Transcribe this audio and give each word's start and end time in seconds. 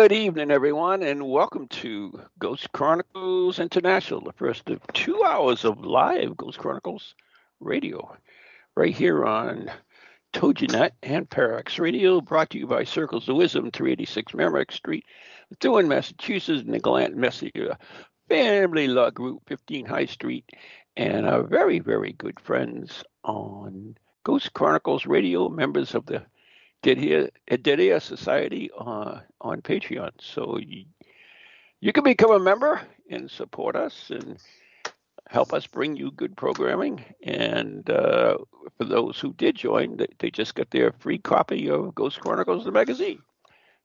Good 0.00 0.12
evening, 0.12 0.52
everyone, 0.52 1.02
and 1.02 1.28
welcome 1.28 1.66
to 1.66 2.20
Ghost 2.38 2.70
Chronicles 2.70 3.58
International, 3.58 4.20
the 4.20 4.32
first 4.32 4.70
of 4.70 4.80
two 4.92 5.24
hours 5.24 5.64
of 5.64 5.84
live 5.84 6.36
Ghost 6.36 6.58
Chronicles 6.58 7.16
radio, 7.58 8.16
right 8.76 8.94
here 8.94 9.24
on 9.24 9.68
TogiNet 10.32 10.92
and 11.02 11.28
Parax 11.28 11.80
Radio, 11.80 12.20
brought 12.20 12.50
to 12.50 12.58
you 12.58 12.68
by 12.68 12.84
Circles 12.84 13.28
of 13.28 13.34
Wisdom, 13.34 13.72
386 13.72 14.34
Merrimack 14.34 14.70
Street, 14.70 15.04
Methuen, 15.50 15.88
Massachusetts, 15.88 16.62
Nicolant, 16.62 17.16
Messier, 17.16 17.76
Family 18.28 18.86
Law 18.86 19.10
Group, 19.10 19.42
15 19.48 19.84
High 19.84 20.06
Street, 20.06 20.48
and 20.96 21.26
our 21.26 21.42
very, 21.42 21.80
very 21.80 22.12
good 22.12 22.38
friends 22.38 23.02
on 23.24 23.96
Ghost 24.22 24.52
Chronicles 24.54 25.06
Radio, 25.06 25.48
members 25.48 25.96
of 25.96 26.06
the 26.06 26.24
Dead 26.82 26.98
Air, 26.98 27.30
Dead 27.56 27.80
Air 27.80 28.00
Society 28.00 28.70
uh, 28.78 29.20
on 29.40 29.62
Patreon. 29.62 30.10
So 30.20 30.58
you, 30.58 30.84
you 31.80 31.92
can 31.92 32.04
become 32.04 32.30
a 32.30 32.38
member 32.38 32.80
and 33.10 33.30
support 33.30 33.76
us 33.76 34.10
and 34.10 34.38
help 35.28 35.52
us 35.52 35.66
bring 35.66 35.96
you 35.96 36.10
good 36.10 36.36
programming. 36.36 37.04
And 37.22 37.88
uh, 37.90 38.38
for 38.76 38.84
those 38.84 39.18
who 39.18 39.32
did 39.34 39.56
join, 39.56 39.96
they, 39.96 40.06
they, 40.18 40.30
just 40.30 40.54
got 40.54 40.70
their 40.70 40.92
free 40.98 41.18
copy 41.18 41.68
of 41.68 41.94
Ghost 41.94 42.20
Chronicles, 42.20 42.64
the 42.64 42.72
magazine. 42.72 43.20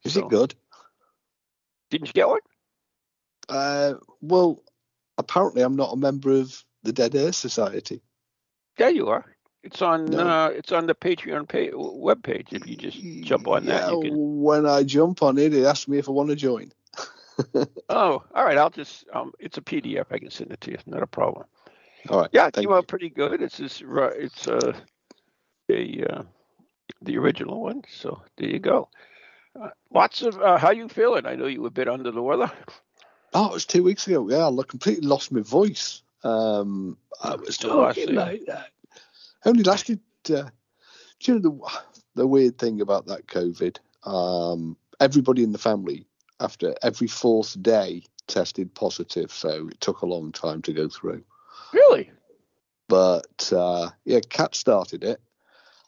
Is 0.03 0.13
so, 0.13 0.21
it 0.21 0.29
good? 0.29 0.55
Didn't 1.89 2.07
you 2.07 2.13
get 2.13 2.27
one? 2.27 2.39
Uh, 3.49 3.93
well, 4.21 4.63
apparently 5.17 5.61
I'm 5.61 5.75
not 5.75 5.93
a 5.93 5.97
member 5.97 6.31
of 6.31 6.63
the 6.83 6.93
Dead 6.93 7.15
Air 7.15 7.33
Society. 7.33 8.01
Yeah, 8.77 8.89
you 8.89 9.09
are. 9.09 9.32
It's 9.63 9.81
on. 9.81 10.05
No. 10.05 10.27
Uh, 10.27 10.47
it's 10.49 10.71
on 10.71 10.87
the 10.87 10.95
Patreon 10.95 11.47
page, 11.47 11.71
web 11.73 12.21
page. 12.21 12.49
If 12.51 12.67
you 12.67 12.75
just 12.75 13.01
jump 13.25 13.47
on 13.47 13.63
yeah, 13.63 13.79
that, 13.79 13.91
you 13.91 14.01
can. 14.01 14.41
When 14.41 14.65
I 14.65 14.83
jump 14.83 15.23
on 15.23 15.37
it, 15.37 15.53
it 15.53 15.65
asks 15.65 15.87
me 15.87 15.97
if 15.97 16.09
I 16.09 16.11
want 16.11 16.29
to 16.29 16.35
join. 16.35 16.71
oh, 17.89 18.23
all 18.35 18.45
right. 18.45 18.57
I'll 18.57 18.69
just. 18.69 19.05
Um, 19.13 19.31
it's 19.39 19.57
a 19.57 19.61
PDF. 19.61 20.05
I 20.11 20.19
can 20.19 20.29
send 20.29 20.51
it 20.51 20.59
to 20.61 20.71
you. 20.71 20.77
Not 20.85 21.01
a 21.01 21.07
problem. 21.07 21.45
All 22.09 22.21
right. 22.21 22.29
Yeah, 22.33 22.47
it 22.47 22.55
came 22.55 22.71
out 22.73 22.87
pretty 22.87 23.09
good. 23.09 23.41
It's 23.41 23.57
just. 23.57 23.81
It's 23.87 24.47
uh, 24.47 24.73
a 25.69 26.03
uh, 26.09 26.23
the 27.01 27.17
original 27.17 27.61
one. 27.61 27.83
So 27.89 28.21
there 28.37 28.49
you 28.49 28.59
go. 28.59 28.89
Uh, 29.59 29.69
lots 29.93 30.23
of. 30.23 30.37
Uh, 30.39 30.57
how 30.57 30.71
you 30.71 30.89
feeling? 30.89 31.25
I 31.25 31.35
know 31.35 31.47
you 31.47 31.61
were 31.61 31.69
a 31.69 31.71
bit 31.71 31.87
under 31.87 32.11
the 32.11 32.21
weather. 32.21 32.51
Oh, 33.33 33.47
it 33.47 33.53
was 33.53 33.65
two 33.65 33.83
weeks 33.83 34.07
ago. 34.07 34.29
Yeah, 34.29 34.47
I 34.47 34.63
completely 34.67 35.07
lost 35.07 35.31
my 35.31 35.41
voice. 35.41 36.01
Um, 36.23 36.97
I 37.21 37.35
was 37.35 37.57
talking 37.57 38.13
like 38.13 38.45
that. 38.45 38.67
Only 39.45 39.63
lasted. 39.63 39.99
Uh, 40.29 40.49
do 41.19 41.31
you 41.31 41.39
know 41.39 41.39
the 41.39 41.81
the 42.15 42.27
weird 42.27 42.57
thing 42.57 42.81
about 42.81 43.07
that 43.07 43.27
COVID? 43.27 43.77
Um, 44.03 44.77
everybody 44.99 45.43
in 45.43 45.51
the 45.51 45.57
family, 45.57 46.05
after 46.39 46.75
every 46.81 47.07
fourth 47.07 47.61
day, 47.61 48.03
tested 48.27 48.73
positive, 48.73 49.31
so 49.31 49.67
it 49.67 49.79
took 49.79 50.01
a 50.01 50.05
long 50.05 50.31
time 50.31 50.61
to 50.63 50.73
go 50.73 50.87
through. 50.87 51.23
Really? 51.73 52.11
But 52.87 53.51
uh, 53.55 53.89
yeah, 54.05 54.19
Kat 54.29 54.55
started 54.55 55.03
it, 55.03 55.21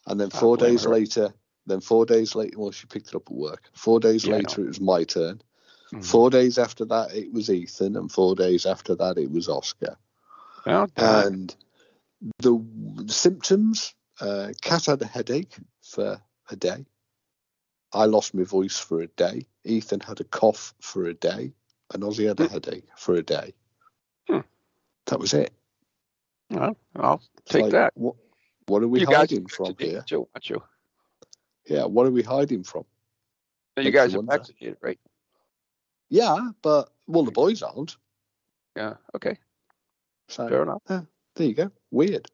and 0.06 0.20
then 0.20 0.30
four 0.30 0.56
days 0.56 0.84
her. 0.84 0.90
later, 0.90 1.32
then 1.66 1.80
four 1.80 2.06
days 2.06 2.34
later, 2.34 2.58
well, 2.58 2.72
she 2.72 2.86
picked 2.86 3.08
it 3.08 3.14
up 3.14 3.26
at 3.26 3.36
work. 3.36 3.70
Four 3.72 4.00
days 4.00 4.24
yeah, 4.24 4.36
later, 4.36 4.62
it 4.62 4.68
was 4.68 4.80
my 4.80 5.04
turn. 5.04 5.40
Mm-hmm. 5.92 6.00
Four 6.00 6.30
days 6.30 6.58
after 6.58 6.84
that, 6.86 7.14
it 7.14 7.32
was 7.32 7.50
Ethan, 7.50 7.96
and 7.96 8.10
four 8.10 8.34
days 8.34 8.66
after 8.66 8.94
that, 8.96 9.18
it 9.18 9.30
was 9.30 9.48
Oscar. 9.48 9.96
Well 10.64 10.88
and 10.96 11.54
the, 12.38 13.04
symptoms 13.08 13.94
uh, 14.20 14.52
Kat 14.62 14.86
had 14.86 15.02
a 15.02 15.06
headache 15.06 15.56
for 15.82 16.20
a 16.50 16.56
day. 16.56 16.86
I 17.92 18.06
lost 18.06 18.34
my 18.34 18.44
voice 18.44 18.78
for 18.78 19.00
a 19.00 19.06
day. 19.06 19.46
Ethan 19.64 20.00
had 20.00 20.20
a 20.20 20.24
cough 20.24 20.74
for 20.80 21.06
a 21.06 21.14
day. 21.14 21.52
And 21.92 22.02
Ozzy 22.02 22.26
had 22.26 22.40
a 22.40 22.44
hmm. 22.44 22.52
headache 22.52 22.88
for 22.96 23.14
a 23.14 23.22
day. 23.22 23.54
Hmm. 24.28 24.40
That 25.06 25.20
was 25.20 25.34
it. 25.34 25.52
Well, 26.50 26.76
I'll 26.96 27.22
take 27.44 27.62
like, 27.62 27.72
that. 27.72 27.92
What, 27.96 28.16
what 28.66 28.82
are 28.82 28.88
we 28.88 29.00
you 29.00 29.06
hiding 29.06 29.46
from 29.46 29.74
here? 29.78 30.02
Joe, 30.06 30.28
you. 30.42 30.62
Yeah, 31.66 31.84
what 31.84 32.06
are 32.06 32.10
we 32.10 32.22
hiding 32.22 32.64
from? 32.64 32.84
you 33.76 33.90
guys 33.90 34.14
are 34.14 34.22
vaccinated, 34.22 34.78
right? 34.80 34.98
Yeah, 36.08 36.50
but 36.62 36.90
well, 37.06 37.24
the 37.24 37.32
boys 37.32 37.62
aren't. 37.62 37.96
Yeah. 38.76 38.94
Okay. 39.14 39.38
So, 40.28 40.48
Fair 40.48 40.62
enough. 40.62 40.82
Yeah, 40.88 41.02
there 41.36 41.46
you 41.46 41.54
go. 41.54 41.70
Weird. 41.90 42.26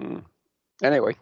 Hmm. 0.00 0.18
Anyway, 0.82 1.16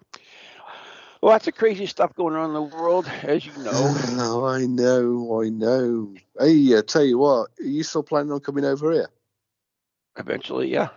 lots 1.23 1.49
of 1.49 1.55
crazy 1.55 1.87
stuff 1.87 2.15
going 2.15 2.35
on 2.35 2.51
in 2.51 2.55
the 2.55 2.63
world, 2.63 3.11
as 3.23 3.45
you 3.45 3.53
know. 3.59 3.71
Oh, 3.73 4.45
I 4.47 4.67
know, 4.67 5.43
I 5.43 5.49
know. 5.49 6.15
Hey, 6.39 6.77
I 6.77 6.83
tell 6.83 7.05
you 7.05 7.19
what, 7.19 7.49
are 7.61 7.65
you 7.65 7.83
still 7.83 8.03
planning 8.03 8.33
on 8.33 8.41
coming 8.41 8.65
over 8.65 8.93
here? 8.93 9.09
Eventually, 10.17 10.71
yeah. 10.71 10.89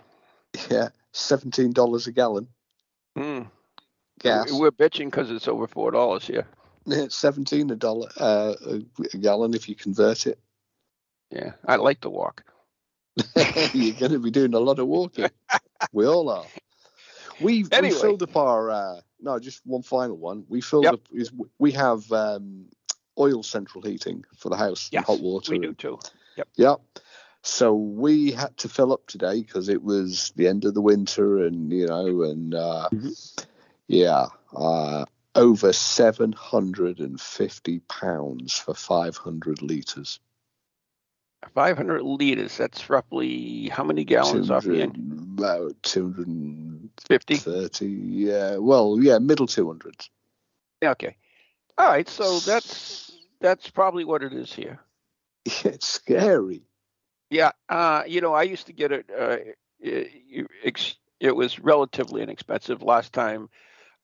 Yeah, 0.70 0.88
seventeen 1.12 1.72
dollars 1.72 2.06
a 2.06 2.12
gallon. 2.12 2.48
Hmm. 3.16 3.42
Gas. 4.20 4.52
We're 4.52 4.70
bitching 4.70 5.06
because 5.06 5.30
it's 5.30 5.48
over 5.48 5.66
four 5.66 5.90
dollars 5.90 6.26
here. 6.26 6.46
Yeah, 6.86 6.98
it's 7.04 7.16
seventeen 7.16 7.70
a 7.70 7.76
dollar 7.76 8.08
uh, 8.18 8.54
a 9.12 9.16
gallon 9.18 9.54
if 9.54 9.68
you 9.68 9.74
convert 9.74 10.26
it. 10.26 10.38
Yeah, 11.30 11.52
I 11.66 11.76
like 11.76 12.00
to 12.02 12.10
walk. 12.10 12.44
You're 13.72 13.94
going 13.94 14.12
to 14.12 14.18
be 14.18 14.30
doing 14.30 14.54
a 14.54 14.58
lot 14.58 14.78
of 14.78 14.86
walking. 14.86 15.28
we 15.92 16.06
all 16.06 16.28
are. 16.28 16.46
We've 17.40 17.72
anyway. 17.72 17.94
we 17.94 18.00
filled 18.00 18.22
up 18.22 18.36
our 18.36 18.70
uh, 18.70 19.00
no, 19.20 19.38
just 19.38 19.64
one 19.64 19.82
final 19.82 20.16
one. 20.16 20.44
We 20.48 20.60
filled 20.60 20.84
yep. 20.84 20.94
up 20.94 21.08
is 21.12 21.30
we 21.58 21.72
have 21.72 22.10
um, 22.12 22.66
oil 23.18 23.42
central 23.42 23.82
heating 23.82 24.24
for 24.36 24.48
the 24.48 24.56
house, 24.56 24.88
yes, 24.92 25.06
hot 25.06 25.20
water. 25.20 25.52
We 25.52 25.58
do 25.58 25.74
too. 25.74 25.98
Yep. 26.36 26.48
Yep. 26.56 26.80
So 27.42 27.74
we 27.74 28.30
had 28.30 28.56
to 28.58 28.68
fill 28.68 28.92
up 28.92 29.06
today 29.06 29.40
because 29.40 29.68
it 29.68 29.82
was 29.82 30.32
the 30.36 30.46
end 30.46 30.64
of 30.64 30.74
the 30.74 30.80
winter, 30.80 31.44
and 31.44 31.72
you 31.72 31.86
know, 31.86 32.22
and 32.22 32.54
uh, 32.54 32.88
mm-hmm. 32.92 33.44
yeah, 33.88 34.26
uh, 34.54 35.04
over 35.34 35.72
seven 35.72 36.32
hundred 36.32 37.00
and 37.00 37.20
fifty 37.20 37.80
pounds 37.80 38.56
for 38.58 38.74
five 38.74 39.16
hundred 39.16 39.62
liters. 39.62 40.20
500 41.54 42.02
liters. 42.02 42.56
That's 42.56 42.88
roughly 42.88 43.68
how 43.68 43.82
many 43.82 44.04
gallons 44.04 44.48
off 44.48 44.64
the 44.64 44.82
end? 44.82 45.31
About 45.42 45.82
250. 45.82 47.36
30, 47.36 47.86
yeah. 47.86 48.56
Well, 48.56 48.98
yeah, 49.00 49.18
middle 49.18 49.46
200s. 49.46 50.08
Okay. 50.82 51.16
All 51.78 51.88
right. 51.88 52.08
So 52.08 52.38
that's 52.40 53.12
that's 53.40 53.70
probably 53.70 54.04
what 54.04 54.22
it 54.22 54.32
is 54.32 54.52
here. 54.52 54.80
It's 55.64 55.88
scary. 55.88 56.62
Yeah. 57.30 57.52
Uh, 57.68 58.02
you 58.06 58.20
know, 58.20 58.34
I 58.34 58.42
used 58.44 58.66
to 58.66 58.72
get 58.72 58.92
it. 58.92 59.10
Uh, 59.10 59.38
it, 59.80 60.86
it 61.20 61.34
was 61.34 61.58
relatively 61.58 62.22
inexpensive 62.22 62.82
last 62.82 63.12
time. 63.12 63.48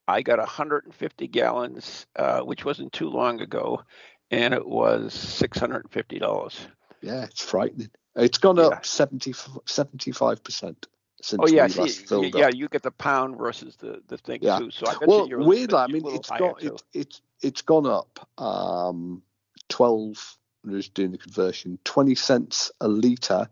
I 0.09 0.23
got 0.23 0.39
150 0.39 1.29
gallons, 1.29 2.07
uh, 2.17 2.41
which 2.41 2.65
wasn't 2.65 2.93
too 2.93 3.11
long 3.11 3.41
ago, 3.41 3.83
and 4.31 4.55
it 4.55 4.67
was 4.67 5.15
$650 5.15 6.67
yeah, 7.01 7.25
it's 7.25 7.43
frightening. 7.43 7.91
It's 8.17 8.39
gone 8.39 8.59
up 8.59 8.85
70, 8.85 9.33
75% 9.33 10.77
since 11.21 11.41
oh 11.43 11.49
yeah, 11.49 11.65
we 11.65 11.89
see, 11.89 12.31
yeah, 12.35 12.47
up. 12.47 12.55
you 12.55 12.69
get 12.69 12.83
the 12.83 12.91
pound 12.91 13.37
versus 13.39 13.77
the 13.77 14.01
the 14.07 14.19
thing 14.19 14.39
yeah. 14.43 14.59
too. 14.59 14.71
So 14.71 14.87
I 14.87 14.95
well, 15.05 15.29
weirdly, 15.29 15.79
I 15.79 15.87
mean, 15.89 16.03
it's 16.07 16.31
got 16.31 16.63
it, 16.63 16.81
it's 16.93 17.21
it's 17.43 17.63
gone 17.63 17.87
up 17.87 18.29
um, 18.39 19.23
twelve. 19.69 20.37
I'm 20.65 20.73
just 20.73 20.95
doing 20.95 21.11
the 21.11 21.19
conversion. 21.19 21.79
Twenty 21.85 22.15
cents 22.15 22.71
a 22.81 22.89
liter. 22.89 23.49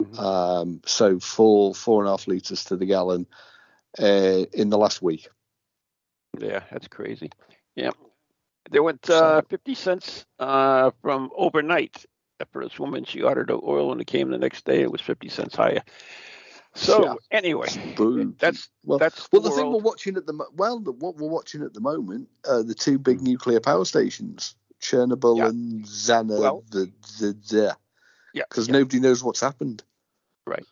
Mm-hmm. 0.00 0.18
Um, 0.18 0.80
so 0.84 1.18
four 1.18 1.74
four 1.74 2.02
and 2.02 2.08
a 2.08 2.12
half 2.12 2.28
liters 2.28 2.64
to 2.64 2.76
the 2.76 2.86
gallon 2.86 3.26
uh, 3.98 4.44
in 4.52 4.70
the 4.70 4.78
last 4.78 5.02
week. 5.02 5.28
Yeah, 6.38 6.60
that's 6.70 6.88
crazy. 6.88 7.30
Yeah, 7.74 7.90
they 8.70 8.78
went 8.78 9.10
uh, 9.10 9.42
fifty 9.48 9.74
cents 9.74 10.24
uh, 10.38 10.92
from 11.02 11.30
overnight 11.36 12.04
for 12.52 12.62
this 12.62 12.78
woman. 12.78 13.04
She 13.04 13.22
ordered 13.22 13.48
the 13.48 13.60
oil 13.62 13.92
and 13.92 14.00
it 14.00 14.06
came 14.06 14.30
the 14.30 14.38
next 14.38 14.64
day. 14.64 14.82
It 14.82 14.92
was 14.92 15.00
50 15.00 15.28
cents 15.28 15.56
higher. 15.56 15.82
So 16.76 17.04
yeah. 17.04 17.14
anyway, 17.30 17.68
that's 18.38 18.68
well. 18.84 18.98
That's 18.98 19.28
well, 19.32 19.42
the, 19.42 19.50
thing 19.50 19.72
we're 19.72 19.78
watching 19.78 20.16
at 20.16 20.26
the 20.26 20.46
well, 20.52 20.78
the, 20.78 20.92
what 20.92 21.16
we're 21.16 21.28
watching 21.28 21.62
at 21.62 21.72
the 21.72 21.80
moment, 21.80 22.28
uh, 22.46 22.62
the 22.62 22.74
two 22.74 22.98
big 22.98 23.18
mm. 23.18 23.22
nuclear 23.22 23.60
power 23.60 23.84
stations 23.84 24.54
Chernobyl 24.80 25.38
yeah. 25.38 25.48
and 25.48 25.84
Zana, 25.84 26.40
well, 26.40 26.64
the, 26.70 26.90
the, 27.18 27.36
the, 27.48 27.76
yeah, 28.34 28.44
because 28.48 28.68
yeah. 28.68 28.72
nobody 28.72 29.00
knows 29.00 29.22
what's 29.22 29.40
happened. 29.40 29.82
Right. 30.46 30.64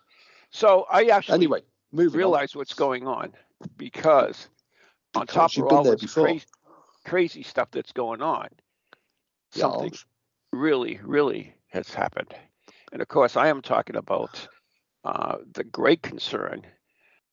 So 0.51 0.87
I 0.91 1.07
actually 1.07 1.35
anyway 1.37 1.61
realize 1.93 2.55
on. 2.55 2.61
what's 2.61 2.75
going 2.75 3.07
on 3.07 3.33
because, 3.77 4.49
because 5.13 5.21
on 5.21 5.27
top 5.27 5.57
of 5.57 5.65
all 5.73 5.85
this 5.85 6.13
crazy, 6.13 6.45
crazy, 7.05 7.43
stuff 7.43 7.71
that's 7.73 7.93
going 7.93 8.23
on, 8.23 8.49
something 9.51 9.93
really, 10.53 11.01
really 11.03 11.55
has 11.69 11.93
happened. 11.93 12.35
And 12.93 13.03
of 13.03 13.09
course, 13.09 13.37
I 13.37 13.49
am 13.49 13.63
talking 13.63 13.97
about 13.97 14.47
uh, 15.05 15.37
the 15.53 15.65
great 15.65 16.03
concern 16.03 16.63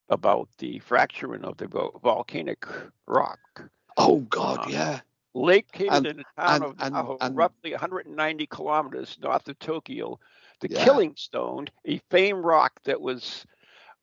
about 0.09 0.49
the 0.57 0.79
fracturing 0.79 1.43
of 1.43 1.57
the 1.57 1.67
volcanic 1.67 2.65
rock. 3.07 3.39
Oh 3.97 4.19
God, 4.19 4.67
uh, 4.67 4.69
yeah. 4.69 4.99
Located 5.33 6.05
in 6.05 6.17
the 6.17 6.25
town 6.37 6.55
and, 6.55 6.63
of 6.63 6.75
and, 6.79 7.17
and, 7.21 7.37
roughly 7.37 7.71
190 7.71 8.45
kilometers 8.47 9.17
north 9.21 9.47
of 9.47 9.57
Tokyo, 9.59 10.19
the 10.59 10.69
yeah. 10.69 10.83
Killing 10.83 11.13
Stone, 11.15 11.67
a 11.85 11.99
famed 12.09 12.43
rock 12.43 12.73
that 12.83 12.99
was 12.99 13.45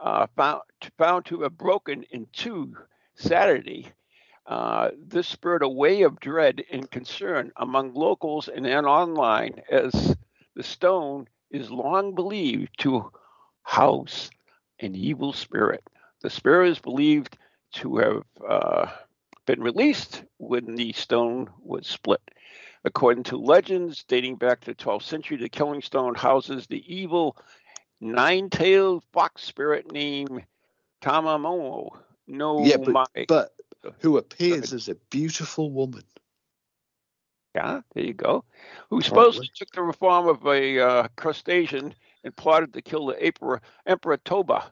uh, 0.00 0.26
found 0.34 0.62
found 0.96 1.26
to 1.26 1.42
have 1.42 1.58
broken 1.58 2.04
in 2.10 2.26
two 2.32 2.74
Saturday. 3.14 3.92
Uh, 4.46 4.90
this 4.96 5.28
spurred 5.28 5.62
a 5.62 5.68
wave 5.68 6.06
of 6.06 6.20
dread 6.20 6.64
and 6.72 6.90
concern 6.90 7.52
among 7.56 7.92
locals 7.92 8.48
and 8.48 8.66
online 8.66 9.60
as 9.70 10.16
the 10.56 10.62
stone 10.62 11.28
is 11.50 11.70
long 11.70 12.14
believed 12.14 12.70
to 12.78 13.12
house 13.68 14.30
an 14.80 14.94
evil 14.94 15.34
spirit. 15.34 15.84
The 16.22 16.30
spirit 16.30 16.70
is 16.70 16.78
believed 16.78 17.36
to 17.74 17.98
have 17.98 18.22
uh, 18.48 18.86
been 19.44 19.60
released 19.60 20.22
when 20.38 20.74
the 20.74 20.92
stone 20.94 21.50
was 21.60 21.86
split. 21.86 22.22
According 22.84 23.24
to 23.24 23.36
legends 23.36 24.04
dating 24.08 24.36
back 24.36 24.60
to 24.60 24.70
the 24.70 24.74
12th 24.74 25.02
century, 25.02 25.36
the 25.36 25.50
Killing 25.50 25.82
Stone 25.82 26.14
houses 26.14 26.66
the 26.66 26.82
evil 26.92 27.36
nine 28.00 28.48
tailed 28.48 29.04
fox 29.12 29.42
spirit 29.42 29.92
named 29.92 30.44
Tamamomo. 31.02 31.90
No, 32.26 32.64
yeah, 32.64 32.78
but, 32.78 33.10
but 33.28 33.54
who 33.98 34.16
appears 34.16 34.72
as 34.72 34.88
a 34.88 34.94
beautiful 35.10 35.70
woman. 35.70 36.04
Yeah, 37.54 37.82
there 37.94 38.04
you 38.04 38.14
go. 38.14 38.44
Who 38.88 39.02
supposedly 39.02 39.50
took 39.54 39.70
the 39.72 39.92
form 39.98 40.26
of 40.26 40.46
a 40.46 40.80
uh, 40.80 41.08
crustacean 41.16 41.94
and 42.28 42.36
plotted 42.36 42.74
to 42.74 42.82
kill 42.82 43.06
the 43.06 43.20
Emperor, 43.20 43.62
Emperor 43.86 44.18
Toba, 44.18 44.70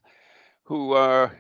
who 0.65 0.93
uh, 0.93 1.31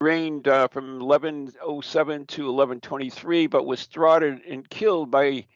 reigned 0.00 0.48
uh, 0.48 0.66
from 0.68 0.98
1107 0.98 2.26
to 2.26 2.42
1123, 2.42 3.46
but 3.46 3.64
was 3.64 3.84
thwarted 3.84 4.40
and 4.48 4.68
killed 4.68 5.10
by 5.10 5.46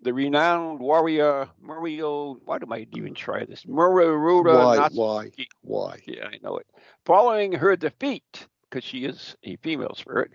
the 0.00 0.14
renowned 0.14 0.80
warrior 0.80 1.48
Murio. 1.62 2.38
Why 2.44 2.58
do 2.58 2.66
I 2.72 2.86
even 2.96 3.14
try 3.14 3.44
this? 3.44 3.64
Mururuda 3.64 4.64
Why? 4.64 4.78
Natsuki. 4.78 5.46
Why? 5.60 5.88
Why? 5.88 5.98
Yeah, 6.06 6.28
I 6.28 6.38
know 6.42 6.56
it. 6.56 6.66
Following 7.04 7.52
her 7.52 7.76
defeat, 7.76 8.46
because 8.70 8.84
she 8.84 9.04
is 9.04 9.36
a 9.44 9.56
female 9.56 9.94
spirit, 9.94 10.30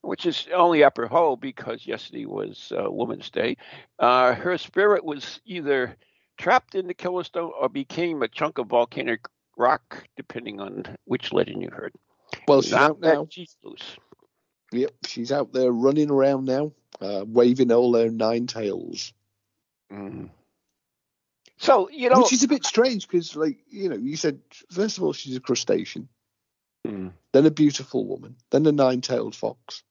which 0.00 0.26
is 0.26 0.48
only 0.52 0.82
apropos 0.82 1.36
because 1.36 1.86
yesterday 1.86 2.26
was 2.26 2.72
uh, 2.76 2.90
Women's 2.90 3.30
Day, 3.30 3.56
uh, 4.00 4.34
her 4.34 4.58
spirit 4.58 5.04
was 5.04 5.40
either 5.46 5.96
trapped 6.38 6.74
in 6.74 6.86
the 6.86 6.94
killer 6.94 7.24
stone 7.24 7.52
or 7.60 7.68
became 7.68 8.22
a 8.22 8.28
chunk 8.28 8.58
of 8.58 8.68
volcanic 8.68 9.26
rock, 9.56 10.04
depending 10.16 10.60
on 10.60 10.84
which 11.04 11.32
legend 11.32 11.62
you 11.62 11.70
heard. 11.70 11.92
Well, 12.46 12.62
she's 12.62 12.72
out 12.72 13.00
now. 13.00 13.26
She's 13.30 13.56
loose. 13.62 13.96
Yep, 14.72 14.92
she's 15.06 15.32
out 15.32 15.52
there 15.52 15.72
running 15.72 16.10
around 16.10 16.44
now, 16.44 16.72
uh, 17.00 17.24
waving 17.26 17.72
all 17.72 17.94
her 17.94 18.10
nine 18.10 18.46
tails. 18.46 19.12
Mm. 19.92 20.30
So 21.56 21.90
you 21.90 22.10
know, 22.10 22.20
which 22.20 22.32
is 22.32 22.44
a 22.44 22.48
bit 22.48 22.64
strange 22.64 23.08
because, 23.08 23.34
like 23.34 23.58
you 23.68 23.88
know, 23.88 23.96
you 23.96 24.16
said 24.16 24.40
first 24.70 24.98
of 24.98 25.04
all 25.04 25.12
she's 25.12 25.36
a 25.36 25.40
crustacean, 25.40 26.08
mm. 26.86 27.12
then 27.32 27.46
a 27.46 27.50
beautiful 27.50 28.04
woman, 28.06 28.36
then 28.50 28.66
a 28.66 28.72
nine-tailed 28.72 29.34
fox. 29.34 29.82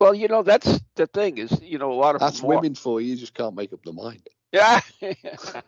Well, 0.00 0.14
you 0.14 0.26
know, 0.26 0.42
that's 0.42 0.80
the 0.96 1.06
thing 1.06 1.38
is, 1.38 1.60
you 1.62 1.78
know, 1.78 1.92
a 1.92 1.94
lot 1.94 2.16
of 2.16 2.20
that's 2.20 2.42
women 2.42 2.74
for 2.74 3.00
you. 3.00 3.10
You 3.10 3.16
just 3.16 3.34
can't 3.34 3.54
make 3.54 3.72
up 3.72 3.84
the 3.84 3.92
mind. 3.92 4.28
Yeah, 4.52 4.80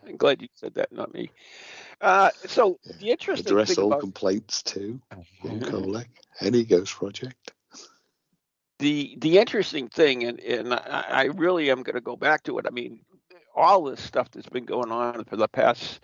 I'm 0.07 0.17
glad 0.17 0.41
you 0.41 0.47
said 0.53 0.75
that, 0.75 0.91
not 0.91 1.13
me. 1.13 1.31
Uh, 2.01 2.29
so 2.45 2.79
the 2.99 3.09
interesting 3.09 3.47
address 3.47 3.69
thing 3.69 3.83
all 3.83 3.91
about... 3.91 4.01
complaints 4.01 4.61
to 4.63 4.99
Ron 5.43 5.59
Kolek, 5.59 6.07
NE 6.41 6.63
ghost 6.63 6.93
project. 6.93 7.51
The 8.79 9.15
the 9.19 9.39
interesting 9.39 9.87
thing, 9.87 10.23
and 10.23 10.39
and 10.39 10.73
I, 10.73 11.05
I 11.09 11.23
really 11.23 11.71
am 11.71 11.81
going 11.83 11.95
to 11.95 12.01
go 12.01 12.15
back 12.15 12.43
to 12.43 12.59
it. 12.59 12.65
I 12.67 12.71
mean, 12.71 12.99
all 13.55 13.85
this 13.85 14.01
stuff 14.01 14.29
that's 14.31 14.49
been 14.49 14.65
going 14.65 14.91
on 14.91 15.23
for 15.23 15.37
the 15.37 15.47
past 15.47 16.01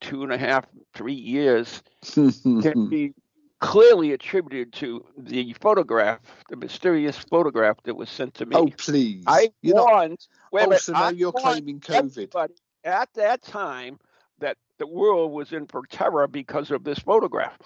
two 0.00 0.22
and 0.22 0.32
a 0.32 0.38
half, 0.38 0.66
three 0.94 1.14
years 1.14 1.82
can 2.12 2.88
be 2.88 3.14
clearly 3.60 4.12
attributed 4.12 4.72
to 4.74 5.04
the 5.16 5.54
photograph, 5.54 6.20
the 6.48 6.56
mysterious 6.56 7.16
photograph 7.16 7.82
that 7.84 7.96
was 7.96 8.10
sent 8.10 8.34
to 8.34 8.46
me. 8.46 8.56
Oh, 8.56 8.68
please. 8.76 9.24
I 9.26 9.50
you're 9.62 9.76
warned. 9.76 10.26
Not, 10.52 10.72
oh, 10.72 10.76
so 10.76 10.92
now 10.92 11.08
you're 11.08 11.32
claiming 11.32 11.80
COVID. 11.80 12.50
At 12.84 13.12
that 13.14 13.42
time, 13.42 13.98
that 14.38 14.56
the 14.78 14.86
world 14.86 15.32
was 15.32 15.52
in 15.52 15.66
for 15.66 15.82
terror 15.86 16.28
because 16.28 16.70
of 16.70 16.84
this 16.84 16.98
photograph. 16.98 17.58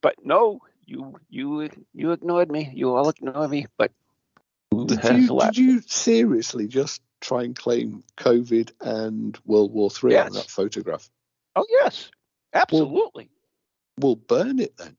But 0.00 0.16
no, 0.24 0.60
you 0.86 1.18
you 1.30 1.70
you 1.94 2.12
ignored 2.12 2.50
me. 2.50 2.70
You 2.74 2.94
all 2.94 3.08
ignored 3.08 3.50
me. 3.50 3.66
But 3.76 3.92
did 4.86 5.02
you, 5.04 5.38
did 5.40 5.58
you 5.58 5.80
seriously 5.82 6.66
just 6.66 7.00
try 7.20 7.42
and 7.42 7.56
claim 7.56 8.04
COVID 8.16 8.72
and 8.80 9.38
World 9.44 9.72
War 9.72 9.90
Three 9.90 10.12
yes. 10.12 10.26
on 10.26 10.32
that 10.34 10.50
photograph? 10.50 11.08
Oh 11.56 11.64
yes, 11.68 12.10
absolutely. 12.52 13.30
We'll, 13.30 13.37
we'll 14.00 14.16
burn 14.16 14.58
it 14.58 14.76
then. 14.76 14.96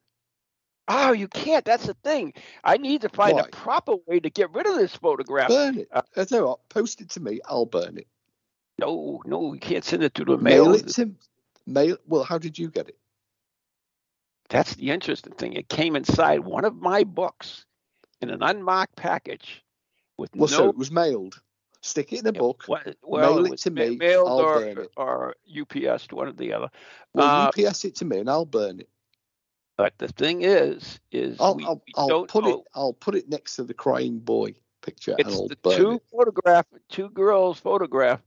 Oh, 0.87 1.11
you 1.11 1.27
can't. 1.27 1.63
That's 1.63 1.85
the 1.85 1.93
thing. 1.93 2.33
I 2.63 2.77
need 2.77 3.01
to 3.01 3.09
find 3.09 3.35
Why? 3.35 3.41
a 3.41 3.47
proper 3.49 3.95
way 4.07 4.19
to 4.19 4.29
get 4.29 4.51
rid 4.53 4.65
of 4.65 4.75
this 4.75 4.95
photograph. 4.95 5.49
Burn 5.49 5.77
it. 5.77 5.87
Uh, 5.91 6.01
I 6.17 6.23
tell 6.25 6.39
you 6.39 6.47
what, 6.47 6.67
post 6.69 7.01
it 7.01 7.09
to 7.11 7.19
me. 7.19 7.39
I'll 7.45 7.67
burn 7.67 7.97
it. 7.97 8.07
No, 8.79 9.21
no, 9.25 9.53
you 9.53 9.59
can't 9.59 9.83
send 9.83 10.03
it 10.03 10.15
to 10.15 10.25
the 10.25 10.37
mail. 10.37 10.65
Mail 10.65 10.73
it 10.73 10.87
to 10.89 11.11
mail. 11.67 11.97
Well, 12.07 12.23
how 12.23 12.37
did 12.37 12.57
you 12.57 12.71
get 12.71 12.89
it? 12.89 12.97
That's 14.49 14.73
the 14.75 14.89
interesting 14.89 15.33
thing. 15.33 15.53
It 15.53 15.69
came 15.69 15.95
inside 15.95 16.39
one 16.39 16.65
of 16.65 16.75
my 16.75 17.03
books 17.03 17.65
in 18.21 18.31
an 18.31 18.41
unmarked 18.41 18.95
package 18.95 19.63
with 20.17 20.35
well, 20.35 20.49
no. 20.49 20.57
So 20.57 20.69
it 20.69 20.77
was 20.77 20.91
mailed. 20.91 21.39
Stick 21.81 22.13
it 22.13 22.19
in 22.19 22.27
a 22.27 22.33
book. 22.33 22.65
Well, 22.67 22.81
well 23.01 23.35
mail 23.35 23.45
it, 23.45 23.53
it 23.53 23.59
to 23.59 23.71
me. 23.71 23.95
Mailed 23.95 24.27
I'll 24.27 24.39
or, 24.39 24.59
burn 24.59 24.77
it. 24.79 24.91
or 24.97 25.35
UPS, 25.49 26.07
to 26.07 26.15
one 26.15 26.27
or 26.27 26.33
the 26.33 26.53
other. 26.53 26.69
Well, 27.13 27.27
uh, 27.27 27.47
UPS 27.47 27.85
it 27.85 27.95
to 27.97 28.05
me, 28.05 28.19
and 28.19 28.29
I'll 28.29 28.45
burn 28.45 28.81
it. 28.81 28.89
But 29.77 29.97
the 29.97 30.09
thing 30.09 30.41
is, 30.41 30.99
is 31.11 31.37
I'll, 31.39 31.55
we, 31.55 31.65
I'll, 31.65 31.81
we 31.87 31.93
I'll 31.95 32.25
put 32.25 32.43
know. 32.43 32.59
it. 32.59 32.65
I'll 32.75 32.93
put 32.93 33.15
it 33.15 33.29
next 33.29 33.55
to 33.55 33.63
the 33.63 33.73
crying 33.73 34.19
boy 34.19 34.55
picture. 34.81 35.15
It's 35.17 35.29
and 35.29 35.35
I'll 35.35 35.47
the 35.47 35.55
burn 35.55 35.77
two 35.77 35.91
it. 35.93 36.03
photograph, 36.11 36.65
two 36.89 37.09
girls 37.09 37.59
photograph 37.59 38.21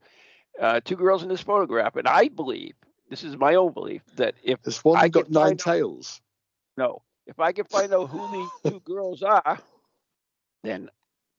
uh, 0.60 0.80
two 0.84 0.96
girls 0.96 1.22
in 1.22 1.28
this 1.28 1.40
photograph, 1.40 1.96
and 1.96 2.06
I 2.06 2.28
believe 2.28 2.74
this 3.08 3.24
is 3.24 3.36
my 3.36 3.54
own 3.54 3.72
belief 3.72 4.02
that 4.16 4.34
if 4.42 4.62
this 4.62 4.84
one 4.84 4.98
I 4.98 5.08
got 5.08 5.30
nine 5.30 5.56
tails, 5.56 6.20
out, 6.78 6.84
no, 6.84 7.02
if 7.26 7.40
I 7.40 7.52
can 7.52 7.64
find 7.64 7.92
out 7.92 8.08
who 8.10 8.48
the 8.62 8.70
two 8.70 8.80
girls 8.80 9.22
are, 9.22 9.58
then 10.62 10.90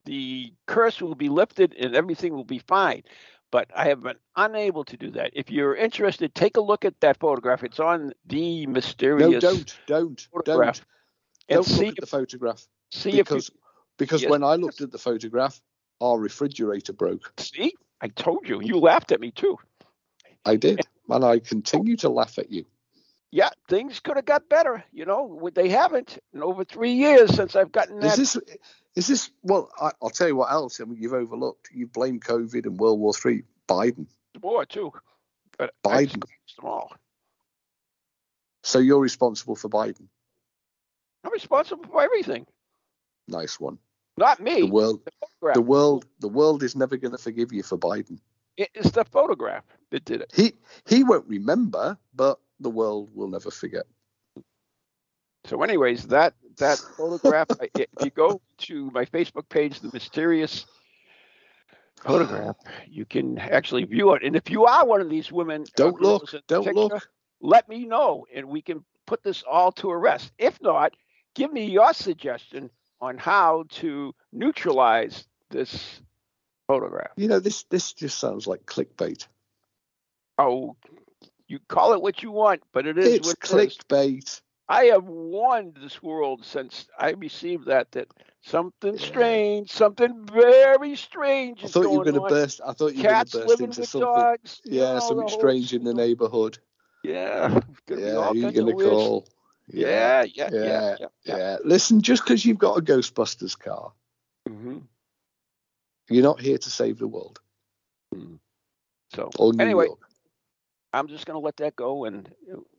the 0.04 0.52
curse 0.66 1.00
will 1.00 1.14
be 1.14 1.28
lifted 1.28 1.74
and 1.74 1.94
everything 1.94 2.34
will 2.34 2.44
be 2.44 2.58
fine. 2.58 3.02
But 3.50 3.70
I 3.74 3.86
have 3.88 4.02
been 4.02 4.16
unable 4.36 4.84
to 4.84 4.96
do 4.96 5.10
that. 5.12 5.30
If 5.34 5.50
you're 5.50 5.76
interested, 5.76 6.34
take 6.34 6.56
a 6.56 6.60
look 6.60 6.84
at 6.84 6.98
that 7.00 7.20
photograph. 7.20 7.62
It's 7.62 7.78
on 7.78 8.12
the 8.26 8.66
mysterious. 8.66 9.30
No, 9.30 9.40
don't, 9.40 9.78
don't, 9.86 10.28
photograph. 10.32 10.84
don't. 11.48 11.66
Don't 11.66 11.78
look 11.78 11.88
at 11.88 11.96
the 12.00 12.06
photograph. 12.06 12.66
See 12.90 13.12
because 13.12 13.48
if 13.48 13.54
you, 13.54 13.60
because 13.98 14.22
yes, 14.22 14.30
when 14.30 14.42
I 14.42 14.56
looked 14.56 14.80
at 14.80 14.90
the 14.90 14.98
photograph, 14.98 15.60
our 16.00 16.18
refrigerator 16.18 16.92
broke. 16.92 17.32
See, 17.38 17.74
I 18.00 18.08
told 18.08 18.48
you. 18.48 18.60
You 18.60 18.78
laughed 18.78 19.12
at 19.12 19.20
me 19.20 19.30
too. 19.30 19.56
I 20.44 20.56
did, 20.56 20.80
and 21.08 21.24
I 21.24 21.38
continue 21.38 21.96
to 21.98 22.08
laugh 22.08 22.38
at 22.38 22.50
you. 22.50 22.64
Yeah, 23.30 23.50
things 23.68 23.98
could 24.00 24.16
have 24.16 24.26
got 24.26 24.48
better. 24.48 24.84
You 24.92 25.06
know, 25.06 25.50
they 25.54 25.68
haven't 25.68 26.18
in 26.32 26.42
over 26.42 26.64
three 26.64 26.92
years 26.92 27.34
since 27.34 27.56
I've 27.56 27.72
gotten 27.72 27.98
that. 28.00 28.18
Is 28.18 28.34
this? 28.34 28.56
Is 28.96 29.06
this? 29.08 29.30
Well, 29.42 29.70
I, 29.80 29.90
will 30.00 30.10
tell 30.10 30.28
you 30.28 30.36
what 30.36 30.52
else. 30.52 30.80
I 30.80 30.84
mean, 30.84 30.98
you've 31.00 31.12
overlooked. 31.12 31.70
You 31.72 31.86
blame 31.86 32.20
COVID 32.20 32.66
and 32.66 32.78
World 32.78 33.00
War 33.00 33.12
Three. 33.12 33.42
Biden. 33.68 34.06
The 34.34 34.40
war 34.40 34.64
too, 34.66 34.92
but 35.58 35.74
Biden. 35.84 36.20
Them 36.20 36.64
all. 36.64 36.92
So 38.62 38.78
you're 38.78 39.00
responsible 39.00 39.56
for 39.56 39.68
Biden. 39.68 40.08
I'm 41.24 41.32
responsible 41.32 41.84
for 41.84 42.02
everything. 42.02 42.46
Nice 43.28 43.58
one. 43.58 43.78
Not 44.16 44.40
me. 44.40 44.60
The 44.60 44.66
world, 44.66 45.00
the, 45.40 45.52
the 45.54 45.60
world, 45.60 46.06
the 46.20 46.28
world 46.28 46.62
is 46.62 46.76
never 46.76 46.96
going 46.96 47.12
to 47.12 47.18
forgive 47.18 47.52
you 47.52 47.62
for 47.62 47.76
Biden. 47.76 48.18
It's 48.56 48.92
the 48.92 49.04
photograph 49.04 49.64
that 49.90 50.04
did 50.04 50.20
it. 50.20 50.32
He 50.34 50.52
he 50.86 51.02
won't 51.02 51.26
remember, 51.26 51.98
but 52.14 52.38
the 52.60 52.70
world 52.70 53.10
will 53.14 53.28
never 53.28 53.50
forget. 53.50 53.86
So, 55.46 55.62
anyways, 55.62 56.06
that 56.08 56.34
that 56.58 56.78
photograph. 56.96 57.48
if 57.60 57.88
you 58.00 58.10
go 58.10 58.40
to 58.64 58.90
my 58.92 59.04
Facebook 59.04 59.48
page, 59.48 59.80
the 59.80 59.90
mysterious 59.92 60.66
photograph, 62.02 62.56
you 62.88 63.04
can 63.04 63.38
actually 63.38 63.84
view 63.84 64.12
it. 64.14 64.22
And 64.22 64.36
if 64.36 64.50
you 64.50 64.66
are 64.66 64.86
one 64.86 65.00
of 65.00 65.08
these 65.08 65.32
women, 65.32 65.62
uh, 65.62 65.66
don't 65.76 66.00
look, 66.00 66.30
don't 66.46 66.64
picture, 66.64 66.78
look. 66.78 67.08
Let 67.40 67.68
me 67.68 67.84
know, 67.84 68.26
and 68.34 68.48
we 68.48 68.62
can 68.62 68.84
put 69.06 69.22
this 69.22 69.42
all 69.42 69.72
to 69.72 69.90
a 69.90 69.96
rest. 69.96 70.32
If 70.38 70.60
not, 70.62 70.92
give 71.34 71.52
me 71.52 71.66
your 71.66 71.92
suggestion 71.92 72.70
on 73.00 73.18
how 73.18 73.64
to 73.68 74.14
neutralize 74.32 75.26
this 75.50 76.00
photograph. 76.66 77.10
You 77.16 77.28
know, 77.28 77.40
this 77.40 77.64
this 77.64 77.92
just 77.92 78.18
sounds 78.18 78.46
like 78.46 78.64
clickbait. 78.64 79.26
Oh, 80.38 80.76
you 81.46 81.58
call 81.68 81.92
it 81.92 82.02
what 82.02 82.22
you 82.22 82.30
want, 82.30 82.62
but 82.72 82.86
it 82.86 82.98
is 82.98 83.14
it's 83.14 83.34
clickbait. 83.34 84.40
I 84.68 84.84
have 84.86 85.04
warned 85.04 85.76
this 85.80 86.02
world 86.02 86.44
since 86.44 86.86
I 86.98 87.10
received 87.10 87.66
that 87.66 87.92
that 87.92 88.08
something 88.42 88.94
yeah. 88.94 89.06
strange, 89.06 89.70
something 89.70 90.26
very 90.26 90.96
strange. 90.96 91.64
I 91.64 91.68
thought 91.68 91.82
you 91.82 91.98
were 91.98 92.04
going 92.04 92.14
to 92.14 92.20
burst. 92.22 92.60
I 92.64 92.72
thought 92.72 92.94
you 92.94 93.02
were 93.02 93.10
going 93.10 93.26
to 93.26 93.38
burst 93.46 93.60
into 93.60 93.86
something. 93.86 94.08
Dogs, 94.08 94.60
yeah, 94.64 94.98
something 95.00 95.28
strange 95.28 95.74
in 95.74 95.84
the 95.84 95.94
neighborhood. 95.94 96.58
Yeah, 97.02 97.60
yeah. 97.88 98.32
You're 98.32 98.52
going 98.52 98.78
to 98.78 98.84
call. 98.84 99.26
Yeah 99.26 99.34
yeah, 99.68 100.24
yeah, 100.34 100.48
yeah, 100.52 100.96
yeah, 101.00 101.06
yeah. 101.24 101.56
Listen, 101.64 102.02
just 102.02 102.24
because 102.24 102.44
you've 102.44 102.58
got 102.58 102.78
a 102.78 102.82
Ghostbusters 102.82 103.58
car, 103.58 103.92
mm-hmm. 104.48 104.78
you're 106.10 106.22
not 106.22 106.40
here 106.40 106.58
to 106.58 106.70
save 106.70 106.98
the 106.98 107.08
world. 107.08 107.40
Mm. 108.14 108.38
So 109.14 109.30
anyway, 109.58 109.86
York. 109.86 110.00
I'm 110.94 111.08
just 111.08 111.26
going 111.26 111.34
to 111.34 111.44
let 111.44 111.56
that 111.56 111.74
go 111.74 112.04
and. 112.04 112.32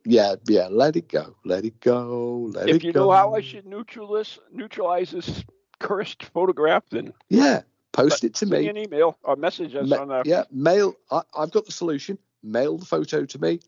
Yeah, 0.06 0.36
yeah, 0.48 0.68
let 0.70 0.96
it 0.96 1.10
go, 1.10 1.36
let 1.44 1.66
it 1.66 1.80
go, 1.82 2.50
let 2.54 2.70
if 2.70 2.78
it 2.78 2.80
go. 2.80 2.80
If 2.80 2.84
you 2.84 2.94
know 2.94 3.12
how 3.12 3.36
I 3.36 3.42
should 3.42 3.66
neutralize 3.66 4.40
neutralize 4.52 5.12
this 5.12 5.44
cursed 5.80 6.24
photograph, 6.24 6.84
then 6.90 7.14
yeah, 7.30 7.64
post 7.92 8.24
it 8.24 8.36
to 8.36 8.46
me. 8.46 8.68
an 8.68 8.78
email 8.78 9.18
or 9.24 9.36
message 9.36 9.76
us 9.76 9.88
Ma- 9.88 9.98
on 9.98 10.08
that. 10.10 10.26
Yeah, 10.26 10.44
mail. 10.52 10.96
I, 11.12 11.24
have 11.38 11.52
got 11.52 11.66
the 11.66 11.72
solution. 11.72 12.18
Mail 12.42 12.78
the 12.78 12.86
photo 12.86 13.26
to 13.26 13.40
me. 13.40 13.60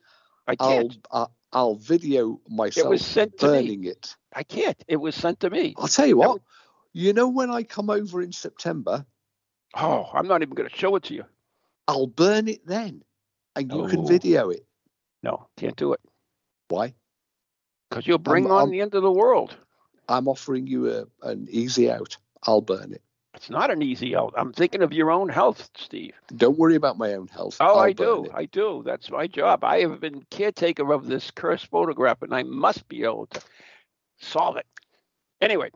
I 0.47 0.55
can't. 0.55 0.97
I'll, 1.11 1.23
uh, 1.23 1.27
I'll 1.51 1.75
video 1.75 2.39
myself 2.47 2.85
it 2.85 2.89
was 2.89 3.05
sent 3.05 3.37
burning 3.37 3.81
to 3.81 3.87
me. 3.87 3.89
it. 3.89 4.15
I 4.33 4.43
can't. 4.43 4.81
It 4.87 4.97
was 4.97 5.15
sent 5.15 5.41
to 5.41 5.49
me. 5.49 5.75
I'll 5.77 5.87
tell 5.87 6.07
you 6.07 6.17
what. 6.17 6.29
Was... 6.29 6.41
You 6.93 7.13
know 7.13 7.27
when 7.27 7.51
I 7.51 7.63
come 7.63 7.89
over 7.89 8.21
in 8.21 8.31
September? 8.31 9.05
Oh, 9.75 10.09
I'm 10.13 10.27
not 10.27 10.41
even 10.41 10.55
going 10.55 10.69
to 10.69 10.75
show 10.75 10.95
it 10.95 11.03
to 11.03 11.13
you. 11.13 11.25
I'll 11.87 12.07
burn 12.07 12.47
it 12.47 12.65
then 12.65 13.03
and 13.57 13.71
you 13.71 13.87
can 13.87 14.07
video 14.07 14.49
it. 14.49 14.65
No, 15.23 15.47
can't 15.57 15.75
do 15.75 15.93
it. 15.93 15.99
Why? 16.69 16.93
Because 17.89 18.05
you'll 18.05 18.17
bring 18.17 18.45
I'm, 18.45 18.51
on 18.51 18.63
I'm, 18.63 18.71
the 18.71 18.81
end 18.81 18.95
of 18.95 19.03
the 19.03 19.11
world. 19.11 19.55
I'm 20.07 20.27
offering 20.27 20.67
you 20.67 20.91
a, 20.91 21.05
an 21.23 21.47
easy 21.49 21.91
out. 21.91 22.17
I'll 22.43 22.61
burn 22.61 22.93
it. 22.93 23.01
It's 23.33 23.49
not 23.49 23.69
an 23.69 23.81
easy 23.83 24.15
out. 24.15 24.33
I'm 24.35 24.51
thinking 24.51 24.81
of 24.81 24.93
your 24.93 25.11
own 25.11 25.29
health, 25.29 25.69
Steve. 25.77 26.13
Don't 26.35 26.57
worry 26.57 26.75
about 26.75 26.97
my 26.97 27.13
own 27.13 27.27
health. 27.27 27.57
Oh, 27.59 27.65
I'll 27.65 27.79
I 27.79 27.93
do. 27.93 28.25
It. 28.25 28.31
I 28.33 28.45
do. 28.45 28.81
That's 28.83 29.11
my 29.11 29.27
job. 29.27 29.63
I 29.63 29.81
have 29.81 29.99
been 29.99 30.23
caretaker 30.31 30.91
of 30.91 31.05
this 31.05 31.29
cursed 31.29 31.67
photograph, 31.67 32.23
and 32.23 32.33
I 32.33 32.43
must 32.43 32.87
be 32.87 33.03
able 33.03 33.27
to 33.27 33.41
solve 34.19 34.57
it. 34.57 34.65
Anyway, 35.39 35.69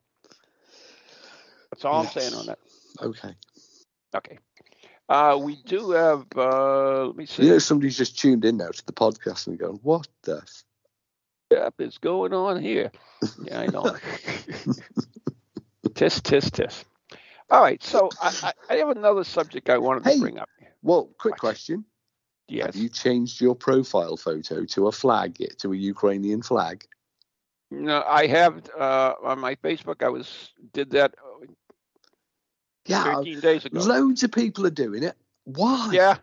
that's 1.69 1.85
all 1.85 2.03
yes. 2.03 2.15
I'm 2.15 2.21
saying 2.21 2.33
on 2.33 2.45
that. 2.47 2.59
Okay. 3.00 3.35
Okay. 4.15 4.39
Uh, 5.12 5.36
we 5.36 5.58
do 5.65 5.91
have. 5.91 6.25
Uh, 6.38 7.08
let 7.08 7.18
me 7.18 7.25
see. 7.25 7.44
You 7.44 7.50
know, 7.50 7.60
somebody's 7.60 7.98
just 7.98 8.18
tuned 8.18 8.46
in 8.46 8.56
now 8.56 8.70
to 8.70 8.86
the 8.86 8.94
podcast 8.94 9.46
and 9.48 9.60
going, 9.60 9.77
"What 9.84 10.08
the 10.22 10.41
f- 11.51 11.74
is 11.80 11.98
going 11.98 12.34
on 12.34 12.62
here?" 12.62 12.94
Yeah, 13.44 13.60
I 13.60 13.65
know. 13.65 13.84
tisk, 15.89 16.22
tisk, 16.22 16.51
tisk. 16.51 16.86
All 17.50 17.62
right, 17.62 17.84
so 17.84 18.08
I, 18.22 18.53
I, 18.70 18.75
have 18.75 18.88
another 18.88 19.25
subject 19.25 19.70
I 19.70 19.80
wanted 19.80 20.06
hey, 20.06 20.15
to 20.15 20.22
bring 20.22 20.39
up. 20.39 20.48
Well, 20.82 21.10
quick 21.18 21.36
question. 21.36 21.84
Yes. 22.48 22.68
Have 22.68 22.77
you 22.77 22.88
changed 22.88 23.41
your 23.41 23.53
profile 23.56 24.15
photo 24.15 24.63
to 24.63 24.88
a 24.88 24.94
flag, 24.94 25.36
to 25.58 25.74
a 25.74 25.75
Ukrainian 25.75 26.41
flag? 26.41 26.86
No, 27.70 28.01
I 28.08 28.27
have 28.27 28.70
uh, 28.80 29.15
on 29.22 29.39
my 29.39 29.56
Facebook. 29.56 30.03
I 30.03 30.10
was 30.10 30.53
did 30.72 30.91
that 30.91 31.15
yeah, 32.85 33.03
uh, 33.03 33.15
13 33.17 33.39
days 33.39 33.65
ago. 33.65 33.79
Loads 33.79 34.23
of 34.23 34.31
people 34.31 34.65
are 34.65 34.71
doing 34.71 35.03
it. 35.03 35.15
Why? 35.45 35.89
Yeah. 35.91 36.17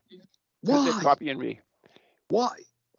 Why? 0.63 0.91
They're 0.91 1.01
copying 1.01 1.39
me. 1.39 1.61
Why? 2.29 2.51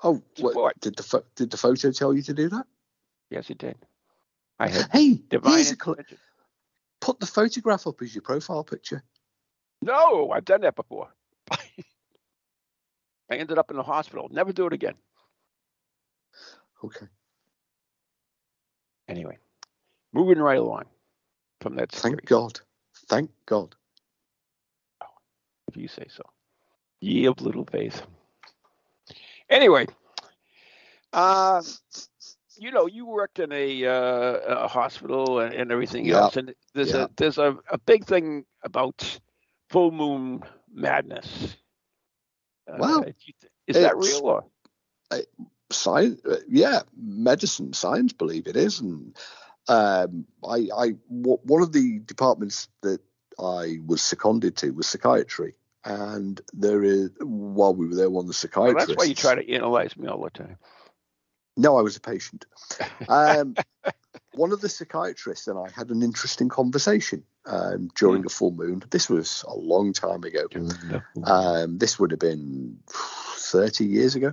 Oh, 0.04 0.22
what, 0.40 0.80
did 0.80 0.96
the 0.96 1.24
did 1.36 1.52
the 1.52 1.58
photo 1.58 1.92
tell 1.92 2.14
you 2.14 2.22
to 2.24 2.34
do 2.34 2.50
that? 2.50 2.66
Yes, 3.30 3.50
it 3.50 3.58
did. 3.58 3.76
I 4.58 4.70
had 4.70 4.90
hey, 4.92 5.22
here's 5.30 5.72
a 5.72 5.76
cl- 5.76 5.98
put 7.02 7.20
the 7.20 7.26
photograph 7.26 7.86
up 7.86 8.02
as 8.02 8.16
your 8.16 8.22
profile 8.22 8.64
picture. 8.64 9.04
No, 9.82 10.32
I've 10.32 10.46
done 10.46 10.62
that 10.62 10.76
before. 10.76 11.10
I 11.52 11.58
ended 13.32 13.58
up 13.58 13.72
in 13.72 13.78
the 13.78 13.84
hospital. 13.84 14.30
Never 14.32 14.52
do 14.54 14.68
it 14.68 14.74
again. 14.74 14.96
Okay. 16.84 17.08
Anyway, 19.08 19.38
moving 20.14 20.40
right 20.40 20.58
along 20.58 20.86
from 21.62 21.76
that. 21.76 21.92
Thank 21.92 22.26
God. 22.26 22.60
Thank 23.10 23.32
God. 23.48 23.76
If 25.68 25.76
you 25.76 25.88
say 25.88 26.06
so. 26.10 26.24
Ye 27.02 27.26
of 27.26 27.42
little 27.42 27.66
faith. 27.66 28.02
Anyway, 29.50 29.88
uh, 31.14 31.62
you 32.58 32.72
know, 32.72 32.86
you 32.86 33.06
worked 33.06 33.40
in 33.40 33.52
a, 33.52 33.86
uh, 33.86 34.64
a 34.64 34.68
hospital 34.68 35.40
and, 35.40 35.54
and 35.54 35.72
everything 35.72 36.06
yeah. 36.06 36.18
else, 36.18 36.38
and 36.38 36.54
there's 36.76 36.94
yeah. 36.94 37.06
a 37.06 37.10
there's 37.18 37.38
a, 37.38 37.58
a 37.72 37.78
big 37.80 38.06
thing 38.06 38.46
about 38.64 39.20
full 39.70 39.92
moon 39.92 40.44
madness. 40.72 41.58
Uh, 42.72 42.78
well, 42.78 43.06
is 43.68 43.76
that 43.76 43.98
real 43.98 44.22
or? 44.24 44.44
science, 45.72 46.22
yeah, 46.48 46.82
medicine, 46.96 47.74
science 47.74 48.14
believe 48.14 48.48
it 48.48 48.56
is, 48.56 48.80
and 48.80 49.16
um, 49.70 50.26
I, 50.44 50.68
I 50.76 50.88
w- 51.10 51.40
one 51.44 51.62
of 51.62 51.72
the 51.72 52.00
departments 52.00 52.68
that 52.82 53.00
I 53.40 53.78
was 53.86 54.02
seconded 54.02 54.58
to 54.58 54.72
was 54.72 54.88
psychiatry, 54.88 55.54
and 55.86 56.42
there 56.54 56.84
is 56.84 57.12
while 57.20 57.74
we 57.74 57.88
were 57.88 57.96
there, 57.96 58.10
one 58.10 58.24
of 58.24 58.28
the 58.28 58.34
psychiatrists. 58.34 58.76
Well, 58.76 58.88
that's 58.88 58.98
why 58.98 59.06
you 59.06 59.16
try 59.16 59.36
to 59.36 59.54
analyze 59.54 59.96
me 59.96 60.08
all 60.08 60.24
the 60.24 60.32
time. 60.32 60.58
No, 61.56 61.78
I 61.78 61.82
was 61.82 61.98
a 61.98 62.02
patient. 62.02 62.46
Um, 63.08 63.56
one 64.34 64.52
of 64.52 64.62
the 64.62 64.70
psychiatrists 64.70 65.48
and 65.48 65.60
I 65.60 65.70
had 65.70 65.90
an 65.90 66.02
interesting 66.02 66.50
conversation 66.50 67.24
um, 67.46 67.90
during 67.96 68.24
mm. 68.24 68.28
a 68.28 68.30
full 68.30 68.52
moon. 68.52 68.82
This 68.90 69.10
was 69.10 69.44
a 69.48 69.56
long 69.56 69.94
time 69.94 70.24
ago. 70.24 70.48
Um, 71.26 71.78
this 71.78 72.00
would 72.00 72.12
have 72.12 72.20
been 72.20 72.80
30 72.88 73.86
years 73.86 74.16
ago. 74.16 74.32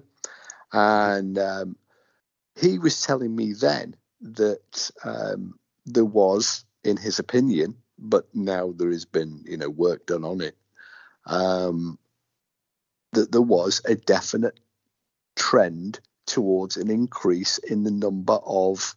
And 0.73 1.39
um, 1.39 1.77
he 2.55 2.79
was 2.79 3.03
telling 3.03 3.35
me 3.35 3.53
then 3.53 3.97
that 4.35 4.91
um, 5.05 5.59
there 5.85 6.05
was, 6.05 6.65
in 6.85 6.97
his 6.97 7.19
opinion, 7.19 7.77
but 7.99 8.27
now 8.35 8.73
there 8.77 8.91
has 8.91 9.05
been 9.05 9.45
you 9.47 9.57
know 9.57 9.71
work 9.71 10.07
done 10.07 10.25
on 10.25 10.41
it, 10.41 10.57
um, 11.27 11.99
that 13.13 13.33
there 13.33 13.43
was 13.43 13.81
a 13.85 13.95
definite 13.95 14.59
trend 15.37 16.01
towards 16.27 16.77
an 16.77 16.91
increase 16.91 17.59
in 17.59 17.85
the 17.85 17.91
number 17.91 18.39
of 18.45 18.97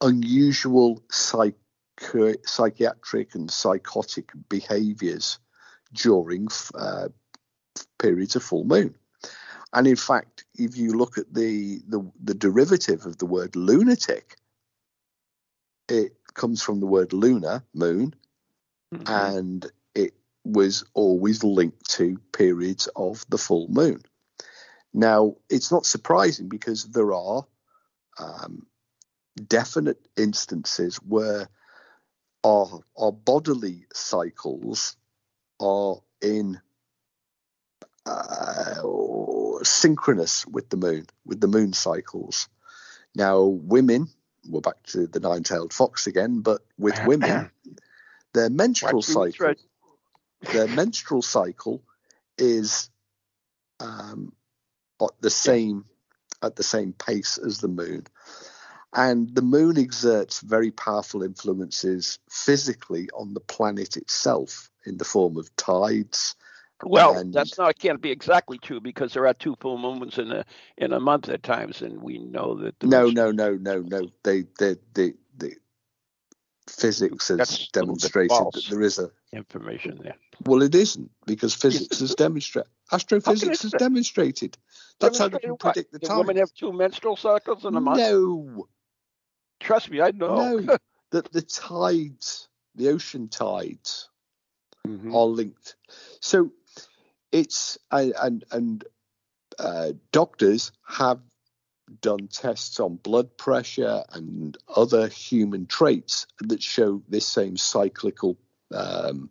unusual 0.00 1.02
psych- 1.10 1.54
psychiatric 2.44 3.34
and 3.34 3.50
psychotic 3.50 4.30
behaviors 4.48 5.38
during 5.92 6.48
uh, 6.74 7.08
periods 7.98 8.36
of 8.36 8.42
full 8.42 8.64
moon. 8.64 8.94
And 9.72 9.86
in 9.86 9.96
fact, 9.96 10.44
if 10.54 10.76
you 10.76 10.92
look 10.92 11.18
at 11.18 11.32
the, 11.32 11.80
the, 11.86 12.10
the 12.22 12.34
derivative 12.34 13.04
of 13.04 13.18
the 13.18 13.26
word 13.26 13.54
lunatic, 13.54 14.36
it 15.88 16.14
comes 16.34 16.62
from 16.62 16.80
the 16.80 16.86
word 16.86 17.12
lunar, 17.12 17.64
moon, 17.74 18.14
mm-hmm. 18.94 19.02
and 19.06 19.66
it 19.94 20.14
was 20.44 20.84
always 20.94 21.42
linked 21.42 21.90
to 21.90 22.18
periods 22.32 22.88
of 22.96 23.24
the 23.28 23.38
full 23.38 23.68
moon. 23.68 24.02
Now, 24.94 25.36
it's 25.50 25.70
not 25.70 25.86
surprising 25.86 26.48
because 26.48 26.84
there 26.84 27.12
are 27.12 27.46
um, 28.18 28.66
definite 29.46 30.08
instances 30.16 30.96
where 30.96 31.48
our, 32.44 32.80
our 32.96 33.12
bodily 33.12 33.86
cycles 33.92 34.96
are 35.60 35.96
in 36.22 36.60
uh, 38.06 38.82
synchronous 39.62 40.46
with 40.46 40.70
the 40.70 40.76
moon, 40.76 41.06
with 41.24 41.40
the 41.40 41.48
moon 41.48 41.72
cycles. 41.72 42.48
Now, 43.14 43.42
women, 43.42 44.08
we're 44.48 44.60
back 44.60 44.82
to 44.84 45.06
the 45.06 45.20
nine 45.20 45.42
tailed 45.42 45.72
fox 45.72 46.06
again, 46.06 46.40
but 46.40 46.62
with 46.78 46.98
women, 47.06 47.50
their 48.34 48.50
menstrual 48.50 49.02
cycle, 49.02 49.54
their 50.52 50.68
menstrual 50.68 51.22
cycle 51.22 51.82
is 52.36 52.90
um, 53.80 54.32
at 55.00 55.10
the 55.20 55.30
same 55.30 55.84
at 56.42 56.56
the 56.56 56.62
same 56.62 56.92
pace 56.92 57.38
as 57.38 57.58
the 57.58 57.68
moon. 57.68 58.06
And 58.92 59.34
the 59.34 59.42
moon 59.42 59.76
exerts 59.76 60.40
very 60.40 60.70
powerful 60.70 61.22
influences 61.22 62.18
physically 62.30 63.08
on 63.12 63.34
the 63.34 63.40
planet 63.40 63.96
itself 63.96 64.70
in 64.86 64.96
the 64.96 65.04
form 65.04 65.36
of 65.36 65.54
tides. 65.56 66.36
Well, 66.84 67.18
and... 67.18 67.32
that's 67.32 67.58
not 67.58 67.70
it 67.70 67.78
can't 67.78 68.00
be 68.00 68.10
exactly 68.10 68.58
true 68.58 68.80
because 68.80 69.12
there 69.12 69.26
are 69.26 69.34
two 69.34 69.56
full 69.60 69.78
moons 69.78 70.18
in 70.18 70.30
a 70.32 70.44
in 70.76 70.92
a 70.92 71.00
month 71.00 71.28
at 71.28 71.42
times, 71.42 71.82
and 71.82 72.02
we 72.02 72.18
know 72.18 72.54
that. 72.62 72.82
No, 72.82 73.08
no, 73.08 73.30
no, 73.30 73.54
no, 73.54 73.80
no. 73.80 74.08
They, 74.22 74.44
they, 74.58 74.76
they, 74.94 75.14
they 75.36 75.54
physics 76.68 77.28
has 77.28 77.38
that's 77.38 77.68
demonstrated 77.68 78.30
that 78.30 78.64
there 78.70 78.82
is 78.82 78.98
a 78.98 79.10
information 79.32 80.00
there. 80.02 80.16
Well, 80.44 80.62
it 80.62 80.74
isn't 80.74 81.10
because 81.26 81.54
physics 81.54 82.00
has 82.00 82.14
demonstrated. 82.14 82.70
Astrophysics 82.92 83.62
has 83.62 83.72
demonstrated. 83.72 84.56
That's 85.00 85.18
how 85.18 85.28
they 85.28 85.38
can 85.38 85.56
predict 85.56 85.92
the 85.92 85.98
time. 85.98 86.18
Women 86.18 86.36
have 86.36 86.52
two 86.54 86.72
menstrual 86.72 87.16
cycles 87.16 87.64
in 87.64 87.74
a 87.74 87.80
month. 87.80 87.98
No, 87.98 88.68
Trust 89.60 89.90
me, 89.90 90.00
I 90.00 90.10
know. 90.12 90.58
No, 90.58 90.78
that 91.10 91.32
the 91.32 91.42
tides, 91.42 92.48
the 92.74 92.88
ocean 92.88 93.28
tides, 93.28 94.08
mm-hmm. 94.86 95.14
are 95.14 95.24
linked. 95.24 95.76
So 96.20 96.52
it's 97.32 97.78
and 97.90 98.44
and 98.50 98.84
uh, 99.58 99.92
doctors 100.12 100.72
have 100.86 101.20
done 102.00 102.28
tests 102.28 102.80
on 102.80 102.96
blood 102.96 103.36
pressure 103.36 104.04
and 104.12 104.56
other 104.74 105.08
human 105.08 105.66
traits 105.66 106.26
that 106.40 106.62
show 106.62 107.02
this 107.08 107.26
same 107.26 107.56
cyclical 107.56 108.36
um, 108.74 109.30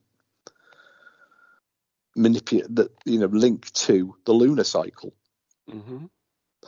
manipulate 2.16 2.75
that 2.75 2.92
you 3.06 3.20
know 3.20 3.27
link 3.27 3.72
to 3.74 4.16
the 4.25 4.34
lunar 4.34 4.63
cycle. 4.63 5.13
Mm-hmm. 5.70 6.06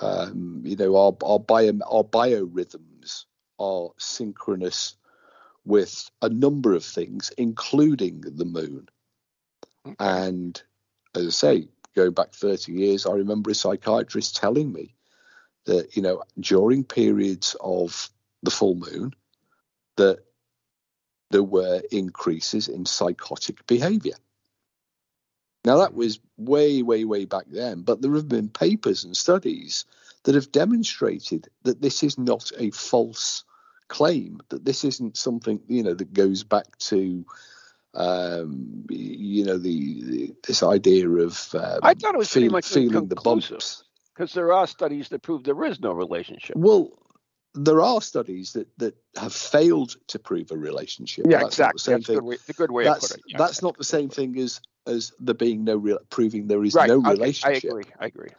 Um, 0.02 0.62
you 0.64 0.76
know 0.76 0.96
our 0.96 1.16
our 1.24 1.40
bio 1.40 1.74
our 1.90 2.04
biorhythms 2.04 3.26
are 3.58 3.90
synchronous 3.98 4.96
with 5.66 6.10
a 6.22 6.30
number 6.30 6.74
of 6.74 6.84
things, 6.84 7.32
including 7.38 8.22
the 8.22 8.46
moon. 8.46 8.88
Okay. 9.86 9.96
And 10.00 10.62
as 11.20 11.28
I 11.28 11.30
say, 11.30 11.68
going 11.96 12.14
back 12.14 12.34
30 12.34 12.72
years, 12.72 13.06
I 13.06 13.14
remember 13.14 13.52
a 13.52 13.56
psychiatrist 13.56 14.36
telling 14.36 14.72
me 14.72 14.96
that, 15.66 15.96
you 15.96 16.02
know, 16.02 16.24
during 16.40 16.84
periods 16.84 17.56
of 17.60 18.10
the 18.44 18.52
full 18.52 18.76
moon, 18.76 19.14
that 19.98 20.20
there 21.32 21.44
were 21.44 21.82
increases 21.92 22.68
in 22.68 22.86
psychotic 22.86 23.66
behavior. 23.68 24.16
Now, 25.66 25.78
that 25.78 25.94
was 25.94 26.20
way, 26.38 26.82
way, 26.82 27.04
way 27.06 27.26
back 27.26 27.46
then, 27.50 27.82
but 27.82 28.02
there 28.02 28.14
have 28.16 28.30
been 28.30 28.50
papers 28.50 29.04
and 29.04 29.16
studies 29.16 29.86
that 30.24 30.36
have 30.36 30.52
demonstrated 30.52 31.50
that 31.64 31.82
this 31.82 32.02
is 32.02 32.18
not 32.18 32.52
a 32.58 32.72
false 32.72 33.44
claim 33.90 34.40
that 34.50 34.64
this 34.64 34.86
isn't 34.86 35.18
something 35.18 35.60
you 35.68 35.84
know 35.84 35.96
that 35.96 36.14
goes 36.14 36.44
back 36.44 36.78
to 36.78 37.26
um, 37.94 38.86
you 38.90 39.46
know 39.46 39.58
the, 39.58 40.04
the, 40.04 40.36
this 40.46 40.64
idea 40.64 41.10
of 41.10 41.50
um, 41.54 41.80
I 41.84 41.94
thought 41.94 42.16
it 42.16 42.18
was 42.18 42.30
feel, 42.30 42.42
pretty 42.42 42.52
much 42.52 42.68
feeling 42.68 43.08
the 43.08 43.16
bumps 43.16 43.84
because 44.14 44.34
there 44.34 44.54
are 44.54 44.68
studies 44.68 45.10
that 45.10 45.22
prove 45.22 45.44
there 45.44 45.64
is 45.66 45.80
no 45.80 45.94
relationship. 45.94 46.56
Well, 46.58 46.92
there 47.56 47.82
are 47.82 48.02
studies 48.02 48.54
that, 48.54 48.68
that 48.78 48.96
have 49.18 49.34
failed 49.34 49.96
to 50.08 50.20
prove 50.20 50.52
a 50.52 50.58
relationship. 50.58 51.26
Yeah, 51.28 51.40
that's 51.40 51.60
exactly. 51.60 51.94
That's 51.94 52.08
good 52.08 52.24
way, 52.24 52.38
the 52.46 52.54
good 52.54 52.72
way 52.72 52.84
that's, 52.84 53.06
of 53.06 53.10
putting 53.12 53.24
it. 53.28 53.32
Yeah, 53.32 53.38
that's 53.38 53.52
exactly. 53.52 53.68
not 53.68 53.78
the 53.78 53.84
same 53.84 54.10
thing 54.10 54.38
as 54.40 54.62
as 54.88 55.12
there 55.20 55.36
being 55.36 55.64
no 55.64 55.78
real 55.78 56.00
proving 56.10 56.48
there 56.48 56.64
is 56.64 56.74
right. 56.74 56.88
no 56.88 56.98
relationship. 56.98 57.66
I 57.66 57.70
agree. 57.70 57.84
I 58.00 58.06
agree. 58.06 58.30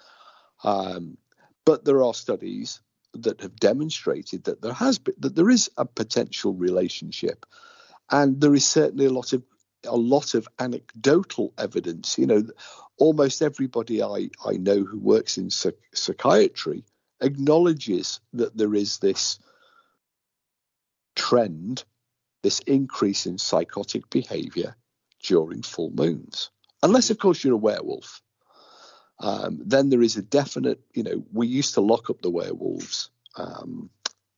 Um, 0.65 1.17
but 1.65 1.85
there 1.85 2.03
are 2.03 2.15
studies 2.15 2.81
that 3.15 3.41
have 3.41 3.57
demonstrated 3.57 4.45
that 4.45 4.63
there 4.63 4.73
has 4.73 4.99
been, 4.99 5.15
that 5.19 5.35
there 5.35 5.51
is 5.51 5.71
a 5.77 5.85
potential 5.85 6.55
relationship, 6.55 7.47
and 8.11 8.40
there 8.40 8.55
is 8.55 8.66
certainly 8.66 9.07
a 9.07 9.12
lot 9.12 9.33
of 9.33 9.42
a 9.87 9.96
lot 9.96 10.35
of 10.35 10.46
anecdotal 10.59 11.55
evidence. 11.57 12.18
You 12.18 12.27
know, 12.27 12.42
almost 12.99 13.42
everybody 13.42 14.03
I 14.03 14.31
I 14.44 14.53
know 14.53 14.85
who 14.85 14.99
works 14.99 15.38
in 15.38 15.51
psychiatry 15.51 16.85
acknowledges 17.20 18.20
that 18.33 18.57
there 18.57 18.75
is 18.75 18.99
this 18.99 19.38
trend, 21.16 21.85
this 22.42 22.61
increase 22.61 23.27
in 23.27 23.37
psychotic 23.38 24.09
behavior 24.11 24.75
during 25.23 25.62
full 25.62 25.90
moons. 25.90 26.51
Unless, 26.83 27.11
of 27.11 27.18
course, 27.18 27.44
you're 27.44 27.55
a 27.55 27.59
werewolf 27.59 28.23
um, 29.20 29.61
then 29.64 29.90
there 29.90 30.03
is 30.03 30.16
a 30.16 30.23
definite, 30.23 30.81
you 30.94 31.03
know, 31.03 31.23
we 31.33 31.46
used 31.46 31.75
to 31.75 31.81
lock 31.81 32.09
up 32.11 32.23
the 32.23 32.31
werewolves. 32.31 33.11
Um, 33.37 33.90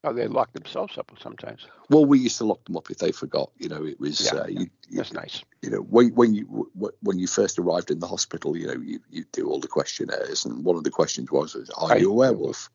oh, 0.05 0.13
they 0.13 0.27
lock 0.27 0.53
themselves 0.53 0.99
up 0.99 1.11
sometimes. 1.21 1.67
Well, 1.89 2.05
we 2.05 2.19
used 2.19 2.39
to 2.39 2.45
lock 2.45 2.65
them 2.65 2.77
up 2.77 2.91
if 2.91 2.99
they 2.99 3.13
forgot. 3.13 3.51
You 3.59 3.69
know, 3.69 3.85
it 3.85 4.01
was 4.01 4.31
yeah, 4.33 4.41
uh, 4.41 4.47
you, 4.47 4.71
you, 4.89 4.97
that's 4.97 5.13
nice. 5.13 5.43
You 5.63 5.71
know, 5.71 5.79
when 5.79 6.15
when 6.15 6.35
you 6.35 6.71
when 7.03 7.19
you 7.19 7.27
first 7.27 7.59
arrived 7.59 7.91
in 7.91 8.01
the 8.01 8.07
hospital, 8.07 8.57
you 8.57 8.67
know, 8.67 8.81
you 8.81 9.01
you 9.11 9.25
do 9.33 9.49
all 9.49 9.61
the 9.61 9.69
questionnaires, 9.69 10.45
and 10.45 10.65
one 10.65 10.77
of 10.77 10.85
the 10.85 10.91
questions 10.91 11.31
was, 11.31 11.71
"Are 11.77 11.99
you 11.99 12.11
a 12.11 12.15
werewolf?" 12.15 12.71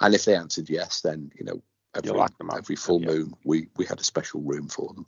And 0.00 0.14
if 0.14 0.24
they 0.24 0.36
answered 0.36 0.68
yes, 0.68 1.00
then 1.00 1.30
you 1.38 1.44
know, 1.44 1.62
every, 1.94 2.20
every 2.54 2.76
full 2.76 3.00
yeah. 3.00 3.08
moon 3.08 3.34
we 3.44 3.68
we 3.76 3.86
had 3.86 4.00
a 4.00 4.04
special 4.04 4.40
room 4.40 4.68
for 4.68 4.92
them. 4.94 5.06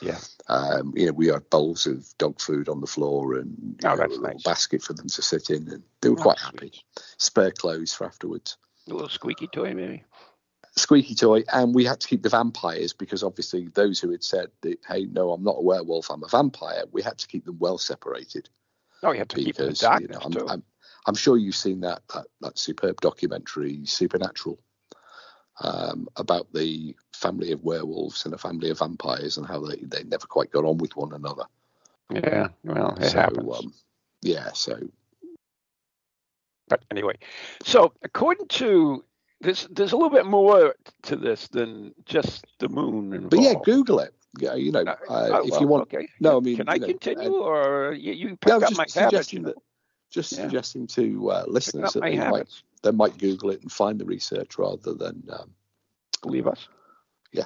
Yeah. 0.00 0.18
Um, 0.48 0.92
you 0.94 1.06
know, 1.06 1.12
we 1.12 1.28
had 1.28 1.48
bowls 1.50 1.86
of 1.86 2.06
dog 2.18 2.40
food 2.40 2.68
on 2.68 2.80
the 2.80 2.86
floor 2.86 3.34
and 3.34 3.80
oh, 3.84 3.94
know, 3.94 4.04
a 4.04 4.06
little 4.06 4.22
nice. 4.22 4.42
basket 4.42 4.82
for 4.82 4.92
them 4.92 5.08
to 5.08 5.22
sit 5.22 5.50
in, 5.50 5.68
and 5.68 5.82
they 6.00 6.08
were 6.10 6.20
oh, 6.20 6.22
quite 6.22 6.38
happy. 6.38 6.72
Spare 7.16 7.50
clothes 7.50 7.94
for 7.94 8.06
afterwards. 8.06 8.56
A 8.88 8.92
little 8.92 9.08
squeaky 9.08 9.48
toy, 9.48 9.74
maybe. 9.74 10.04
Squeaky 10.78 11.14
toy, 11.14 11.44
and 11.52 11.74
we 11.74 11.84
had 11.84 12.00
to 12.00 12.08
keep 12.08 12.22
the 12.22 12.28
vampires 12.28 12.92
because 12.92 13.22
obviously 13.22 13.68
those 13.68 14.00
who 14.00 14.10
had 14.10 14.24
said 14.24 14.50
that, 14.62 14.78
"Hey, 14.86 15.06
no, 15.06 15.32
I'm 15.32 15.44
not 15.44 15.56
a 15.58 15.62
werewolf, 15.62 16.10
I'm 16.10 16.24
a 16.24 16.28
vampire," 16.28 16.84
we 16.92 17.02
had 17.02 17.18
to 17.18 17.26
keep 17.26 17.44
them 17.44 17.58
well 17.58 17.78
separated. 17.78 18.48
Oh, 19.02 19.12
you 19.12 19.18
had 19.18 19.28
to 19.30 19.36
because, 19.36 19.46
keep 19.46 19.56
them 19.56 19.74
dark. 19.74 20.00
You 20.02 20.08
know, 20.08 20.20
I'm, 20.22 20.48
I'm, 20.48 20.62
I'm, 21.06 21.14
sure 21.14 21.36
you've 21.36 21.54
seen 21.54 21.80
that, 21.80 22.02
that 22.14 22.26
that 22.40 22.58
superb 22.58 23.00
documentary, 23.00 23.84
Supernatural 23.84 24.58
um, 25.60 26.08
about 26.16 26.52
the 26.52 26.94
family 27.12 27.52
of 27.52 27.62
werewolves 27.62 28.24
and 28.24 28.34
a 28.34 28.38
family 28.38 28.70
of 28.70 28.78
vampires 28.78 29.36
and 29.36 29.46
how 29.46 29.60
they, 29.60 29.76
they 29.76 30.04
never 30.04 30.26
quite 30.26 30.50
got 30.50 30.64
on 30.64 30.78
with 30.78 30.96
one 30.96 31.12
another. 31.12 31.44
Yeah, 32.10 32.48
well, 32.64 32.96
it 33.00 33.10
so, 33.10 33.18
happens. 33.18 33.58
Um, 33.58 33.74
yeah, 34.22 34.52
so. 34.52 34.78
But 36.68 36.84
anyway, 36.90 37.16
so 37.62 37.92
according 38.02 38.48
to 38.48 39.04
this, 39.40 39.68
there's 39.70 39.92
a 39.92 39.96
little 39.96 40.10
bit 40.10 40.26
more 40.26 40.74
to 41.02 41.16
this 41.16 41.48
than 41.48 41.94
just 42.04 42.46
the 42.58 42.68
moon. 42.68 43.12
Involved. 43.12 43.30
But 43.30 43.40
yeah, 43.40 43.54
Google 43.64 44.00
it. 44.00 44.14
Yeah, 44.38 44.54
you 44.54 44.72
know, 44.72 44.80
uh, 44.80 44.96
uh, 45.10 45.42
if 45.44 45.50
well, 45.50 45.60
you 45.60 45.66
want. 45.66 45.82
Okay. 45.82 46.08
No, 46.20 46.36
I 46.36 46.40
mean, 46.40 46.56
can 46.56 46.68
I 46.68 46.76
know, 46.76 46.86
continue, 46.86 47.34
uh, 47.34 47.44
or 47.44 47.92
you, 47.92 48.12
you 48.12 48.36
pick 48.36 48.52
up 48.52 48.76
my 48.76 48.84
habits? 48.94 49.32
You 49.32 49.40
know? 49.40 49.48
that, 49.48 49.56
just 50.10 50.32
yeah. 50.32 50.42
suggesting 50.42 50.86
to 50.88 51.30
uh, 51.30 51.44
listeners 51.46 51.92
that 51.94 52.02
they 52.02 52.16
might, 52.16 52.48
they 52.82 52.90
might 52.90 53.18
Google 53.18 53.50
it 53.50 53.62
and 53.62 53.70
find 53.70 53.98
the 53.98 54.04
research 54.04 54.58
rather 54.58 54.94
than 54.94 55.22
um, 55.30 55.50
believe 56.22 56.46
us. 56.46 56.68
Yeah. 57.32 57.44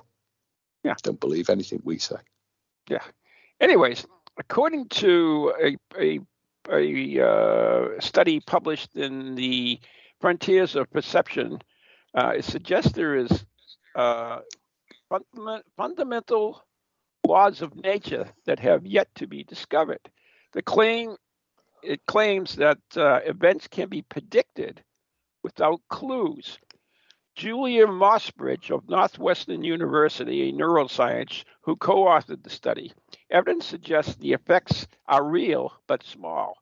Yeah. 0.84 0.94
Don't 1.02 1.20
believe 1.20 1.50
anything 1.50 1.80
we 1.84 1.98
say. 1.98 2.16
Yeah. 2.88 3.02
Anyways, 3.60 4.06
according 4.38 4.88
to 4.88 5.52
a 5.60 5.76
a, 5.98 6.20
a 6.70 7.24
uh, 7.24 8.00
study 8.00 8.40
published 8.40 8.96
in 8.96 9.34
the 9.34 9.80
Frontiers 10.20 10.76
of 10.76 10.90
Perception, 10.90 11.60
uh, 12.14 12.32
it 12.36 12.44
suggests 12.44 12.92
there 12.92 13.16
is 13.16 13.44
uh, 13.94 14.40
fundament, 15.08 15.64
fundamental 15.76 16.62
laws 17.26 17.62
of 17.62 17.74
nature 17.76 18.26
that 18.46 18.58
have 18.58 18.86
yet 18.86 19.08
to 19.14 19.26
be 19.26 19.44
discovered. 19.44 20.00
The 20.52 20.62
claim 20.62 21.16
it 21.82 22.04
claims 22.06 22.56
that 22.56 22.78
uh, 22.96 23.20
events 23.24 23.66
can 23.68 23.88
be 23.88 24.02
predicted 24.02 24.82
without 25.42 25.80
clues. 25.88 26.58
Julia 27.34 27.86
Mossbridge 27.86 28.70
of 28.70 28.88
Northwestern 28.88 29.64
University, 29.64 30.48
a 30.48 30.52
neuroscience, 30.52 31.44
who 31.62 31.76
co 31.76 32.04
authored 32.04 32.42
the 32.42 32.50
study. 32.50 32.92
Evidence 33.30 33.66
suggests 33.66 34.14
the 34.16 34.32
effects 34.32 34.86
are 35.06 35.24
real 35.24 35.72
but 35.88 36.04
small. 36.04 36.54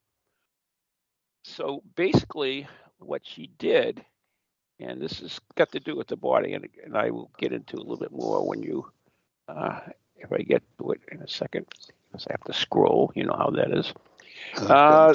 So 1.43 1.83
basically, 1.97 2.69
what 2.99 3.23
she 3.27 3.51
did, 3.59 4.05
and 4.81 5.01
this 5.01 5.21
has 5.21 5.41
got 5.55 5.73
to 5.73 5.81
do 5.81 5.97
with 5.97 6.09
the 6.09 6.17
body, 6.17 6.55
and, 6.55 6.69
and 6.85 6.97
I 6.97 7.11
will 7.11 7.31
get 7.39 7.53
into 7.53 7.77
a 7.77 7.79
little 7.79 7.97
bit 7.97 8.13
more 8.13 8.47
when 8.47 8.63
you, 8.63 8.91
uh, 9.49 9.81
if 10.17 10.33
I 10.33 10.39
get 10.39 10.63
to 10.79 10.93
it 10.93 11.01
in 11.11 11.21
a 11.21 11.29
second, 11.29 11.67
because 12.11 12.27
I 12.29 12.33
have 12.33 12.45
to 12.45 12.53
scroll. 12.53 13.13
You 13.15 13.25
know 13.25 13.37
how 13.37 13.51
that 13.51 13.77
is. 13.77 13.93
Uh, 14.59 15.15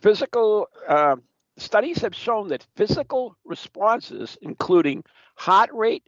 physical. 0.00 0.68
Uh, 0.88 1.16
studies 1.58 1.98
have 1.98 2.14
shown 2.14 2.48
that 2.48 2.66
physical 2.76 3.36
responses, 3.44 4.36
including 4.42 5.04
heart 5.34 5.70
rate, 5.72 6.04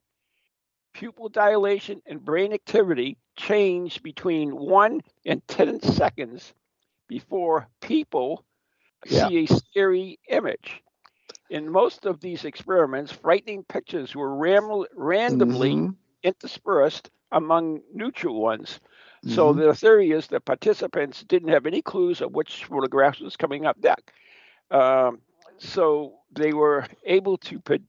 pupil 0.95 1.29
dilation, 1.29 2.03
and 2.07 2.25
brain 2.25 2.53
activity, 2.53 3.17
change 3.37 4.03
between 4.03 4.57
1 4.57 5.01
and 5.27 5.47
10 5.49 5.81
seconds 5.83 6.53
before 7.09 7.69
people 7.81 8.45
yeah. 9.07 9.29
see 9.29 9.45
a 9.45 9.47
scary 9.47 10.19
image. 10.29 10.83
In 11.51 11.71
most 11.71 12.07
of 12.07 12.21
these 12.21 12.45
experiments, 12.45 13.13
frightening 13.13 13.65
pictures 13.65 14.15
were 14.15 14.35
ram- 14.35 14.85
randomly 14.95 15.75
mm-hmm. 15.75 15.93
interspersed 16.23 17.11
among 17.33 17.81
neutral 17.93 18.41
ones. 18.41 18.81
Mm-hmm. 19.25 19.35
So 19.35 19.53
the 19.53 19.75
theory 19.75 20.11
is 20.11 20.29
that 20.29 20.45
participants 20.45 21.25
didn't 21.25 21.49
have 21.49 21.67
any 21.67 21.83
clues 21.83 22.21
of 22.21 22.33
which 22.33 22.65
photographs 22.65 23.21
was 23.21 23.37
coming 23.37 23.67
up 23.67 23.77
next. 23.83 24.11
Um, 24.71 25.21
so 25.59 26.15
they 26.33 26.53
were 26.53 26.87
able 27.05 27.39
to 27.39 27.59
put 27.59 27.83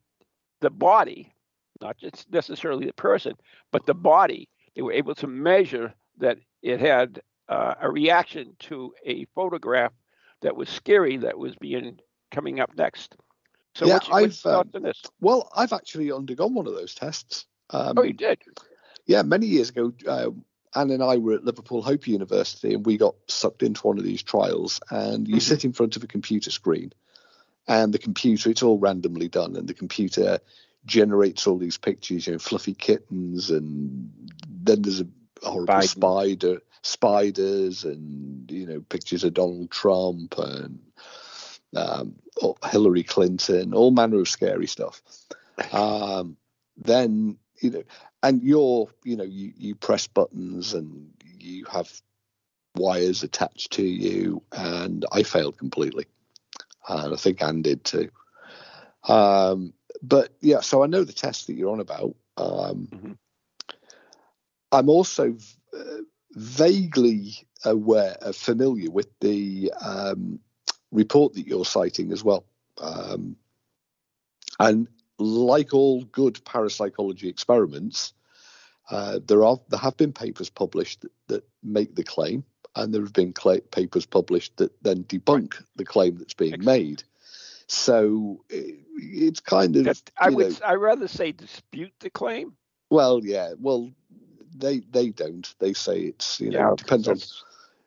the 0.61 0.69
body, 0.69 1.33
not 1.81 1.97
just 1.97 2.31
necessarily 2.31 2.85
the 2.85 2.93
person, 2.93 3.33
but 3.71 3.85
the 3.85 3.93
body. 3.93 4.49
They 4.75 4.81
were 4.81 4.93
able 4.93 5.15
to 5.15 5.27
measure 5.27 5.93
that 6.17 6.37
it 6.61 6.79
had 6.79 7.21
uh, 7.47 7.75
a 7.81 7.89
reaction 7.89 8.55
to 8.59 8.93
a 9.05 9.25
photograph 9.35 9.93
that 10.41 10.55
was 10.55 10.69
scary 10.69 11.17
that 11.17 11.37
was 11.37 11.55
being 11.55 11.99
coming 12.31 12.59
up 12.59 12.71
next. 12.77 13.15
So 13.79 13.87
yeah, 13.87 13.93
what's, 13.93 14.09
what's 14.09 14.45
I've 14.45 14.75
um, 14.75 14.83
this? 14.83 15.01
well, 15.21 15.49
I've 15.55 15.71
actually 15.71 16.11
undergone 16.11 16.53
one 16.53 16.67
of 16.67 16.73
those 16.73 16.93
tests. 16.93 17.45
Um, 17.69 17.97
oh, 17.97 18.03
you 18.03 18.11
did? 18.11 18.39
Yeah, 19.05 19.21
many 19.21 19.45
years 19.45 19.69
ago. 19.69 19.93
Uh, 20.05 20.31
Anne 20.75 20.91
and 20.91 21.01
I 21.01 21.15
were 21.15 21.33
at 21.33 21.45
Liverpool 21.45 21.81
Hope 21.81 22.05
University, 22.05 22.73
and 22.73 22.85
we 22.85 22.97
got 22.97 23.15
sucked 23.27 23.63
into 23.63 23.87
one 23.87 23.97
of 23.97 24.03
these 24.03 24.21
trials. 24.21 24.81
And 24.89 25.29
you 25.29 25.35
mm-hmm. 25.35 25.39
sit 25.39 25.63
in 25.63 25.71
front 25.71 25.95
of 25.95 26.03
a 26.03 26.07
computer 26.07 26.51
screen, 26.51 26.91
and 27.69 27.93
the 27.93 27.99
computer 27.99 28.49
it's 28.49 28.63
all 28.63 28.77
randomly 28.77 29.29
done, 29.29 29.55
and 29.55 29.65
the 29.65 29.73
computer 29.73 30.39
generates 30.85 31.47
all 31.47 31.57
these 31.57 31.77
pictures, 31.77 32.27
you 32.27 32.33
know, 32.33 32.39
fluffy 32.39 32.73
kittens, 32.73 33.49
and 33.49 34.11
then 34.45 34.81
there's 34.81 34.99
a 34.99 35.07
horrible 35.41 35.73
Biden. 35.73 35.87
spider, 35.87 36.61
spiders, 36.81 37.85
and 37.85 38.51
you 38.51 38.65
know, 38.65 38.81
pictures 38.81 39.23
of 39.23 39.33
Donald 39.33 39.71
Trump 39.71 40.37
and 40.37 40.79
um, 41.75 42.15
Hillary 42.69 43.03
Clinton, 43.03 43.73
all 43.73 43.91
manner 43.91 44.19
of 44.19 44.29
scary 44.29 44.67
stuff. 44.67 45.01
Um, 45.71 46.37
then 46.77 47.37
you 47.61 47.69
know, 47.71 47.83
and 48.23 48.41
you're 48.41 48.89
you 49.03 49.15
know 49.15 49.23
you 49.23 49.53
you 49.57 49.75
press 49.75 50.07
buttons 50.07 50.73
and 50.73 51.09
you 51.37 51.65
have 51.65 51.91
wires 52.75 53.23
attached 53.23 53.73
to 53.73 53.83
you, 53.83 54.41
and 54.51 55.05
I 55.11 55.23
failed 55.23 55.57
completely, 55.57 56.05
and 56.87 57.13
I 57.13 57.17
think 57.17 57.41
Anne 57.41 57.61
did 57.61 57.83
too. 57.83 58.09
Um, 59.07 59.73
but 60.01 60.29
yeah, 60.41 60.61
so 60.61 60.83
I 60.83 60.87
know 60.87 61.03
the 61.03 61.13
test 61.13 61.47
that 61.47 61.53
you're 61.53 61.71
on 61.71 61.79
about. 61.79 62.15
Um, 62.37 62.87
mm-hmm. 62.91 63.11
I'm 64.71 64.89
also 64.89 65.35
uh, 65.77 66.01
vaguely 66.31 67.47
aware, 67.65 68.17
uh, 68.21 68.31
familiar 68.31 68.91
with 68.91 69.07
the 69.19 69.73
um, 69.81 70.39
report 70.91 71.33
that 71.33 71.47
you're 71.47 71.65
citing 71.65 72.11
as 72.11 72.23
well. 72.23 72.45
Um, 72.79 73.35
and 74.59 74.87
like 75.17 75.73
all 75.73 76.03
good 76.03 76.43
parapsychology 76.45 77.27
experiments, 77.27 78.13
uh, 78.89 79.19
there 79.25 79.43
are 79.43 79.59
there 79.69 79.79
have 79.79 79.97
been 79.97 80.13
papers 80.13 80.49
published 80.49 81.01
that, 81.01 81.11
that 81.27 81.43
make 81.63 81.95
the 81.95 82.03
claim, 82.03 82.43
and 82.75 82.93
there 82.93 83.01
have 83.01 83.13
been 83.13 83.33
cl- 83.35 83.61
papers 83.71 84.05
published 84.05 84.57
that 84.57 84.71
then 84.83 85.03
debunk 85.03 85.61
the 85.75 85.85
claim 85.85 86.17
that's 86.17 86.33
being 86.33 86.63
made. 86.63 87.03
So 87.67 88.43
it, 88.49 88.79
it's 88.95 89.39
kind 89.39 89.75
of 89.75 90.01
I 90.17 90.29
would 90.29 90.59
know, 90.59 90.65
I 90.65 90.75
rather 90.75 91.07
say 91.07 91.31
dispute 91.31 91.93
the 91.99 92.09
claim. 92.09 92.55
Well, 92.89 93.21
yeah, 93.23 93.53
well 93.59 93.91
they 94.55 94.79
they 94.79 95.09
don't. 95.09 95.53
They 95.59 95.73
say 95.73 95.99
it's 95.99 96.39
you 96.39 96.49
know 96.49 96.69
yeah, 96.69 96.75
depends 96.75 97.07
on 97.07 97.17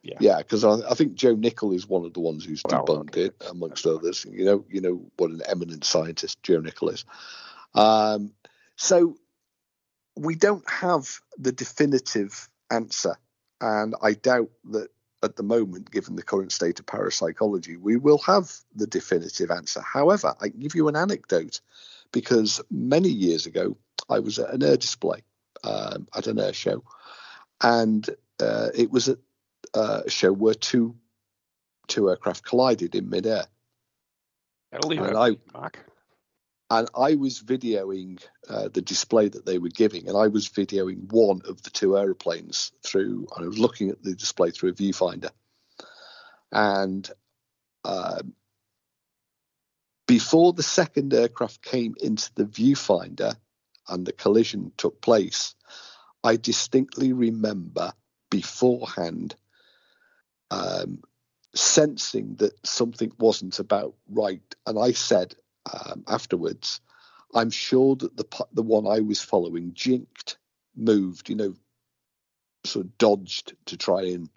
yeah, 0.02 0.38
because 0.38 0.64
I, 0.64 0.90
I, 0.90 0.94
think 0.94 1.14
Joe 1.14 1.34
Nickell 1.34 1.72
is 1.72 1.88
one 1.88 2.04
of 2.04 2.12
the 2.12 2.20
ones 2.20 2.44
who's 2.44 2.62
well, 2.68 2.84
debunked 2.84 3.16
it, 3.16 3.34
amongst 3.48 3.86
others. 3.86 4.26
You 4.28 4.44
know, 4.44 4.64
you 4.68 4.80
know 4.80 5.10
what 5.16 5.30
an 5.30 5.42
eminent 5.48 5.84
scientist 5.84 6.42
Joe 6.42 6.60
Nickell 6.60 6.90
is. 6.90 7.04
Um, 7.74 8.32
so 8.76 9.16
we 10.16 10.34
don't 10.34 10.68
have 10.68 11.08
the 11.38 11.52
definitive 11.52 12.48
answer, 12.70 13.16
and 13.60 13.94
I 14.02 14.14
doubt 14.14 14.50
that 14.70 14.88
at 15.22 15.36
the 15.36 15.44
moment, 15.44 15.90
given 15.90 16.16
the 16.16 16.22
current 16.22 16.50
state 16.50 16.80
of 16.80 16.86
parapsychology, 16.86 17.76
we 17.76 17.96
will 17.96 18.18
have 18.18 18.50
the 18.74 18.88
definitive 18.88 19.52
answer. 19.52 19.80
However, 19.80 20.34
I 20.40 20.48
can 20.48 20.58
give 20.58 20.74
you 20.74 20.88
an 20.88 20.96
anecdote 20.96 21.60
because 22.10 22.60
many 22.70 23.08
years 23.08 23.46
ago 23.46 23.76
I 24.08 24.18
was 24.18 24.40
at 24.40 24.52
an 24.52 24.64
air 24.64 24.76
display 24.76 25.22
um, 25.62 26.08
at 26.14 26.26
an 26.26 26.40
air 26.40 26.52
show, 26.52 26.82
and 27.60 28.08
uh, 28.40 28.70
it 28.74 28.90
was 28.90 29.08
at 29.08 29.18
uh, 29.74 30.02
show 30.08 30.32
where 30.32 30.54
two 30.54 30.96
two 31.88 32.08
aircraft 32.08 32.44
collided 32.44 32.94
in 32.94 33.10
midair. 33.10 33.44
That'll 34.70 34.88
leave 34.88 35.02
and 35.02 35.16
I, 35.16 35.36
Mark. 35.52 35.78
And 36.70 36.88
I 36.96 37.16
was 37.16 37.42
videoing 37.42 38.22
uh, 38.48 38.68
the 38.72 38.80
display 38.80 39.28
that 39.28 39.44
they 39.44 39.58
were 39.58 39.68
giving, 39.68 40.08
and 40.08 40.16
I 40.16 40.28
was 40.28 40.48
videoing 40.48 41.12
one 41.12 41.42
of 41.46 41.62
the 41.62 41.70
two 41.70 41.98
aeroplanes 41.98 42.72
through. 42.82 43.26
And 43.36 43.44
I 43.44 43.48
was 43.48 43.58
looking 43.58 43.90
at 43.90 44.02
the 44.02 44.14
display 44.14 44.50
through 44.50 44.70
a 44.70 44.74
viewfinder, 44.74 45.30
and 46.50 47.10
um, 47.84 48.34
before 50.06 50.52
the 50.52 50.62
second 50.62 51.14
aircraft 51.14 51.62
came 51.62 51.94
into 52.00 52.30
the 52.34 52.44
viewfinder 52.44 53.36
and 53.88 54.06
the 54.06 54.12
collision 54.12 54.72
took 54.76 55.00
place, 55.00 55.54
I 56.24 56.36
distinctly 56.36 57.12
remember 57.12 57.92
beforehand 58.30 59.36
um, 60.52 61.02
sensing 61.54 62.36
that 62.36 62.54
something 62.66 63.12
wasn't 63.18 63.58
about 63.58 63.94
right. 64.10 64.54
And 64.66 64.78
I 64.78 64.92
said 64.92 65.34
um, 65.72 66.04
afterwards, 66.08 66.80
I'm 67.34 67.50
sure 67.50 67.96
that 67.96 68.16
the 68.16 68.46
the 68.52 68.62
one 68.62 68.86
I 68.86 69.00
was 69.00 69.22
following 69.22 69.72
jinked, 69.74 70.38
moved, 70.76 71.28
you 71.28 71.36
know, 71.36 71.54
sort 72.64 72.86
of 72.86 72.98
dodged 72.98 73.54
to 73.66 73.76
try 73.76 74.02
and. 74.02 74.28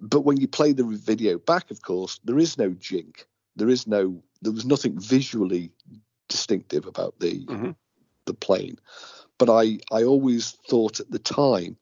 But 0.00 0.20
when 0.20 0.36
you 0.36 0.46
play 0.46 0.72
the 0.72 0.84
video 0.84 1.38
back, 1.38 1.72
of 1.72 1.82
course, 1.82 2.20
there 2.22 2.38
is 2.38 2.56
no 2.56 2.70
jink. 2.70 3.26
There 3.56 3.68
is 3.68 3.86
no. 3.86 4.22
There 4.42 4.52
was 4.52 4.64
nothing 4.64 4.98
visually 5.00 5.72
distinctive 6.28 6.86
about 6.86 7.18
the 7.18 7.44
mm-hmm. 7.44 7.70
the 8.26 8.34
plane. 8.34 8.78
But 9.38 9.50
I 9.50 9.78
I 9.90 10.04
always 10.04 10.52
thought 10.68 11.00
at 11.00 11.10
the 11.10 11.18
time, 11.18 11.76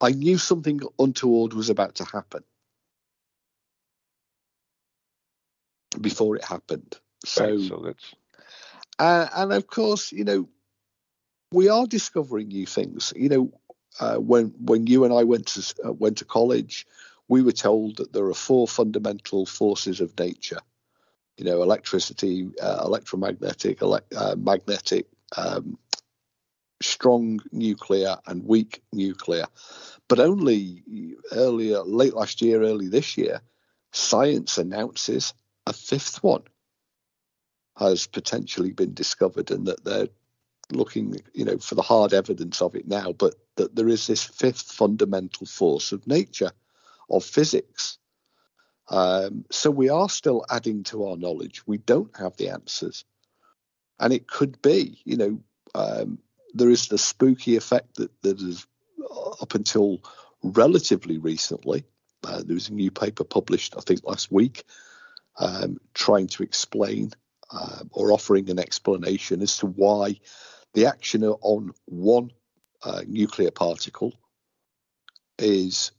I 0.00 0.10
knew 0.10 0.38
something 0.38 0.80
untoward 0.98 1.52
was 1.52 1.70
about 1.70 1.94
to 1.96 2.04
happen. 2.04 2.42
Before 6.00 6.36
it 6.36 6.44
happened. 6.44 6.98
So, 7.24 7.44
right, 7.44 7.60
so 7.60 7.82
that's 7.84 8.14
uh, 8.98 9.28
and 9.34 9.52
of 9.52 9.66
course, 9.66 10.12
you 10.12 10.24
know, 10.24 10.48
we 11.52 11.68
are 11.68 11.86
discovering 11.86 12.48
new 12.48 12.66
things. 12.66 13.12
You 13.16 13.28
know, 13.28 13.52
uh, 14.00 14.16
when 14.16 14.54
when 14.58 14.86
you 14.86 15.04
and 15.04 15.12
I 15.14 15.24
went 15.24 15.46
to 15.48 15.74
uh, 15.88 15.92
went 15.92 16.18
to 16.18 16.24
college, 16.24 16.86
we 17.28 17.42
were 17.42 17.52
told 17.52 17.96
that 17.96 18.12
there 18.12 18.26
are 18.26 18.34
four 18.34 18.66
fundamental 18.68 19.46
forces 19.46 20.00
of 20.00 20.18
nature. 20.18 20.60
You 21.36 21.44
know, 21.44 21.62
electricity, 21.62 22.50
uh, 22.62 22.82
electromagnetic, 22.84 23.82
ele- 23.82 24.00
uh, 24.16 24.36
magnetic, 24.38 25.06
um, 25.36 25.78
strong 26.82 27.40
nuclear, 27.52 28.16
and 28.26 28.44
weak 28.46 28.82
nuclear. 28.92 29.46
But 30.08 30.20
only 30.20 30.82
earlier, 31.32 31.82
late 31.82 32.14
last 32.14 32.42
year, 32.42 32.62
early 32.62 32.88
this 32.88 33.16
year, 33.16 33.40
science 33.92 34.58
announces 34.58 35.34
a 35.66 35.72
fifth 35.72 36.22
one 36.22 36.42
has 37.76 38.06
potentially 38.06 38.72
been 38.72 38.94
discovered 38.94 39.50
and 39.50 39.66
that 39.66 39.84
they're 39.84 40.08
looking 40.70 41.14
you 41.34 41.44
know 41.44 41.58
for 41.58 41.74
the 41.74 41.82
hard 41.82 42.14
evidence 42.14 42.62
of 42.62 42.74
it 42.74 42.88
now 42.88 43.12
but 43.12 43.34
that 43.56 43.76
there 43.76 43.88
is 43.88 44.06
this 44.06 44.22
fifth 44.22 44.72
fundamental 44.72 45.46
force 45.46 45.92
of 45.92 46.06
nature 46.06 46.50
of 47.10 47.24
physics. 47.24 47.98
Um, 48.88 49.44
so 49.50 49.70
we 49.70 49.88
are 49.88 50.08
still 50.08 50.44
adding 50.50 50.82
to 50.84 51.06
our 51.06 51.16
knowledge. 51.16 51.66
We 51.66 51.78
don't 51.78 52.14
have 52.16 52.36
the 52.36 52.50
answers. 52.50 53.04
And 53.98 54.12
it 54.12 54.26
could 54.26 54.60
be 54.60 55.00
you 55.04 55.16
know 55.16 55.40
um, 55.74 56.18
there 56.52 56.70
is 56.70 56.88
the 56.88 56.98
spooky 56.98 57.56
effect 57.56 57.96
that 57.96 58.10
that 58.22 58.40
is 58.40 58.66
up 59.40 59.54
until 59.54 60.02
relatively 60.42 61.18
recently 61.18 61.84
uh, 62.24 62.42
there 62.44 62.54
was 62.54 62.68
a 62.68 62.74
new 62.74 62.90
paper 62.90 63.24
published 63.24 63.74
i 63.76 63.80
think 63.80 64.00
last 64.04 64.30
week 64.30 64.64
um, 65.38 65.78
trying 65.94 66.28
to 66.28 66.42
explain 66.42 67.12
uh, 67.50 67.84
or 67.90 68.12
offering 68.12 68.50
an 68.50 68.58
explanation 68.58 69.42
as 69.42 69.58
to 69.58 69.66
why 69.66 70.18
the 70.74 70.86
action 70.86 71.24
on 71.24 71.72
one 71.86 72.30
uh, 72.82 73.02
nuclear 73.06 73.50
particle 73.50 74.12
is 75.38 75.92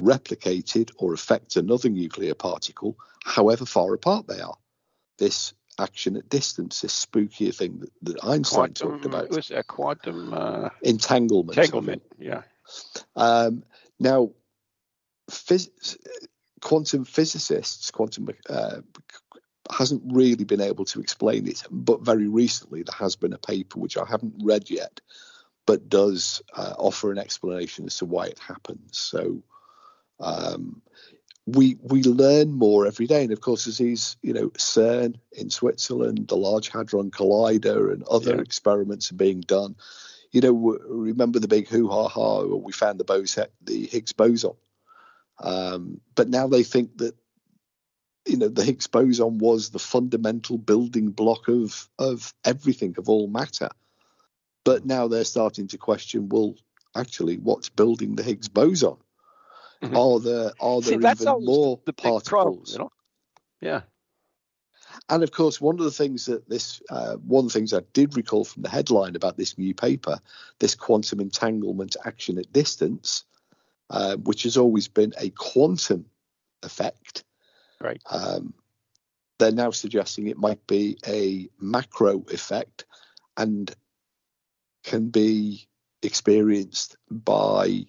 replicated 0.00 0.90
or 0.98 1.12
affects 1.12 1.56
another 1.56 1.88
nuclear 1.88 2.34
particle, 2.34 2.96
however 3.24 3.66
far 3.66 3.92
apart 3.94 4.26
they 4.26 4.40
are. 4.40 4.56
This 5.18 5.52
action 5.78 6.16
at 6.16 6.28
distance, 6.28 6.80
this 6.80 7.06
spookier 7.06 7.54
thing 7.54 7.80
that, 7.80 7.90
that 8.02 8.24
Einstein 8.24 8.58
quantum, 8.58 8.90
talked 8.90 9.04
about. 9.06 9.24
It 9.24 9.30
was 9.30 9.50
a 9.50 9.62
quantum 9.62 10.32
uh, 10.32 10.68
entanglement. 10.82 11.58
Entanglement, 11.58 12.02
yeah. 12.18 12.42
Um, 13.16 13.64
now, 13.98 14.30
phys- 15.30 15.96
quantum 16.60 17.04
physicists, 17.04 17.90
quantum 17.90 18.28
uh, 18.48 18.80
hasn't 19.70 20.02
really 20.06 20.44
been 20.44 20.60
able 20.60 20.84
to 20.86 21.00
explain 21.00 21.46
it. 21.46 21.62
But 21.70 22.02
very 22.02 22.28
recently, 22.28 22.82
there 22.82 22.94
has 22.98 23.16
been 23.16 23.32
a 23.32 23.38
paper 23.38 23.78
which 23.78 23.96
I 23.96 24.04
haven't 24.04 24.42
read 24.42 24.70
yet, 24.70 25.00
but 25.66 25.88
does 25.88 26.42
uh, 26.54 26.74
offer 26.78 27.12
an 27.12 27.18
explanation 27.18 27.86
as 27.86 27.96
to 27.98 28.06
why 28.06 28.26
it 28.26 28.38
happens. 28.38 28.98
So 28.98 29.42
um, 30.18 30.82
we 31.46 31.76
we 31.82 32.02
learn 32.02 32.52
more 32.52 32.86
every 32.86 33.06
day, 33.06 33.22
and 33.22 33.32
of 33.32 33.40
course, 33.40 33.66
as 33.66 33.78
these 33.78 34.16
you 34.22 34.32
know 34.32 34.48
CERN 34.50 35.16
in 35.32 35.50
Switzerland, 35.50 36.28
the 36.28 36.36
Large 36.36 36.68
Hadron 36.68 37.10
Collider, 37.10 37.92
and 37.92 38.02
other 38.04 38.36
yeah. 38.36 38.42
experiments 38.42 39.10
are 39.10 39.16
being 39.16 39.40
done. 39.40 39.76
You 40.32 40.40
know, 40.42 40.78
remember 40.88 41.40
the 41.40 41.48
big 41.48 41.68
hoo 41.68 41.88
ha 41.88 42.08
ha? 42.08 42.42
We 42.44 42.72
found 42.72 43.00
the 43.00 43.04
boson, 43.04 43.46
the 43.62 43.86
Higgs 43.86 44.12
boson, 44.12 44.52
um, 45.40 46.00
but 46.14 46.28
now 46.28 46.46
they 46.46 46.62
think 46.62 46.98
that 46.98 47.14
you 48.26 48.36
know 48.36 48.48
the 48.48 48.64
Higgs 48.64 48.86
boson 48.86 49.38
was 49.38 49.70
the 49.70 49.78
fundamental 49.78 50.58
building 50.58 51.10
block 51.10 51.48
of 51.48 51.88
of 51.98 52.34
everything 52.44 52.94
of 52.98 53.08
all 53.08 53.26
matter. 53.26 53.68
But 54.62 54.84
now 54.84 55.08
they're 55.08 55.24
starting 55.24 55.68
to 55.68 55.78
question, 55.78 56.28
well, 56.28 56.54
actually, 56.94 57.38
what's 57.38 57.70
building 57.70 58.14
the 58.14 58.22
Higgs 58.22 58.48
boson? 58.48 58.96
Mm-hmm. 59.82 59.96
Are 59.96 60.20
there 60.20 60.52
are 60.60 60.80
there 60.82 61.00
See, 61.00 61.24
even 61.24 61.44
more 61.44 61.80
the 61.86 61.94
particles? 61.94 62.28
Problem, 62.28 62.64
you 62.66 62.78
know? 62.78 62.90
Yeah. 63.60 63.80
And 65.08 65.22
of 65.22 65.32
course, 65.32 65.60
one 65.60 65.78
of 65.78 65.84
the 65.84 65.90
things 65.90 66.26
that 66.26 66.48
this, 66.48 66.82
uh, 66.90 67.16
one 67.16 67.46
of 67.46 67.52
the 67.52 67.58
things 67.58 67.72
I 67.72 67.80
did 67.92 68.16
recall 68.16 68.44
from 68.44 68.62
the 68.62 68.68
headline 68.68 69.16
about 69.16 69.36
this 69.36 69.56
new 69.56 69.74
paper, 69.74 70.20
this 70.58 70.74
quantum 70.74 71.20
entanglement 71.20 71.96
action 72.04 72.38
at 72.38 72.52
distance, 72.52 73.24
uh, 73.90 74.16
which 74.16 74.44
has 74.44 74.56
always 74.56 74.88
been 74.88 75.12
a 75.18 75.30
quantum 75.30 76.06
effect. 76.62 77.24
Right. 77.80 78.02
Um, 78.10 78.54
they're 79.38 79.52
now 79.52 79.70
suggesting 79.70 80.26
it 80.26 80.38
might 80.38 80.66
be 80.66 80.98
a 81.06 81.48
macro 81.58 82.24
effect 82.30 82.84
and 83.36 83.74
can 84.84 85.08
be 85.08 85.66
experienced 86.02 86.96
by 87.10 87.84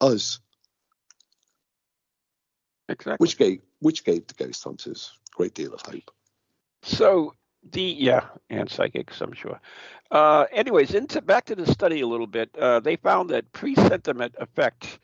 us 0.00 0.40
Exactly. 2.90 3.24
Which 3.24 3.38
gave 3.38 3.60
which 3.78 4.04
gave 4.04 4.26
the 4.26 4.34
ghost 4.34 4.64
hunters 4.64 5.12
a 5.32 5.36
great 5.36 5.54
deal 5.54 5.72
of 5.72 5.80
hope. 5.80 6.10
So 6.82 7.34
the 7.70 7.82
yeah, 7.82 8.24
and 8.50 8.68
psychics, 8.68 9.20
I'm 9.20 9.32
sure. 9.32 9.60
Uh, 10.10 10.46
anyways, 10.50 10.94
into 10.94 11.22
back 11.22 11.46
to 11.46 11.54
the 11.54 11.70
study 11.70 12.00
a 12.00 12.06
little 12.06 12.26
bit. 12.26 12.50
Uh, 12.58 12.80
they 12.80 12.96
found 12.96 13.30
that 13.30 13.52
presentiment 13.52 14.34
effect, 14.38 14.98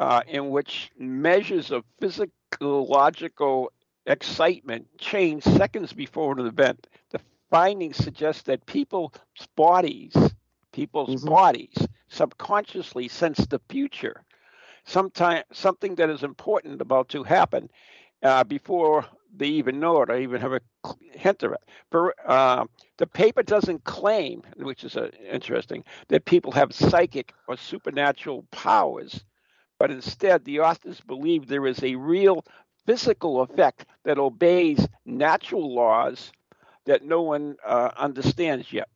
uh, 0.00 0.22
in 0.26 0.48
which 0.48 0.90
measures 0.98 1.70
of 1.70 1.84
physiological 2.00 3.70
excitement 4.06 4.86
change 4.98 5.44
seconds 5.44 5.92
before 5.92 6.32
an 6.32 6.46
event. 6.46 6.86
The 7.10 7.20
findings 7.50 7.98
suggest 7.98 8.46
that 8.46 8.64
people's 8.64 9.12
bodies, 9.56 10.16
people's 10.72 11.22
mm-hmm. 11.22 11.28
bodies, 11.28 11.86
subconsciously 12.08 13.08
sense 13.08 13.46
the 13.46 13.60
future 13.68 14.24
sometime 14.84 15.42
something 15.52 15.94
that 15.96 16.08
is 16.08 16.22
important 16.22 16.80
about 16.80 17.10
to 17.10 17.22
happen 17.22 17.68
uh, 18.22 18.42
before 18.44 19.04
they 19.36 19.46
even 19.46 19.78
know 19.78 20.02
it 20.02 20.10
or 20.10 20.16
even 20.16 20.40
have 20.40 20.54
a 20.54 20.60
hint 21.12 21.42
of 21.42 21.52
it. 21.52 21.60
For, 21.90 22.14
uh, 22.26 22.64
the 22.96 23.06
paper 23.06 23.42
doesn't 23.42 23.84
claim, 23.84 24.42
which 24.56 24.82
is 24.82 24.96
uh, 24.96 25.10
interesting, 25.30 25.84
that 26.08 26.24
people 26.24 26.52
have 26.52 26.72
psychic 26.72 27.32
or 27.46 27.56
supernatural 27.56 28.44
powers, 28.50 29.24
but 29.80 29.90
instead 29.90 30.44
the 30.44 30.60
authors 30.60 31.00
believe 31.00 31.48
there 31.48 31.66
is 31.66 31.82
a 31.82 31.96
real 31.96 32.44
physical 32.86 33.40
effect 33.40 33.86
that 34.04 34.18
obeys 34.18 34.86
natural 35.06 35.74
laws 35.74 36.30
that 36.84 37.02
no 37.02 37.22
one 37.22 37.56
uh, 37.64 37.90
understands 37.96 38.72
yet. 38.72 38.88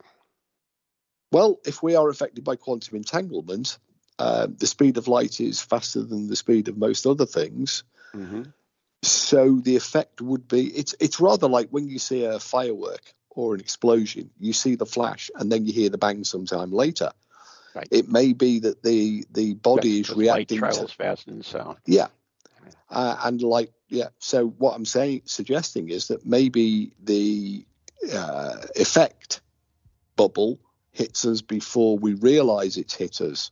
Well, 1.33 1.59
if 1.65 1.83
we 1.83 1.97
are 1.97 2.09
affected 2.09 2.45
by 2.45 2.57
quantum 2.57 2.97
entanglement, 2.97 3.79
uh, 4.19 4.47
the 4.57 4.67
speed 4.67 4.99
of 4.99 5.09
light 5.09 5.41
is 5.41 5.61
faster 5.61 6.03
than 6.03 6.29
the 6.29 6.37
speed 6.37 6.69
of 6.69 6.77
most 6.77 7.07
other 7.07 7.27
things. 7.27 7.83
Mm-hmm. 8.15 8.43
So 9.03 9.57
the 9.57 9.77
effect 9.77 10.21
would 10.21 10.47
be 10.47 10.67
it's 10.67 10.95
it's 11.01 11.21
rather 11.21 11.49
like 11.49 11.69
when 11.71 11.89
you 11.89 11.99
see 11.99 12.25
a 12.25 12.39
firework 12.39 13.15
or 13.31 13.55
an 13.55 13.61
explosion, 13.61 14.31
you 14.39 14.53
see 14.53 14.77
the 14.77 14.87
flash 14.87 15.31
and 15.35 15.51
then 15.51 15.67
you 15.67 15.73
hear 15.73 15.91
the 15.91 15.99
bang 15.99 16.25
sometime 16.25 16.73
later. 16.73 17.11
Right. 17.75 17.89
It 17.91 18.09
may 18.09 18.33
be 18.33 18.61
that 18.61 18.83
the 18.83 19.25
the 19.33 19.55
body 19.55 20.01
is 20.01 20.11
reacting. 20.11 20.61
Light 20.61 20.73
travels 20.73 20.93
faster 20.93 21.31
than 21.31 21.43
sound. 21.43 21.79
Yeah, 21.87 22.07
uh, 22.91 23.17
and 23.25 23.43
like 23.43 23.73
yeah. 23.89 24.09
So 24.19 24.49
what 24.49 24.75
I'm 24.75 24.85
saying, 24.85 25.23
suggesting 25.25 25.89
is 25.89 26.09
that 26.09 26.25
maybe 26.25 26.93
the 27.03 27.65
uh, 28.13 28.59
effect 28.77 29.41
bubble 30.17 30.61
hits 30.93 31.25
us 31.25 31.43
before 31.43 31.99
we 31.99 32.15
realise 32.15 32.77
it's 32.77 32.95
hit 32.95 33.21
us 33.21 33.51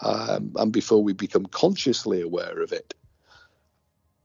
um, 0.00 0.52
and 0.56 0.72
before 0.72 1.02
we 1.02 1.12
become 1.12 1.46
consciously 1.46 2.20
aware 2.20 2.60
of 2.60 2.72
it. 2.72 2.94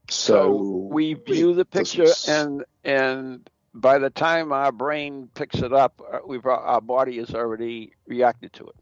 So, 0.08 0.34
so 0.34 0.88
we 0.90 1.14
view 1.14 1.54
the 1.54 1.64
picture, 1.64 2.12
and 2.28 2.64
and 2.84 3.48
by 3.72 3.98
the 3.98 4.10
time 4.10 4.52
our 4.52 4.72
brain 4.72 5.30
picks 5.34 5.60
it 5.60 5.72
up, 5.72 6.02
uh, 6.12 6.18
we've 6.26 6.44
our 6.44 6.80
body 6.80 7.18
has 7.18 7.34
already 7.34 7.92
reacted 8.06 8.52
to 8.54 8.66
it. 8.66 8.76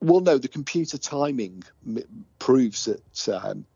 Well, 0.00 0.20
no, 0.20 0.38
the 0.38 0.48
computer 0.48 0.98
timing 0.98 1.62
proves 2.38 2.86
that 2.86 3.28
um, 3.44 3.66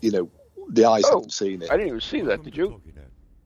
you 0.00 0.10
know 0.10 0.30
the 0.70 0.84
eyes 0.84 1.04
oh, 1.06 1.16
haven't 1.16 1.32
seen 1.32 1.62
it. 1.62 1.70
I 1.70 1.76
didn't 1.76 1.88
even 1.88 2.00
see 2.00 2.20
that. 2.22 2.42
Did 2.42 2.56
you? 2.56 2.80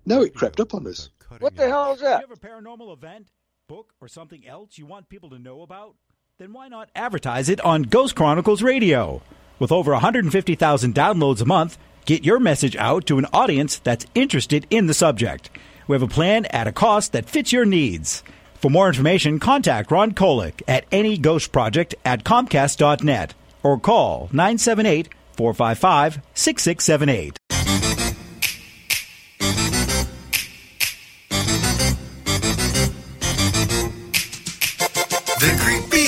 No, 0.04 0.22
it 0.22 0.34
crept 0.34 0.60
up 0.60 0.74
on 0.74 0.86
us. 0.86 1.10
What 1.38 1.56
the 1.56 1.68
hell 1.68 1.92
is 1.94 2.00
that? 2.00 2.20
Do 2.20 2.26
you 2.26 2.34
have 2.34 2.38
a 2.38 2.62
paranormal 2.62 2.92
event, 2.92 3.28
book, 3.68 3.94
or 4.00 4.08
something 4.08 4.46
else 4.46 4.76
you 4.76 4.86
want 4.86 5.08
people 5.08 5.30
to 5.30 5.38
know 5.38 5.62
about? 5.62 5.96
Then 6.38 6.52
why 6.52 6.68
not 6.68 6.90
advertise 6.94 7.48
it 7.48 7.60
on 7.60 7.82
Ghost 7.82 8.16
Chronicles 8.16 8.62
Radio? 8.62 9.22
With 9.58 9.70
over 9.70 9.92
150,000 9.92 10.94
downloads 10.94 11.40
a 11.40 11.44
month, 11.44 11.78
get 12.04 12.24
your 12.24 12.40
message 12.40 12.74
out 12.76 13.06
to 13.06 13.18
an 13.18 13.26
audience 13.32 13.78
that's 13.78 14.06
interested 14.14 14.66
in 14.70 14.86
the 14.86 14.94
subject. 14.94 15.50
We 15.86 15.94
have 15.94 16.02
a 16.02 16.08
plan 16.08 16.46
at 16.46 16.66
a 16.66 16.72
cost 16.72 17.12
that 17.12 17.30
fits 17.30 17.52
your 17.52 17.64
needs. 17.64 18.24
For 18.62 18.70
more 18.70 18.86
information, 18.86 19.40
contact 19.40 19.90
Ron 19.90 20.12
Kolek 20.12 20.62
at 20.68 20.90
NE 20.92 21.18
ghost 21.18 21.50
project 21.50 21.96
at 22.04 22.22
Comcast.net 22.22 23.34
or 23.64 23.80
call 23.80 24.28
978 24.30 25.08
455 25.36 26.22
6678. 26.32 27.38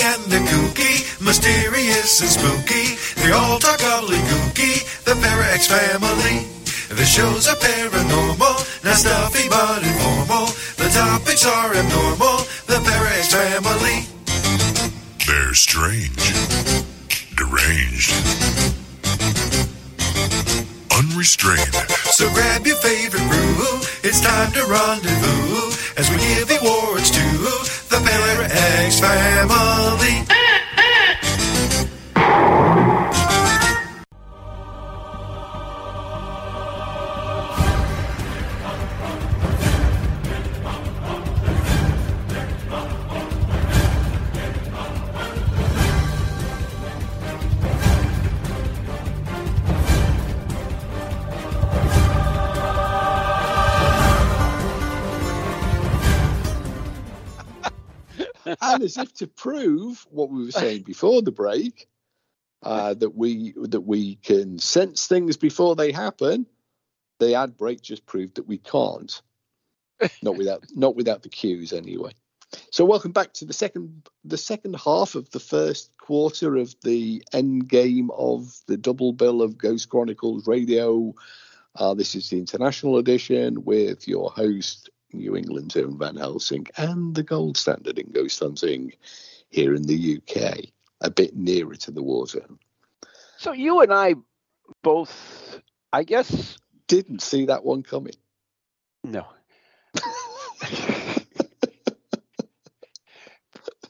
and 0.05 0.23
they're 0.31 0.41
kooky, 0.41 1.25
mysterious 1.25 2.21
and 2.21 2.31
spooky. 2.31 2.95
They 3.21 3.33
all 3.33 3.59
talk 3.59 3.81
gobbledygooky, 3.81 5.05
the 5.05 5.15
Parax 5.17 5.67
family. 5.67 6.47
The 6.95 7.05
shows 7.05 7.49
are 7.49 7.57
paranormal, 7.57 8.85
not 8.85 8.97
stuffy 8.97 9.49
but 9.49 9.83
informal. 9.83 10.47
The 10.95 11.01
topics 11.01 11.45
are 11.45 11.75
abnormal, 11.75 12.39
the 12.71 12.79
Parax 12.87 13.35
family. 13.35 14.07
They're 15.27 15.53
strange, 15.55 16.33
deranged, 17.35 18.15
unrestrained. 20.95 21.75
So 22.15 22.33
grab 22.33 22.65
your 22.65 22.77
favorite 22.77 23.27
brew, 23.29 23.81
it's 24.05 24.21
time 24.21 24.53
to 24.53 24.63
rendezvous 24.67 25.73
as 25.99 26.09
we 26.11 26.17
give 26.17 26.63
awards 26.63 27.11
to 27.11 27.25
the 27.91 28.01
Parax 28.01 29.01
family. 29.01 30.34
As 58.99 59.07
if 59.07 59.15
to 59.15 59.27
prove 59.27 60.07
what 60.11 60.31
we 60.31 60.45
were 60.45 60.51
saying 60.51 60.83
before 60.83 61.23
the 61.23 61.33
break, 61.33 61.89
uh, 62.63 62.95
that 62.95 63.15
we 63.17 63.55
that 63.57 63.83
we 63.83 64.17
can 64.17 64.59
sense 64.59 65.07
things 65.07 65.37
before 65.37 65.77
they 65.77 65.93
happen, 65.93 66.47
the 67.21 67.35
ad 67.35 67.57
break 67.57 67.83
just 67.83 68.07
proved 68.07 68.37
that 68.37 68.47
we 68.47 68.59
can't. 68.59 69.23
not 70.23 70.37
without 70.37 70.65
not 70.75 70.97
without 70.97 71.23
the 71.23 71.29
cues 71.29 71.73
anyway. 71.73 72.13
So 72.71 72.85
welcome 72.85 73.13
back 73.13 73.33
to 73.35 73.45
the 73.45 73.53
second 73.53 74.09
the 74.25 74.39
second 74.39 74.77
half 74.77 75.15
of 75.15 75.31
the 75.31 75.41
first 75.41 75.91
quarter 75.99 76.57
of 76.57 76.75
the 76.83 77.25
end 77.33 77.69
game 77.69 78.11
of 78.13 78.57
the 78.67 78.77
double 78.77 79.13
bill 79.13 79.43
of 79.43 79.59
Ghost 79.59 79.89
Chronicles 79.89 80.47
Radio 80.47 81.15
Uh, 81.77 81.95
this 81.95 82.15
is 82.15 82.31
the 82.31 82.39
international 82.39 82.99
edition 82.99 83.65
with 83.65 84.07
your 84.07 84.31
host, 84.31 84.91
New 85.15 85.37
England's 85.37 85.77
own 85.77 85.99
Van 85.99 86.17
Helsing, 86.17 86.67
and 86.77 87.15
the 87.15 87.23
gold 87.23 87.57
standard 87.57 87.99
in 87.99 88.11
ghost 88.13 88.41
hunting 88.41 88.93
here 89.51 89.75
in 89.75 89.83
the 89.83 90.19
UK, 90.21 90.59
a 91.01 91.11
bit 91.11 91.37
nearer 91.37 91.75
to 91.77 91.91
the 91.91 92.03
war 92.03 92.27
zone. 92.27 92.59
So 93.39 93.53
you 93.53 93.81
and 93.81 93.93
I 93.93 94.15
both, 94.83 95.61
I 95.93 96.03
guess, 96.05 96.57
didn't 96.87 97.23
see 97.23 97.47
that 97.47 97.65
one 97.65 97.83
coming. 97.83 98.15
No. 99.05 99.27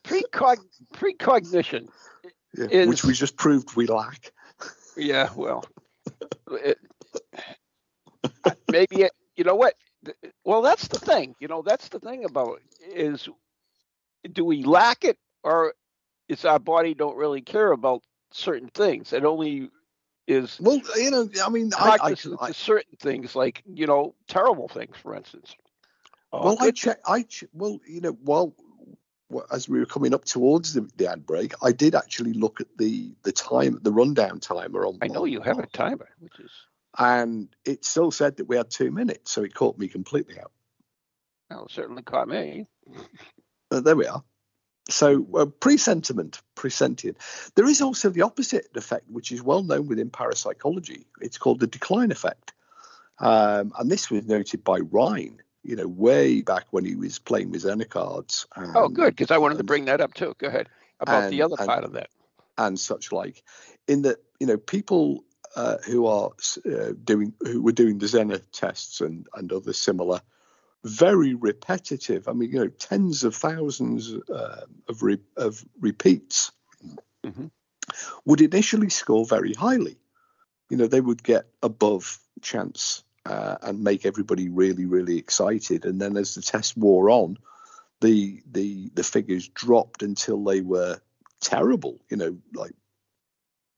Precog- 0.04 0.58
precognition, 0.92 1.88
Yeah, 2.56 2.66
Is- 2.70 2.88
which 2.88 3.04
we 3.04 3.14
just 3.14 3.36
proved 3.36 3.74
we 3.74 3.86
lack. 3.86 4.32
yeah, 4.96 5.30
well, 5.34 5.64
it, 6.50 6.78
maybe 8.70 9.02
it, 9.02 9.12
you 9.36 9.44
know 9.44 9.54
what? 9.54 9.74
Well, 10.44 10.62
that's 10.62 10.88
the 10.88 10.98
thing. 10.98 11.34
You 11.40 11.48
know, 11.48 11.62
that's 11.62 11.88
the 11.88 12.00
thing 12.00 12.24
about 12.24 12.60
it, 12.60 12.92
is 12.96 13.28
do 14.32 14.44
we 14.44 14.64
lack 14.64 15.04
it 15.04 15.18
or 15.42 15.74
is 16.28 16.44
our 16.44 16.58
body 16.58 16.94
don't 16.94 17.16
really 17.16 17.42
care 17.42 17.72
about 17.72 18.02
certain 18.32 18.68
things? 18.68 19.12
It 19.12 19.24
only 19.24 19.70
is 20.26 20.58
Well, 20.60 20.80
you 20.96 21.10
know, 21.10 21.28
I 21.44 21.50
mean, 21.50 21.70
I, 21.76 21.98
I, 22.00 22.14
I 22.40 22.52
certain 22.52 22.96
things, 22.98 23.36
like 23.36 23.62
you 23.66 23.86
know, 23.86 24.14
terrible 24.26 24.68
things, 24.68 24.96
for 24.96 25.14
instance. 25.14 25.54
Oh, 26.32 26.44
well, 26.44 26.56
I 26.60 26.66
good- 26.66 26.76
check. 26.76 27.00
I 27.06 27.26
well, 27.52 27.78
you 27.86 28.00
know, 28.00 28.12
while 28.22 28.54
well, 29.30 29.46
as 29.50 29.68
we 29.68 29.78
were 29.78 29.86
coming 29.86 30.14
up 30.14 30.24
towards 30.24 30.74
the, 30.74 30.88
the 30.96 31.10
ad 31.10 31.26
break, 31.26 31.54
I 31.62 31.72
did 31.72 31.94
actually 31.94 32.32
look 32.32 32.60
at 32.60 32.68
the 32.76 33.12
the 33.22 33.32
time, 33.32 33.78
the 33.82 33.92
rundown 33.92 34.40
timer 34.40 34.86
on. 34.86 34.98
I 35.02 35.08
know 35.08 35.24
you 35.24 35.40
have 35.40 35.58
a 35.58 35.66
timer, 35.66 36.08
which 36.20 36.38
is 36.40 36.50
and 36.98 37.48
it 37.64 37.84
still 37.84 38.10
said 38.10 38.36
that 38.36 38.48
we 38.48 38.56
had 38.56 38.70
two 38.70 38.90
minutes, 38.90 39.30
so 39.30 39.42
it 39.42 39.54
caught 39.54 39.78
me 39.78 39.88
completely 39.88 40.38
out. 40.38 40.52
well, 41.50 41.68
certainly 41.68 42.02
caught 42.02 42.28
me. 42.28 42.66
Uh, 43.70 43.80
there 43.80 43.96
we 43.96 44.06
are. 44.06 44.22
So, 44.90 45.26
uh, 45.34 45.46
presentiment, 45.46 46.42
presentient. 46.54 47.16
There 47.54 47.66
is 47.66 47.80
also 47.80 48.10
the 48.10 48.22
opposite 48.22 48.68
effect, 48.74 49.08
which 49.10 49.32
is 49.32 49.42
well 49.42 49.62
known 49.62 49.86
within 49.86 50.10
parapsychology. 50.10 51.06
It's 51.20 51.38
called 51.38 51.60
the 51.60 51.66
decline 51.66 52.10
effect. 52.12 52.52
Um, 53.18 53.72
and 53.78 53.90
this 53.90 54.10
was 54.10 54.26
noted 54.26 54.62
by 54.62 54.78
Rhine, 54.80 55.40
you 55.62 55.76
know, 55.76 55.86
way 55.88 56.42
back 56.42 56.66
when 56.70 56.84
he 56.84 56.96
was 56.96 57.18
playing 57.18 57.50
with 57.50 57.62
Zener 57.62 57.88
cards. 57.88 58.46
And, 58.56 58.76
Oh, 58.76 58.88
good, 58.88 59.16
because 59.16 59.30
I 59.30 59.38
wanted 59.38 59.58
to 59.58 59.64
bring 59.64 59.86
that 59.86 60.00
up 60.02 60.12
too. 60.14 60.34
Go 60.38 60.48
ahead 60.48 60.68
about 61.00 61.30
the 61.30 61.42
other 61.42 61.56
and- 61.58 61.66
part 61.66 61.84
of 61.84 61.92
that. 61.92 62.10
and 62.58 62.78
such 62.78 63.10
like, 63.10 63.42
in 63.88 64.02
that, 64.02 64.18
you 64.38 64.46
know, 64.46 64.58
people 64.58 65.24
uh, 65.56 65.78
who 65.86 66.06
are 66.06 66.30
uh, 66.66 66.92
doing, 67.04 67.32
who 67.40 67.62
were 67.62 67.72
doing 67.72 67.98
the 67.98 68.06
Zener 68.06 68.42
tests 68.52 69.00
and, 69.00 69.26
and 69.34 69.52
other 69.52 69.72
similar, 69.72 70.20
very 70.84 71.34
repetitive. 71.34 72.28
I 72.28 72.32
mean, 72.32 72.50
you 72.50 72.58
know, 72.58 72.68
tens 72.68 73.24
of 73.24 73.34
thousands 73.34 74.12
uh, 74.30 74.66
of 74.88 75.02
re- 75.02 75.18
of 75.36 75.64
repeats 75.80 76.52
Mhm. 77.24 77.50
would 78.26 78.40
initially 78.40 78.90
score 78.90 79.24
very 79.24 79.54
highly. 79.54 79.96
You 80.68 80.76
know, 80.76 80.86
they 80.86 81.00
would 81.00 81.22
get 81.22 81.46
above 81.62 82.18
chance 82.42 83.02
uh, 83.24 83.56
and 83.62 83.82
make 83.82 84.04
everybody 84.04 84.48
really, 84.48 84.84
really 84.84 85.16
excited. 85.18 85.86
And 85.86 86.00
then 86.00 86.16
as 86.16 86.34
the 86.34 86.42
test 86.42 86.76
wore 86.76 87.10
on, 87.10 87.38
the 88.00 88.42
the 88.50 88.90
the 88.94 89.04
figures 89.04 89.48
dropped 89.48 90.02
until 90.02 90.44
they 90.44 90.60
were 90.60 91.00
terrible. 91.40 92.00
You 92.10 92.16
know, 92.18 92.38
like 92.54 92.74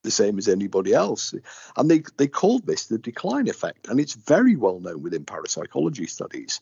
the 0.06 0.10
same 0.10 0.38
as 0.38 0.48
anybody 0.48 0.94
else. 0.94 1.34
And 1.76 1.90
they 1.90 2.02
they 2.16 2.28
called 2.28 2.66
this 2.66 2.86
the 2.86 2.96
decline 2.98 3.48
effect, 3.48 3.88
and 3.88 4.00
it's 4.00 4.14
very 4.14 4.56
well 4.56 4.80
known 4.80 5.02
within 5.02 5.24
parapsychology 5.26 6.06
studies. 6.06 6.60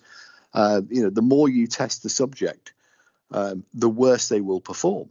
Uh, 0.53 0.81
you 0.89 1.03
know, 1.03 1.11
the 1.11 1.23
more 1.23 1.49
you 1.49 1.67
test 1.67 2.03
the 2.03 2.09
subject, 2.09 2.73
um, 3.31 3.65
the 3.75 3.89
worse 3.89 4.29
they 4.29 4.41
will 4.41 4.61
perform. 4.61 5.11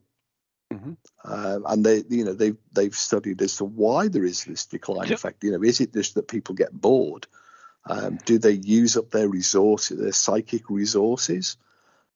Mhm. 0.72 0.98
Um, 1.24 1.66
and 1.68 1.86
they, 1.86 2.04
you 2.10 2.26
know, 2.26 2.34
they've 2.34 2.58
they've 2.74 2.96
studied 2.96 3.42
as 3.42 3.58
to 3.58 3.66
why 3.66 4.08
there 4.08 4.26
is 4.26 4.44
this 4.44 4.66
decline 4.66 5.08
So- 5.08 5.14
effect. 5.14 5.44
You 5.44 5.52
know, 5.52 5.64
is 5.64 5.80
it 5.80 5.94
just 5.94 6.16
that 6.16 6.28
people 6.28 6.56
get 6.56 6.74
bored? 6.74 7.28
Um, 7.86 8.18
do 8.26 8.38
they 8.40 8.54
use 8.54 8.98
up 8.98 9.12
their 9.12 9.28
resources, 9.28 10.00
their 10.00 10.14
psychic 10.14 10.70
resources? 10.70 11.58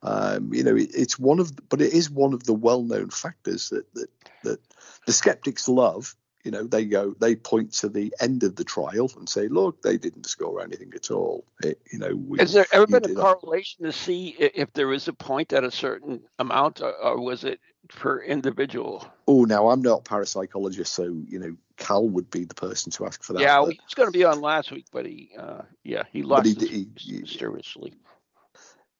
Um, 0.04 0.54
you 0.54 0.64
know, 0.64 0.76
it, 0.76 0.90
it's 0.94 1.18
one 1.18 1.40
of, 1.40 1.52
but 1.70 1.82
it 1.82 1.94
is 1.94 2.10
one 2.10 2.34
of 2.34 2.44
the 2.44 2.54
well-known 2.54 3.10
factors 3.10 3.70
that 3.70 3.92
that 3.94 4.10
that 4.44 4.60
the 5.06 5.14
skeptics 5.14 5.68
love. 5.68 6.16
You 6.44 6.52
know, 6.52 6.64
they 6.64 6.86
go, 6.86 7.14
they 7.20 7.36
point 7.36 7.74
to 7.74 7.90
the 7.90 8.14
end 8.22 8.44
of 8.44 8.56
the 8.56 8.64
trial 8.64 9.12
and 9.18 9.28
say, 9.28 9.48
"Look, 9.48 9.82
they 9.82 9.98
didn't 9.98 10.28
score 10.28 10.62
anything 10.62 10.94
at 10.96 11.12
all." 11.12 11.44
It, 11.62 11.82
you 11.92 12.00
know, 12.00 12.16
we, 12.16 12.40
Has 12.40 12.54
there 12.54 12.68
ever 12.72 12.88
been 12.88 13.04
a 13.04 13.16
correlation 13.16 13.86
to 13.86 13.92
see 13.92 14.30
if 14.40 14.72
there 14.74 14.94
is 14.94 15.08
a 15.08 15.14
point 15.14 15.52
at 15.52 15.64
a 15.64 15.72
certain 15.72 16.22
amount, 16.40 16.82
or, 16.82 16.94
or 16.94 17.20
was 17.20 17.44
it 17.44 17.60
per 17.90 18.22
individual? 18.22 19.06
Oh, 19.28 19.44
now 19.44 19.70
I'm 19.70 19.82
not 19.82 20.02
a 20.02 20.04
parapsychologist, 20.04 20.88
so 20.88 21.04
you 21.04 21.40
know, 21.40 21.56
Cal 21.76 22.08
would 22.08 22.30
be 22.30 22.46
the 22.46 22.56
person 22.56 22.92
to 22.94 23.06
ask 23.08 23.24
for 23.24 23.34
that. 23.34 23.42
yeah, 23.42 23.60
but- 23.60 23.74
he 23.74 23.80
was 23.84 23.94
going 23.96 24.08
to 24.12 24.18
be 24.18 24.24
on 24.24 24.40
last 24.40 24.72
week, 24.72 24.86
but 24.92 25.06
he, 25.06 25.32
uh, 25.38 25.64
yeah, 25.84 26.04
he 26.14 26.24
lost 26.24 26.62
he 26.62 26.68
he- 26.68 26.90
he- 26.96 27.20
mysteriously. 27.22 27.94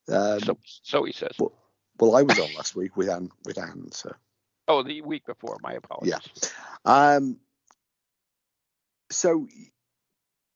Um, 0.10 0.40
so, 0.40 0.58
so 0.84 1.04
he 1.04 1.12
says. 1.14 1.36
well- 1.40 1.54
well, 2.00 2.16
I 2.16 2.22
was 2.22 2.38
on 2.38 2.54
last 2.54 2.76
week 2.76 2.96
with 2.96 3.10
Anne, 3.10 3.32
with 3.44 3.58
Anne, 3.58 3.92
so. 3.92 4.14
Oh, 4.68 4.84
the 4.84 5.02
week 5.02 5.26
before. 5.26 5.58
My 5.64 5.74
apologies. 5.74 6.14
Yeah. 6.86 7.16
Um, 7.16 7.38
so, 9.10 9.48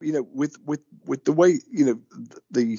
you 0.01 0.11
know, 0.13 0.21
with 0.31 0.57
with 0.65 0.81
with 1.05 1.25
the 1.25 1.31
way 1.31 1.59
you 1.71 1.85
know 1.85 1.99
the 2.51 2.77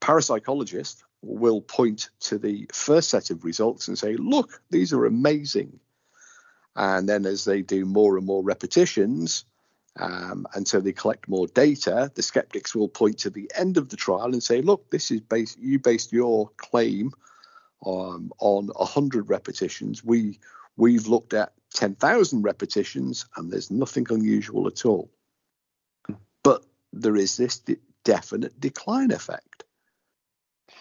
parapsychologist 0.00 1.02
will 1.22 1.60
point 1.60 2.10
to 2.20 2.38
the 2.38 2.66
first 2.72 3.10
set 3.10 3.30
of 3.30 3.44
results 3.44 3.88
and 3.88 3.98
say, 3.98 4.16
"Look, 4.16 4.62
these 4.70 4.92
are 4.92 5.04
amazing," 5.04 5.80
and 6.76 7.08
then 7.08 7.26
as 7.26 7.44
they 7.44 7.62
do 7.62 7.84
more 7.84 8.16
and 8.16 8.24
more 8.26 8.42
repetitions. 8.42 9.44
Um, 9.98 10.46
and 10.54 10.66
so 10.66 10.80
they 10.80 10.92
collect 10.92 11.28
more 11.28 11.46
data. 11.48 12.10
The 12.14 12.22
skeptics 12.22 12.74
will 12.74 12.88
point 12.88 13.18
to 13.18 13.30
the 13.30 13.50
end 13.54 13.76
of 13.76 13.88
the 13.88 13.96
trial 13.96 14.32
and 14.32 14.42
say, 14.42 14.62
"Look, 14.62 14.90
this 14.90 15.10
is 15.10 15.20
based. 15.20 15.58
You 15.58 15.78
based 15.78 16.12
your 16.12 16.50
claim 16.56 17.12
um, 17.84 18.32
on 18.38 18.70
hundred 18.78 19.28
repetitions. 19.28 20.04
We 20.04 20.38
we've 20.76 21.08
looked 21.08 21.34
at 21.34 21.52
10,000 21.74 22.42
repetitions 22.42 23.26
and 23.36 23.50
there's 23.50 23.70
nothing 23.70 24.06
unusual 24.10 24.66
at 24.68 24.86
all. 24.86 25.10
But 26.42 26.64
there 26.92 27.16
is 27.16 27.36
this 27.36 27.58
de- 27.58 27.76
definite 28.04 28.58
decline 28.58 29.10
effect. 29.10 29.64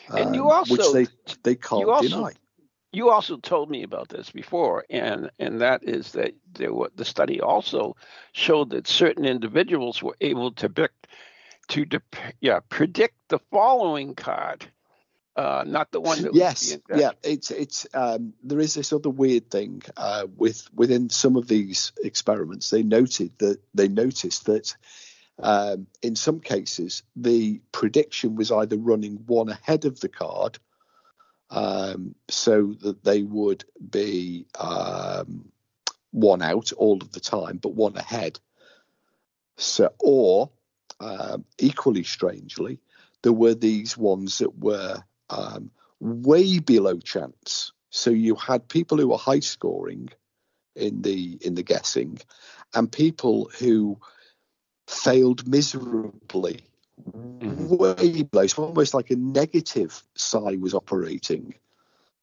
And 0.10 0.36
you 0.36 0.44
um, 0.44 0.58
also- 0.58 0.74
which 0.74 0.94
they 0.94 1.08
they 1.44 1.56
can't 1.56 1.82
you 1.82 1.92
also- 1.92 2.08
deny. 2.08 2.34
You 2.92 3.10
also 3.10 3.38
told 3.38 3.70
me 3.70 3.84
about 3.84 4.10
this 4.10 4.32
before, 4.32 4.86
and 4.90 5.30
and 5.40 5.62
that 5.62 5.84
is 5.84 6.14
that 6.14 6.34
there 6.54 6.74
were, 6.74 6.90
the 6.96 7.06
study 7.06 7.42
also 7.42 7.96
showed 8.32 8.70
that 8.70 8.88
certain 8.88 9.26
individuals 9.26 10.02
were 10.02 10.16
able 10.22 10.52
to 10.54 10.70
predict 10.70 11.08
to 11.70 11.86
dep- 11.86 12.16
yeah 12.40 12.60
predict 12.70 13.16
the 13.28 13.40
following 13.52 14.16
card, 14.16 14.66
uh, 15.36 15.64
not 15.68 15.92
the 15.92 16.00
one 16.00 16.22
that 16.22 16.34
Yes, 16.34 16.78
yeah, 16.96 17.12
it's 17.24 17.52
it's 17.52 17.86
um, 17.94 18.34
there 18.44 18.60
is 18.60 18.74
this 18.74 18.94
other 18.94 19.10
weird 19.10 19.52
thing 19.52 19.84
uh, 19.98 20.26
with 20.36 20.68
within 20.74 21.10
some 21.10 21.36
of 21.36 21.48
these 21.48 21.92
experiments. 22.04 22.70
They 22.70 22.84
noted 22.84 23.38
that 23.40 23.60
they 23.74 23.88
noticed 23.88 24.46
that 24.46 24.76
um, 25.40 25.88
in 26.02 26.16
some 26.16 26.40
cases 26.40 27.04
the 27.16 27.62
prediction 27.72 28.36
was 28.36 28.52
either 28.52 28.78
running 28.78 29.18
one 29.28 29.50
ahead 29.50 29.86
of 29.86 30.00
the 30.00 30.10
card, 30.10 30.58
um, 31.50 32.16
so 32.30 32.74
that 32.82 33.04
they 33.04 33.24
would 33.24 33.64
be 33.90 34.46
um, 34.60 35.52
one 36.12 36.42
out 36.42 36.72
all 36.74 36.98
of 37.02 37.12
the 37.12 37.20
time, 37.20 37.58
but 37.58 37.74
one 37.74 37.96
ahead. 37.96 38.40
So, 39.58 39.94
or 40.00 40.52
um, 41.00 41.46
equally 41.58 42.04
strangely, 42.04 42.80
there 43.24 43.34
were 43.34 43.56
these 43.56 43.98
ones 43.98 44.40
that 44.40 44.58
were 44.58 45.04
um, 45.30 45.72
way 46.00 46.60
below 46.60 47.00
chance. 47.00 47.72
So 47.90 48.10
you 48.10 48.36
had 48.36 48.68
people 48.68 48.98
who 48.98 49.08
were 49.08 49.18
high 49.18 49.40
scoring 49.40 50.10
in 50.76 51.02
the 51.02 51.38
in 51.42 51.56
the 51.56 51.64
guessing, 51.64 52.20
and 52.76 52.92
people 52.92 53.50
who 53.58 54.00
failed 54.88 55.48
miserably, 55.48 56.62
way 57.06 58.24
below. 58.24 58.46
Almost 58.58 58.94
like 58.94 59.12
a 59.12 59.16
negative 59.16 60.04
psi 60.16 60.58
was 60.60 60.74
operating. 60.74 61.54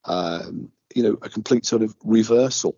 Um, 0.05 0.70
you 0.95 1.03
know, 1.03 1.18
a 1.22 1.29
complete 1.29 1.64
sort 1.64 1.83
of 1.83 1.95
reversal. 2.05 2.77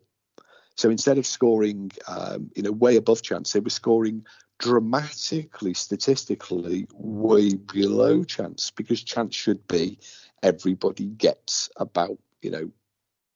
So 0.76 0.90
instead 0.90 1.18
of 1.18 1.26
scoring, 1.26 1.90
um, 2.06 2.50
you 2.54 2.62
know, 2.62 2.72
way 2.72 2.96
above 2.96 3.22
chance, 3.22 3.52
they 3.52 3.60
were 3.60 3.70
scoring 3.70 4.26
dramatically, 4.58 5.74
statistically, 5.74 6.86
way 6.94 7.54
below 7.54 8.24
chance 8.24 8.70
because 8.70 9.02
chance 9.02 9.34
should 9.34 9.66
be 9.68 9.98
everybody 10.42 11.06
gets 11.06 11.68
about, 11.76 12.18
you 12.42 12.50
know, 12.50 12.70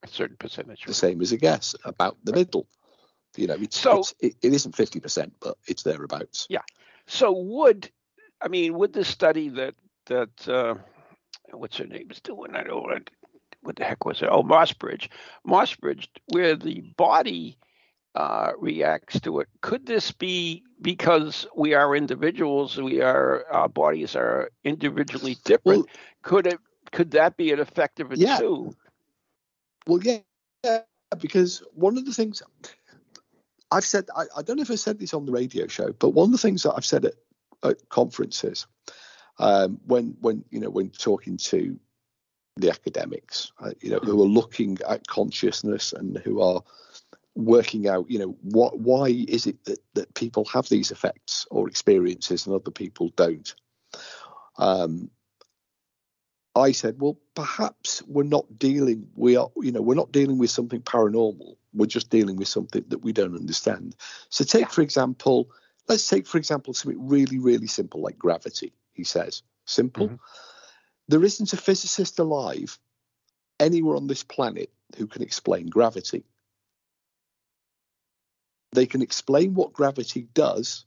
a 0.02 0.08
certain 0.08 0.36
percentage. 0.36 0.84
the 0.84 0.94
same 0.94 1.20
as 1.20 1.32
a 1.32 1.36
guess, 1.36 1.74
about 1.84 2.16
the 2.24 2.32
middle. 2.32 2.66
You 3.36 3.48
know, 3.48 3.54
it's, 3.54 3.78
So- 3.78 3.98
it's, 4.00 4.14
it, 4.20 4.34
it 4.42 4.52
isn't 4.54 4.74
50%, 4.76 5.30
but 5.40 5.56
it's 5.66 5.82
thereabouts. 5.82 6.46
Yeah. 6.48 6.62
So 7.06 7.32
would 7.32 7.90
I 8.42 8.48
mean, 8.48 8.74
with 8.74 8.92
the 8.92 9.04
study 9.04 9.48
that 9.50 9.74
that 10.06 10.48
uh, 10.48 10.74
what's 11.52 11.76
her 11.76 11.86
name 11.86 12.10
is 12.10 12.20
doing, 12.20 12.54
I 12.54 12.62
don't 12.62 12.68
know 12.68 12.98
what, 13.62 13.76
the 13.76 13.84
heck 13.84 14.04
was 14.04 14.22
it? 14.22 14.28
Oh, 14.30 14.42
Mossbridge, 14.42 15.08
Mossbridge, 15.46 16.08
where 16.32 16.56
the 16.56 16.80
body 16.96 17.58
uh, 18.14 18.52
reacts 18.58 19.20
to 19.20 19.40
it. 19.40 19.48
Could 19.60 19.86
this 19.86 20.10
be 20.10 20.64
because 20.80 21.46
we 21.54 21.74
are 21.74 21.94
individuals? 21.94 22.76
We 22.78 23.02
are 23.02 23.44
our 23.50 23.68
bodies 23.68 24.16
are 24.16 24.50
individually 24.64 25.36
different. 25.44 25.86
Well, 25.86 25.96
could 26.22 26.46
it? 26.46 26.58
Could 26.92 27.12
that 27.12 27.36
be 27.36 27.52
an 27.52 27.60
effect 27.60 28.00
of 28.00 28.12
it 28.12 28.18
yeah. 28.18 28.38
too? 28.38 28.74
Well, 29.86 30.00
yeah, 30.02 30.18
yeah, 30.64 30.80
because 31.18 31.62
one 31.74 31.96
of 31.96 32.04
the 32.04 32.12
things 32.12 32.42
I've 33.70 33.84
said, 33.84 34.06
I, 34.16 34.24
I, 34.36 34.42
don't 34.42 34.56
know 34.56 34.62
if 34.62 34.70
I 34.70 34.74
said 34.74 34.98
this 34.98 35.14
on 35.14 35.26
the 35.26 35.32
radio 35.32 35.66
show, 35.68 35.92
but 35.92 36.10
one 36.10 36.26
of 36.26 36.32
the 36.32 36.38
things 36.38 36.64
that 36.64 36.74
I've 36.76 36.84
said 36.84 37.04
at, 37.04 37.14
at 37.62 37.88
conferences 37.88 38.66
um, 39.38 39.80
when 39.86 40.16
when 40.20 40.44
you 40.50 40.60
know 40.60 40.70
when 40.70 40.90
talking 40.90 41.36
to 41.38 41.78
the 42.56 42.70
academics, 42.70 43.52
uh, 43.60 43.72
you 43.80 43.90
know, 43.90 43.98
who 43.98 44.20
are 44.22 44.26
looking 44.26 44.78
at 44.88 45.06
consciousness 45.06 45.92
and 45.92 46.18
who 46.18 46.40
are 46.40 46.62
working 47.34 47.88
out, 47.88 48.10
you 48.10 48.18
know, 48.18 48.36
what 48.42 48.78
why 48.78 49.08
is 49.28 49.46
it 49.46 49.64
that, 49.64 49.78
that 49.94 50.14
people 50.14 50.44
have 50.46 50.68
these 50.68 50.90
effects 50.90 51.46
or 51.50 51.68
experiences 51.68 52.46
and 52.46 52.54
other 52.54 52.70
people 52.70 53.10
don't. 53.16 53.54
Um, 54.58 55.10
I 56.56 56.72
said, 56.72 57.00
well, 57.00 57.16
perhaps 57.34 58.02
we're 58.06 58.24
not 58.24 58.58
dealing. 58.58 59.08
We 59.14 59.36
are, 59.36 59.48
you 59.56 59.70
know, 59.70 59.80
we're 59.80 59.94
not 59.94 60.12
dealing 60.12 60.36
with 60.36 60.50
something 60.50 60.82
paranormal. 60.82 61.54
We're 61.72 61.86
just 61.86 62.10
dealing 62.10 62.36
with 62.36 62.48
something 62.48 62.84
that 62.88 62.98
we 62.98 63.12
don't 63.12 63.36
understand. 63.36 63.94
So, 64.28 64.44
take 64.44 64.70
for 64.70 64.82
example, 64.82 65.48
let's 65.90 66.08
take 66.08 66.26
for 66.26 66.38
example 66.38 66.72
something 66.72 67.08
really, 67.08 67.38
really 67.38 67.66
simple 67.66 68.00
like 68.00 68.16
gravity. 68.16 68.72
He 68.92 69.04
says, 69.04 69.42
simple. 69.64 70.06
Mm-hmm. 70.06 70.16
There 71.08 71.24
isn't 71.24 71.52
a 71.52 71.56
physicist 71.56 72.20
alive 72.20 72.78
anywhere 73.58 73.96
on 73.96 74.06
this 74.06 74.22
planet 74.22 74.70
who 74.96 75.08
can 75.08 75.22
explain 75.22 75.66
gravity. 75.66 76.24
They 78.72 78.86
can 78.86 79.02
explain 79.02 79.54
what 79.54 79.72
gravity 79.72 80.28
does, 80.32 80.86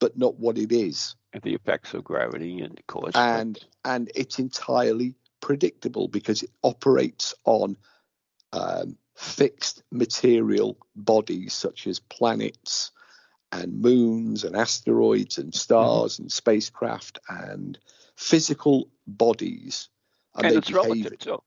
but 0.00 0.16
not 0.16 0.38
what 0.38 0.56
it 0.56 0.72
is. 0.72 1.16
And 1.34 1.42
the 1.42 1.54
effects 1.54 1.92
of 1.92 2.02
gravity 2.02 2.62
and 2.62 2.78
the 2.78 2.82
cause. 2.84 3.12
And 3.14 3.58
and 3.84 4.10
it's 4.14 4.38
entirely 4.38 5.16
predictable 5.42 6.08
because 6.08 6.42
it 6.42 6.50
operates 6.62 7.34
on 7.44 7.76
um, 8.54 8.96
fixed 9.16 9.82
material 9.90 10.78
bodies 10.96 11.52
such 11.52 11.86
as 11.86 12.00
planets 12.00 12.90
and 13.54 13.80
moons 13.80 14.42
and 14.44 14.56
asteroids 14.56 15.38
and 15.38 15.54
stars 15.54 16.14
mm-hmm. 16.14 16.24
and 16.24 16.32
spacecraft 16.32 17.20
and 17.28 17.78
physical 18.16 18.88
bodies. 19.06 19.88
And, 20.34 20.46
and 20.46 20.56
it's 20.56 20.70
behave, 20.70 21.04
relative. 21.04 21.40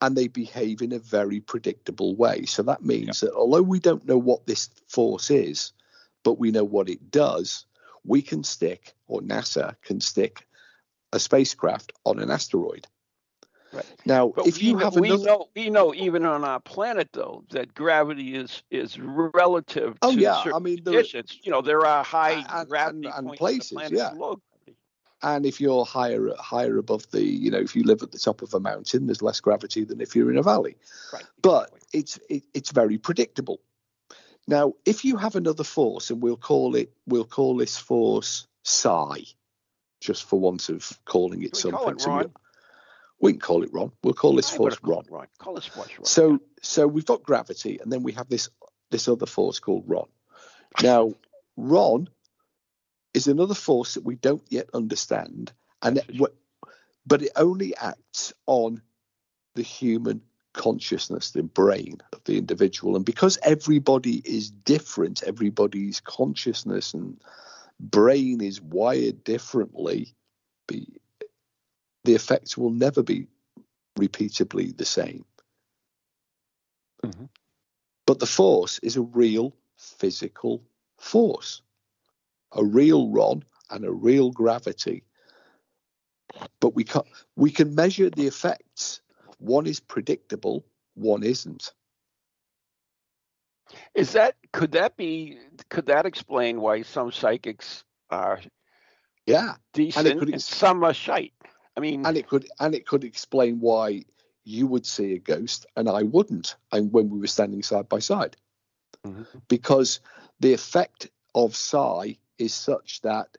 And 0.00 0.16
they 0.16 0.28
behave 0.28 0.82
in 0.82 0.92
a 0.92 0.98
very 0.98 1.40
predictable 1.40 2.14
way. 2.14 2.44
So 2.44 2.62
that 2.64 2.84
means 2.84 3.22
yeah. 3.22 3.28
that 3.28 3.36
although 3.36 3.62
we 3.62 3.80
don't 3.80 4.06
know 4.06 4.18
what 4.18 4.46
this 4.46 4.68
force 4.86 5.30
is, 5.30 5.72
but 6.22 6.38
we 6.38 6.50
know 6.50 6.64
what 6.64 6.90
it 6.90 7.10
does, 7.10 7.64
we 8.04 8.20
can 8.20 8.44
stick, 8.44 8.94
or 9.06 9.20
NASA 9.22 9.74
can 9.82 10.00
stick, 10.00 10.46
a 11.12 11.18
spacecraft 11.18 11.92
on 12.04 12.18
an 12.18 12.30
asteroid. 12.30 12.86
Right. 13.72 13.84
Now, 14.06 14.32
but 14.34 14.46
if 14.46 14.62
you 14.62 14.74
know, 14.74 14.78
have 14.78 14.96
we 14.96 15.08
another... 15.08 15.24
know 15.24 15.48
we 15.54 15.70
know 15.70 15.94
even 15.94 16.24
on 16.24 16.44
our 16.44 16.60
planet 16.60 17.08
though 17.12 17.44
that 17.50 17.74
gravity 17.74 18.34
is 18.34 18.62
is 18.70 18.98
relative 18.98 19.98
oh, 20.02 20.14
to 20.14 20.20
yeah. 20.20 20.36
certain 20.36 20.54
I 20.54 20.58
mean, 20.58 20.82
conditions. 20.82 21.38
You 21.42 21.52
know, 21.52 21.60
there 21.60 21.84
are 21.84 22.02
high 22.02 22.44
and, 22.50 22.68
gravity 22.68 23.08
and, 23.08 23.28
and 23.28 23.36
places, 23.36 23.90
yeah. 23.90 24.12
And 25.22 25.44
if 25.44 25.60
you're 25.60 25.84
higher 25.84 26.30
higher 26.38 26.78
above 26.78 27.10
the, 27.10 27.22
you 27.22 27.50
know, 27.50 27.58
if 27.58 27.74
you 27.74 27.82
live 27.82 28.02
at 28.02 28.12
the 28.12 28.18
top 28.18 28.40
of 28.40 28.54
a 28.54 28.60
mountain, 28.60 29.06
there's 29.06 29.20
less 29.20 29.40
gravity 29.40 29.84
than 29.84 30.00
if 30.00 30.14
you're 30.14 30.30
in 30.30 30.38
a 30.38 30.42
valley. 30.42 30.76
Right. 31.12 31.24
But 31.42 31.72
it's 31.92 32.18
it, 32.30 32.44
it's 32.54 32.70
very 32.70 32.98
predictable. 32.98 33.60
Now, 34.46 34.74
if 34.86 35.04
you 35.04 35.16
have 35.16 35.36
another 35.36 35.64
force, 35.64 36.10
and 36.10 36.22
we'll 36.22 36.36
call 36.36 36.74
it 36.76 36.92
we'll 37.06 37.24
call 37.24 37.56
this 37.56 37.76
force 37.76 38.46
psi, 38.62 39.24
just 40.00 40.24
for 40.24 40.38
want 40.38 40.68
of 40.68 40.98
calling 41.04 41.42
it 41.42 41.56
something. 41.56 41.96
Call 41.96 42.20
it? 42.20 42.30
We 43.20 43.32
can 43.32 43.40
call 43.40 43.62
it 43.62 43.70
Ron. 43.72 43.92
We'll 44.02 44.14
call 44.14 44.36
this 44.36 44.50
force 44.50 44.76
Ron. 44.82 45.04
Right. 45.10 45.28
Call 45.38 45.54
this 45.54 45.66
force 45.66 45.90
Ron. 45.98 46.04
So 46.04 46.38
so 46.62 46.86
we've 46.86 47.06
got 47.06 47.22
gravity, 47.22 47.78
and 47.82 47.92
then 47.92 48.02
we 48.02 48.12
have 48.12 48.28
this 48.28 48.48
this 48.90 49.08
other 49.08 49.26
force 49.26 49.58
called 49.58 49.84
Ron. 49.86 50.06
Now, 50.82 51.12
Ron 51.56 52.08
is 53.14 53.26
another 53.26 53.54
force 53.54 53.94
that 53.94 54.04
we 54.04 54.14
don't 54.16 54.44
yet 54.48 54.70
understand, 54.72 55.52
and 55.82 55.98
it, 55.98 56.10
but 57.06 57.22
it 57.22 57.32
only 57.36 57.76
acts 57.76 58.32
on 58.46 58.82
the 59.54 59.62
human 59.62 60.22
consciousness, 60.52 61.30
the 61.30 61.42
brain 61.42 61.98
of 62.12 62.22
the 62.24 62.38
individual, 62.38 62.96
and 62.96 63.04
because 63.04 63.38
everybody 63.42 64.22
is 64.24 64.50
different, 64.50 65.22
everybody's 65.24 66.00
consciousness 66.00 66.94
and 66.94 67.20
brain 67.80 68.40
is 68.40 68.60
wired 68.60 69.24
differently, 69.24 70.14
be, 70.66 71.00
the 72.04 72.14
effects 72.14 72.56
will 72.56 72.70
never 72.70 73.02
be 73.02 73.26
repeatably 73.98 74.76
the 74.76 74.84
same. 74.84 75.24
Mm-hmm. 77.04 77.26
But 78.06 78.18
the 78.18 78.26
force 78.26 78.78
is 78.82 78.96
a 78.96 79.02
real 79.02 79.54
physical 79.76 80.62
force, 80.96 81.62
a 82.52 82.64
real 82.64 83.10
Ron 83.10 83.44
and 83.70 83.84
a 83.84 83.92
real 83.92 84.30
gravity. 84.30 85.04
But 86.60 86.74
we 86.74 86.84
can 86.84 87.02
we 87.36 87.50
can 87.50 87.74
measure 87.74 88.10
the 88.10 88.26
effects. 88.26 89.00
One 89.38 89.66
is 89.66 89.80
predictable, 89.80 90.64
one 90.94 91.22
isn't. 91.22 91.72
Is 93.94 94.12
that 94.12 94.36
could 94.52 94.72
that 94.72 94.96
be 94.96 95.38
could 95.68 95.86
that 95.86 96.06
explain 96.06 96.60
why 96.60 96.82
some 96.82 97.12
psychics 97.12 97.84
are 98.10 98.40
yeah 99.26 99.56
decent 99.72 100.06
and, 100.06 100.18
could, 100.18 100.28
and 100.30 100.42
some 100.42 100.82
are 100.84 100.94
shite? 100.94 101.32
I 101.78 101.80
mean, 101.80 102.04
and 102.04 102.16
it 102.16 102.26
could 102.26 102.48
and 102.58 102.74
it 102.74 102.86
could 102.86 103.04
explain 103.04 103.60
why 103.60 104.02
you 104.42 104.66
would 104.66 104.84
see 104.84 105.14
a 105.14 105.18
ghost 105.20 105.64
and 105.76 105.88
I 105.88 106.02
wouldn't, 106.02 106.56
and 106.72 106.92
when 106.92 107.08
we 107.08 107.20
were 107.20 107.28
standing 107.28 107.62
side 107.62 107.88
by 107.88 108.00
side, 108.00 108.36
mm-hmm. 109.06 109.22
because 109.46 110.00
the 110.40 110.52
effect 110.54 111.08
of 111.36 111.54
psi 111.54 112.18
is 112.36 112.52
such 112.52 113.00
that 113.02 113.38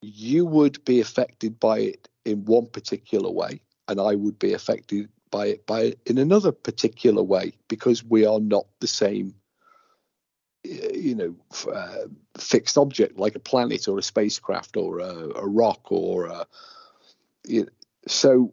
you 0.00 0.46
would 0.46 0.82
be 0.86 1.02
affected 1.02 1.60
by 1.60 1.80
it 1.80 2.08
in 2.24 2.46
one 2.46 2.64
particular 2.64 3.30
way, 3.30 3.60
and 3.88 4.00
I 4.00 4.14
would 4.14 4.38
be 4.38 4.54
affected 4.54 5.10
by 5.30 5.48
it 5.48 5.66
by 5.66 5.96
in 6.06 6.16
another 6.16 6.52
particular 6.52 7.22
way 7.22 7.52
because 7.68 8.02
we 8.02 8.24
are 8.24 8.40
not 8.40 8.64
the 8.80 8.86
same 8.86 9.34
you 10.64 11.14
know 11.14 11.36
uh, 11.70 12.06
fixed 12.38 12.78
object 12.78 13.18
like 13.18 13.34
a 13.34 13.40
planet 13.50 13.86
or 13.86 13.98
a 13.98 14.02
spacecraft 14.02 14.78
or 14.78 15.00
a, 15.00 15.12
a 15.36 15.46
rock 15.46 15.92
or 15.92 16.24
a, 16.24 16.46
so 18.06 18.52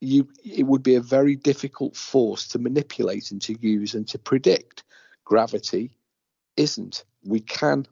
you 0.00 0.28
it 0.44 0.64
would 0.64 0.82
be 0.82 0.94
a 0.94 1.00
very 1.00 1.36
difficult 1.36 1.96
force 1.96 2.48
to 2.48 2.58
manipulate 2.58 3.30
and 3.30 3.42
to 3.42 3.54
use 3.60 3.94
and 3.94 4.08
to 4.08 4.18
predict 4.18 4.84
gravity 5.24 5.90
isn't 6.56 7.04
we 7.24 7.40
can 7.40 7.86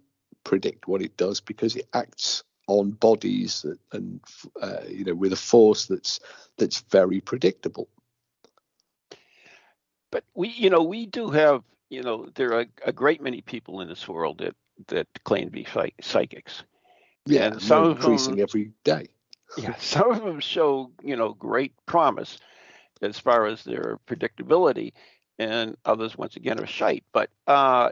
predict 0.45 0.89
what 0.89 1.03
it 1.03 1.16
does 1.16 1.41
because 1.41 1.76
it 1.76 1.86
acts 1.93 2.43
on 2.66 2.91
bodies 2.91 3.64
and 3.93 4.20
uh, 4.61 4.80
you 4.89 5.05
know 5.05 5.14
with 5.14 5.32
a 5.32 5.36
force 5.36 5.86
that's 5.86 6.20
that's 6.57 6.80
very 6.91 7.20
predictable 7.20 7.89
but 10.11 10.24
we 10.34 10.49
you 10.49 10.70
know 10.70 10.82
we 10.82 11.07
do 11.07 11.30
have 11.30 11.62
you 11.91 12.03
know, 12.03 12.28
there 12.34 12.55
are 12.55 12.66
a 12.84 12.93
great 12.93 13.22
many 13.22 13.41
people 13.41 13.80
in 13.80 13.89
this 13.89 14.07
world 14.09 14.39
that 14.39 14.55
that 14.89 15.07
claim 15.24 15.47
to 15.47 15.51
be 15.51 15.66
psychics. 16.01 16.62
Yeah, 17.26 17.47
and 17.47 17.62
some 17.62 17.91
increasing 17.91 18.36
them, 18.36 18.43
every 18.43 18.72
day. 18.84 19.09
Yeah, 19.57 19.74
some 19.78 20.11
of 20.11 20.22
them 20.22 20.40
show 20.40 20.90
you 21.03 21.16
know 21.16 21.32
great 21.34 21.72
promise 21.86 22.38
as 23.03 23.18
far 23.18 23.46
as 23.46 23.62
their 23.64 23.99
predictability, 24.07 24.92
and 25.38 25.76
others 25.84 26.16
once 26.16 26.36
again 26.36 26.59
are 26.61 26.66
shite. 26.66 27.05
But 27.12 27.30
uh, 27.46 27.90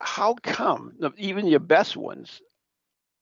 how 0.00 0.34
come 0.42 0.94
even 1.16 1.46
your 1.46 1.60
best 1.60 1.96
ones 1.96 2.40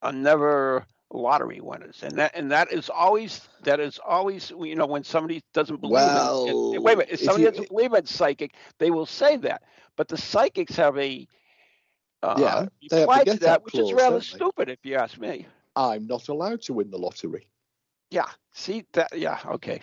are 0.02 0.12
never 0.12 0.86
lottery 1.12 1.60
winners, 1.60 2.02
and 2.02 2.18
that 2.18 2.32
and 2.34 2.52
that 2.52 2.72
is 2.72 2.88
always 2.88 3.48
that 3.64 3.80
is 3.80 3.98
always 4.04 4.50
you 4.50 4.76
know 4.76 4.86
when 4.86 5.04
somebody 5.04 5.42
doesn't 5.52 5.80
believe 5.80 5.92
well, 5.92 6.46
in, 6.46 6.76
in, 6.76 6.82
wait 6.82 6.94
a 6.94 6.96
minute 6.98 7.12
if 7.12 7.20
somebody 7.20 7.44
you, 7.44 7.50
doesn't 7.50 7.68
believe 7.68 7.92
in 7.92 8.06
psychic, 8.06 8.54
they 8.78 8.90
will 8.90 9.06
say 9.06 9.36
that, 9.36 9.62
but 9.96 10.08
the 10.08 10.16
psychics 10.16 10.76
have 10.76 10.96
a 10.98 11.26
uh, 12.22 12.34
yeah 12.38 12.66
they 12.90 13.00
have 13.00 13.24
to 13.24 13.36
that, 13.38 13.64
which 13.64 13.74
clause, 13.74 13.90
is 13.90 13.94
rather 13.94 14.20
stupid 14.20 14.68
if 14.68 14.78
you 14.84 14.96
ask 14.96 15.18
me. 15.18 15.46
I'm 15.76 16.06
not 16.06 16.28
allowed 16.28 16.62
to 16.62 16.74
win 16.74 16.90
the 16.90 16.98
lottery. 16.98 17.48
Yeah, 18.10 18.28
see 18.52 18.84
that? 18.92 19.16
Yeah, 19.16 19.38
okay. 19.46 19.82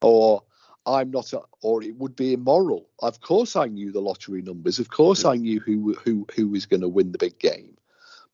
Or 0.00 0.42
I'm 0.86 1.10
not, 1.10 1.32
a, 1.32 1.42
or 1.62 1.82
it 1.82 1.96
would 1.96 2.16
be 2.16 2.32
immoral. 2.32 2.88
Of 3.00 3.20
course, 3.20 3.56
I 3.56 3.66
knew 3.66 3.92
the 3.92 4.00
lottery 4.00 4.42
numbers. 4.42 4.78
Of 4.78 4.88
course, 4.88 5.24
I 5.24 5.34
knew 5.34 5.60
who 5.60 5.94
who 5.94 6.26
who 6.34 6.48
was 6.48 6.66
going 6.66 6.82
to 6.82 6.88
win 6.88 7.12
the 7.12 7.18
big 7.18 7.38
game. 7.38 7.76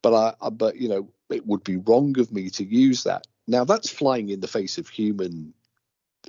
But 0.02 0.14
I, 0.14 0.34
I, 0.46 0.50
but 0.50 0.76
you 0.76 0.88
know, 0.88 1.08
it 1.30 1.46
would 1.46 1.64
be 1.64 1.76
wrong 1.76 2.18
of 2.18 2.32
me 2.32 2.50
to 2.50 2.64
use 2.64 3.04
that. 3.04 3.26
Now 3.46 3.64
that's 3.64 3.90
flying 3.90 4.28
in 4.28 4.40
the 4.40 4.48
face 4.48 4.78
of 4.78 4.88
human, 4.88 5.54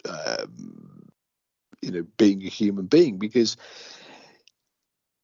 um, 0.08 1.10
you 1.82 1.92
know, 1.92 2.06
being 2.18 2.44
a 2.44 2.50
human 2.50 2.86
being 2.86 3.18
because 3.18 3.58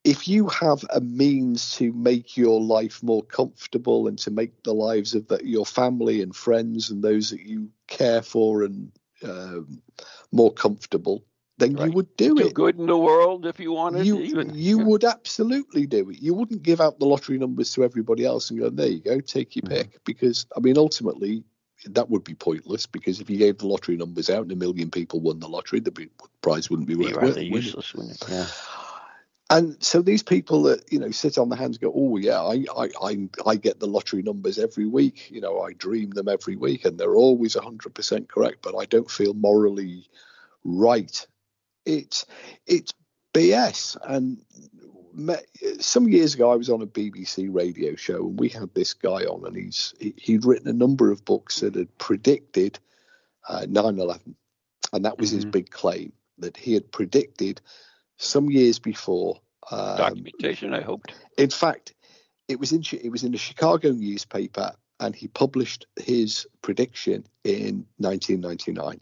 if 0.04 0.28
you 0.28 0.47
have 0.47 0.86
a 0.93 1.02
means 1.02 1.76
to 1.76 1.91
make 1.93 2.38
your 2.38 2.62
life 2.62 3.04
more 3.04 3.24
comfortable 3.24 4.08
and 4.08 4.18
to 4.20 4.32
make 4.32 4.64
the 4.64 4.74
lives 4.74 5.14
of 5.14 5.28
the, 5.28 5.39
your 5.43 5.66
family 5.66 6.22
and 6.22 6.36
friends 6.36 6.89
and 6.89 7.04
those 7.04 7.30
that 7.32 7.41
you 7.41 7.70
care 7.88 8.22
for 8.22 8.64
and 8.64 8.91
um, 9.24 9.82
more 10.32 10.54
comfortable, 10.54 11.26
then 11.58 11.74
right. 11.74 11.88
you 11.88 11.91
would 11.91 12.16
do, 12.16 12.38
it. 12.38 12.54
good 12.54 12.80
in 12.80 12.86
the 12.86 12.97
world 12.97 13.45
if 13.45 13.60
you 13.60 13.74
wanted. 13.74 14.06
You 14.06 14.22
even, 14.22 14.56
you 14.56 14.80
yeah. 14.80 14.86
would 14.86 15.04
absolutely 15.04 15.86
do 15.86 16.10
it. 16.10 16.22
You 16.22 16.34
wouldn't 16.34 16.64
give 16.64 16.80
out 16.80 17.00
the 17.00 17.06
lottery 17.06 17.38
numbers 17.38 17.74
to 17.74 17.84
everybody 17.84 18.24
else 18.24 18.50
and 18.50 18.60
go, 18.60 18.70
"There 18.70 18.88
you 18.88 19.02
go, 19.02 19.20
take 19.20 19.58
your 19.58 19.64
mm-hmm. 19.64 19.74
pick," 19.74 20.04
because 20.06 20.45
I 20.56 20.62
mean, 20.62 20.78
ultimately, 20.78 21.43
that 21.86 22.10
would 22.10 22.24
be 22.24 22.34
pointless. 22.34 22.86
Because 22.86 23.20
if 23.20 23.30
you 23.30 23.38
gave 23.38 23.58
the 23.58 23.68
lottery 23.68 23.97
numbers 23.97 24.30
out 24.30 24.43
and 24.43 24.54
a 24.54 24.56
million 24.56 24.89
people 24.89 25.20
won 25.20 25.39
the 25.39 25.50
lottery, 25.50 25.82
the 25.82 26.10
prize 26.41 26.70
wouldn't 26.70 26.88
be 26.88 26.95
worth 26.95 27.36
it. 27.36 27.43
Useless, 27.43 27.93
wouldn't 27.93 28.22
it? 28.22 28.30
Yeah. 28.30 28.47
And 29.52 29.82
so 29.84 30.02
these 30.02 30.22
people 30.22 30.64
that 30.64 30.91
you 30.91 31.00
know 31.00 31.10
sit 31.12 31.38
on 31.38 31.50
the 31.50 31.56
hands 31.56 31.78
go, 31.78 31.91
oh 31.95 32.18
yeah, 32.18 32.41
I, 32.41 32.66
I 32.78 32.89
I 33.02 33.30
I 33.47 33.56
get 33.56 33.80
the 33.80 33.88
lottery 33.88 34.22
numbers 34.22 34.60
every 34.60 34.86
week. 34.86 35.32
You 35.32 35.41
know, 35.41 35.62
I 35.62 35.74
dream 35.74 36.12
them 36.12 36.28
every 36.28 36.56
week, 36.56 36.86
and 36.86 36.97
they're 36.97 37.16
always 37.16 37.56
hundred 37.56 37.95
percent 37.95 38.30
correct. 38.30 38.60
But 38.62 38.76
I 38.78 38.86
don't 38.86 39.10
feel 39.10 39.34
morally 39.34 40.08
right. 40.64 41.26
It's 41.86 42.28
it's 42.68 42.93
BS. 43.34 43.97
And 44.04 44.39
some 45.80 46.08
years 46.08 46.36
ago, 46.36 46.52
I 46.52 46.56
was 46.56 46.70
on 46.70 46.82
a 46.82 46.88
BBC 46.88 47.47
radio 47.52 47.95
show, 47.95 48.28
and 48.28 48.39
we 48.39 48.50
had 48.50 48.74
this 48.74 48.93
guy 48.93 49.24
on, 49.24 49.45
and 49.45 49.56
he's 49.56 49.93
he, 50.00 50.36
would 50.36 50.45
written 50.45 50.68
a 50.68 50.74
number 50.74 51.12
of 51.12 51.26
books 51.26 51.62
that 51.62 51.76
had 51.76 51.97
predicted 51.97 52.78
uh, 53.47 53.66
9/11, 53.68 54.36
and 54.93 55.06
that 55.06 55.18
was 55.18 55.30
mm-hmm. 55.30 55.38
his 55.38 55.45
big 55.45 55.72
claim 55.72 56.14
that 56.38 56.56
he 56.56 56.74
had 56.74 56.91
predicted 56.91 57.62
some 58.20 58.50
years 58.52 58.78
before. 58.78 59.40
Um, 59.72 59.98
Documentation, 59.98 60.74
I 60.74 60.82
hoped. 60.82 61.14
In 61.38 61.50
fact, 61.50 61.96
it 62.48 62.60
was 62.60 62.72
in 62.72 62.84
it 62.92 63.12
was 63.12 63.24
in 63.24 63.34
a 63.34 63.38
Chicago 63.38 63.92
newspaper, 63.92 64.74
and 65.00 65.16
he 65.16 65.28
published 65.28 65.88
his 65.96 66.46
prediction 66.62 67.26
in 67.44 67.86
1999 67.98 69.00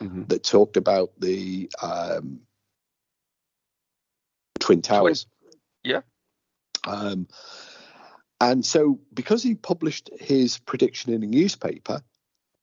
mm-hmm. 0.00 0.24
that 0.24 0.42
talked 0.42 0.76
about 0.76 1.10
the 1.18 1.70
um, 1.82 2.40
Twin 4.58 4.82
Towers. 4.82 5.26
Twin. 5.42 5.52
Yeah. 5.84 6.00
Um, 6.86 7.28
and 8.40 8.64
so, 8.64 9.00
because 9.14 9.42
he 9.42 9.54
published 9.54 10.10
his 10.20 10.58
prediction 10.58 11.12
in 11.12 11.22
a 11.22 11.26
newspaper, 11.26 12.02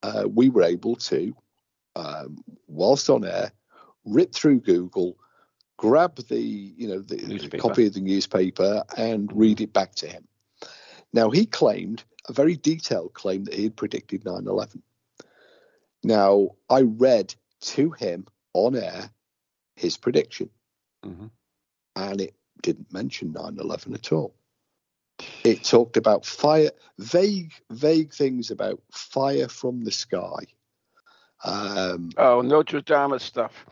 uh, 0.04 0.24
we 0.30 0.50
were 0.50 0.64
able 0.64 0.96
to, 0.96 1.36
um, 1.96 2.38
whilst 2.68 3.10
on 3.10 3.26
air, 3.26 3.52
rip 4.06 4.34
through 4.34 4.60
Google, 4.60 5.18
grab 5.78 6.15
the 6.15 6.39
you 6.39 6.88
know 6.88 6.99
the, 6.99 7.15
the 7.15 7.57
copy 7.57 7.88
of 7.88 7.93
the 7.93 8.01
newspaper 8.01 8.84
and 8.97 9.32
read 9.34 9.61
it 9.61 9.74
back 9.74 9.95
to 9.95 10.07
him. 10.07 10.28
Now 11.11 11.30
he 11.30 11.45
claimed 11.45 12.03
a 12.28 12.34
very 12.34 12.55
detailed 12.55 13.13
claim 13.13 13.43
that 13.45 13.53
he 13.53 13.63
had 13.63 13.76
predicted 13.76 14.24
9/11. 14.24 14.82
Now 16.03 16.51
I 16.69 16.82
read 16.82 17.34
to 17.61 17.91
him 17.91 18.28
on 18.53 18.76
air 18.76 19.09
his 19.76 19.97
prediction, 19.97 20.49
mm-hmm. 21.05 21.28
and 21.95 22.21
it 22.21 22.36
didn't 22.61 22.93
mention 22.93 23.34
9/11 23.34 23.95
at 23.95 24.11
all. 24.11 24.36
It 25.43 25.63
talked 25.63 25.97
about 25.97 26.26
fire, 26.26 26.71
vague, 26.97 27.53
vague 27.69 28.13
things 28.13 28.51
about 28.51 28.82
fire 28.91 29.47
from 29.47 29.84
the 29.84 29.91
sky. 29.91 30.45
Um, 31.43 32.11
oh, 32.17 32.41
Notre 32.41 32.82
Dame 32.82 33.19
stuff 33.19 33.65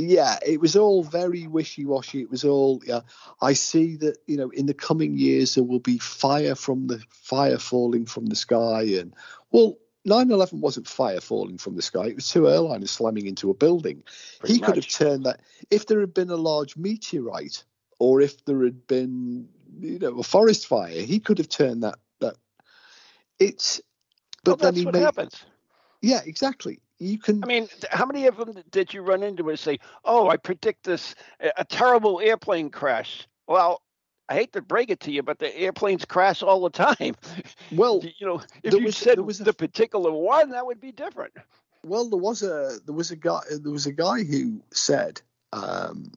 yeah, 0.00 0.38
it 0.44 0.60
was 0.60 0.76
all 0.76 1.02
very 1.02 1.46
wishy 1.46 1.84
washy. 1.84 2.22
It 2.22 2.30
was 2.30 2.44
all, 2.44 2.80
yeah. 2.84 3.00
I 3.40 3.52
see 3.52 3.96
that 3.96 4.18
you 4.26 4.36
know 4.36 4.50
in 4.50 4.66
the 4.66 4.74
coming 4.74 5.16
years 5.16 5.54
there 5.54 5.64
will 5.64 5.80
be 5.80 5.98
fire 5.98 6.54
from 6.54 6.86
the 6.86 7.02
fire 7.10 7.58
falling 7.58 8.06
from 8.06 8.26
the 8.26 8.36
sky, 8.36 8.82
and 8.82 9.14
well, 9.50 9.78
9/11 10.06 10.60
wasn't 10.60 10.88
fire 10.88 11.20
falling 11.20 11.58
from 11.58 11.76
the 11.76 11.82
sky. 11.82 12.06
It 12.06 12.16
was 12.16 12.28
two 12.28 12.42
airliners 12.42 12.88
slamming 12.88 13.26
into 13.26 13.50
a 13.50 13.54
building. 13.54 14.02
Pretty 14.38 14.54
he 14.54 14.60
much. 14.60 14.68
could 14.68 14.76
have 14.76 14.88
turned 14.88 15.24
that 15.26 15.40
if 15.70 15.86
there 15.86 16.00
had 16.00 16.14
been 16.14 16.30
a 16.30 16.36
large 16.36 16.76
meteorite, 16.76 17.64
or 17.98 18.20
if 18.20 18.44
there 18.44 18.64
had 18.64 18.86
been 18.86 19.48
you 19.80 19.98
know 19.98 20.18
a 20.18 20.22
forest 20.22 20.66
fire, 20.66 21.00
he 21.00 21.20
could 21.20 21.38
have 21.38 21.48
turned 21.48 21.82
that 21.82 21.98
that. 22.20 22.36
It's 23.38 23.80
but 24.44 24.60
well, 24.60 24.72
then 24.72 24.74
he 24.74 24.84
made, 24.84 25.02
happens. 25.02 25.44
Yeah, 26.00 26.20
exactly 26.24 26.80
you 27.00 27.18
can. 27.18 27.42
I 27.42 27.46
mean, 27.46 27.68
how 27.90 28.06
many 28.06 28.26
of 28.26 28.36
them 28.36 28.62
did 28.70 28.94
you 28.94 29.02
run 29.02 29.22
into 29.22 29.48
and 29.48 29.58
say, 29.58 29.78
"Oh, 30.04 30.28
I 30.28 30.36
predict 30.36 30.84
this 30.84 31.14
a 31.40 31.64
terrible 31.64 32.20
airplane 32.20 32.70
crash"? 32.70 33.26
Well, 33.48 33.82
I 34.28 34.34
hate 34.34 34.52
to 34.52 34.62
break 34.62 34.90
it 34.90 35.00
to 35.00 35.10
you, 35.10 35.22
but 35.22 35.40
the 35.40 35.54
airplanes 35.58 36.04
crash 36.04 36.42
all 36.42 36.60
the 36.60 36.70
time. 36.70 37.16
Well, 37.72 38.00
you 38.18 38.26
know, 38.26 38.42
if 38.62 38.74
you 38.74 38.84
was, 38.84 38.96
said 38.96 39.16
there 39.16 39.24
was 39.24 39.38
the 39.38 39.50
a, 39.50 39.54
particular 39.54 40.12
one, 40.12 40.50
that 40.50 40.64
would 40.66 40.80
be 40.80 40.92
different. 40.92 41.32
Well, 41.84 42.08
there 42.08 42.18
was 42.18 42.42
a 42.42 42.78
there 42.84 42.94
was 42.94 43.10
a 43.10 43.16
guy 43.16 43.40
there 43.50 43.72
was 43.72 43.86
a 43.86 43.92
guy 43.92 44.22
who 44.22 44.62
said 44.72 45.20
um, 45.52 46.12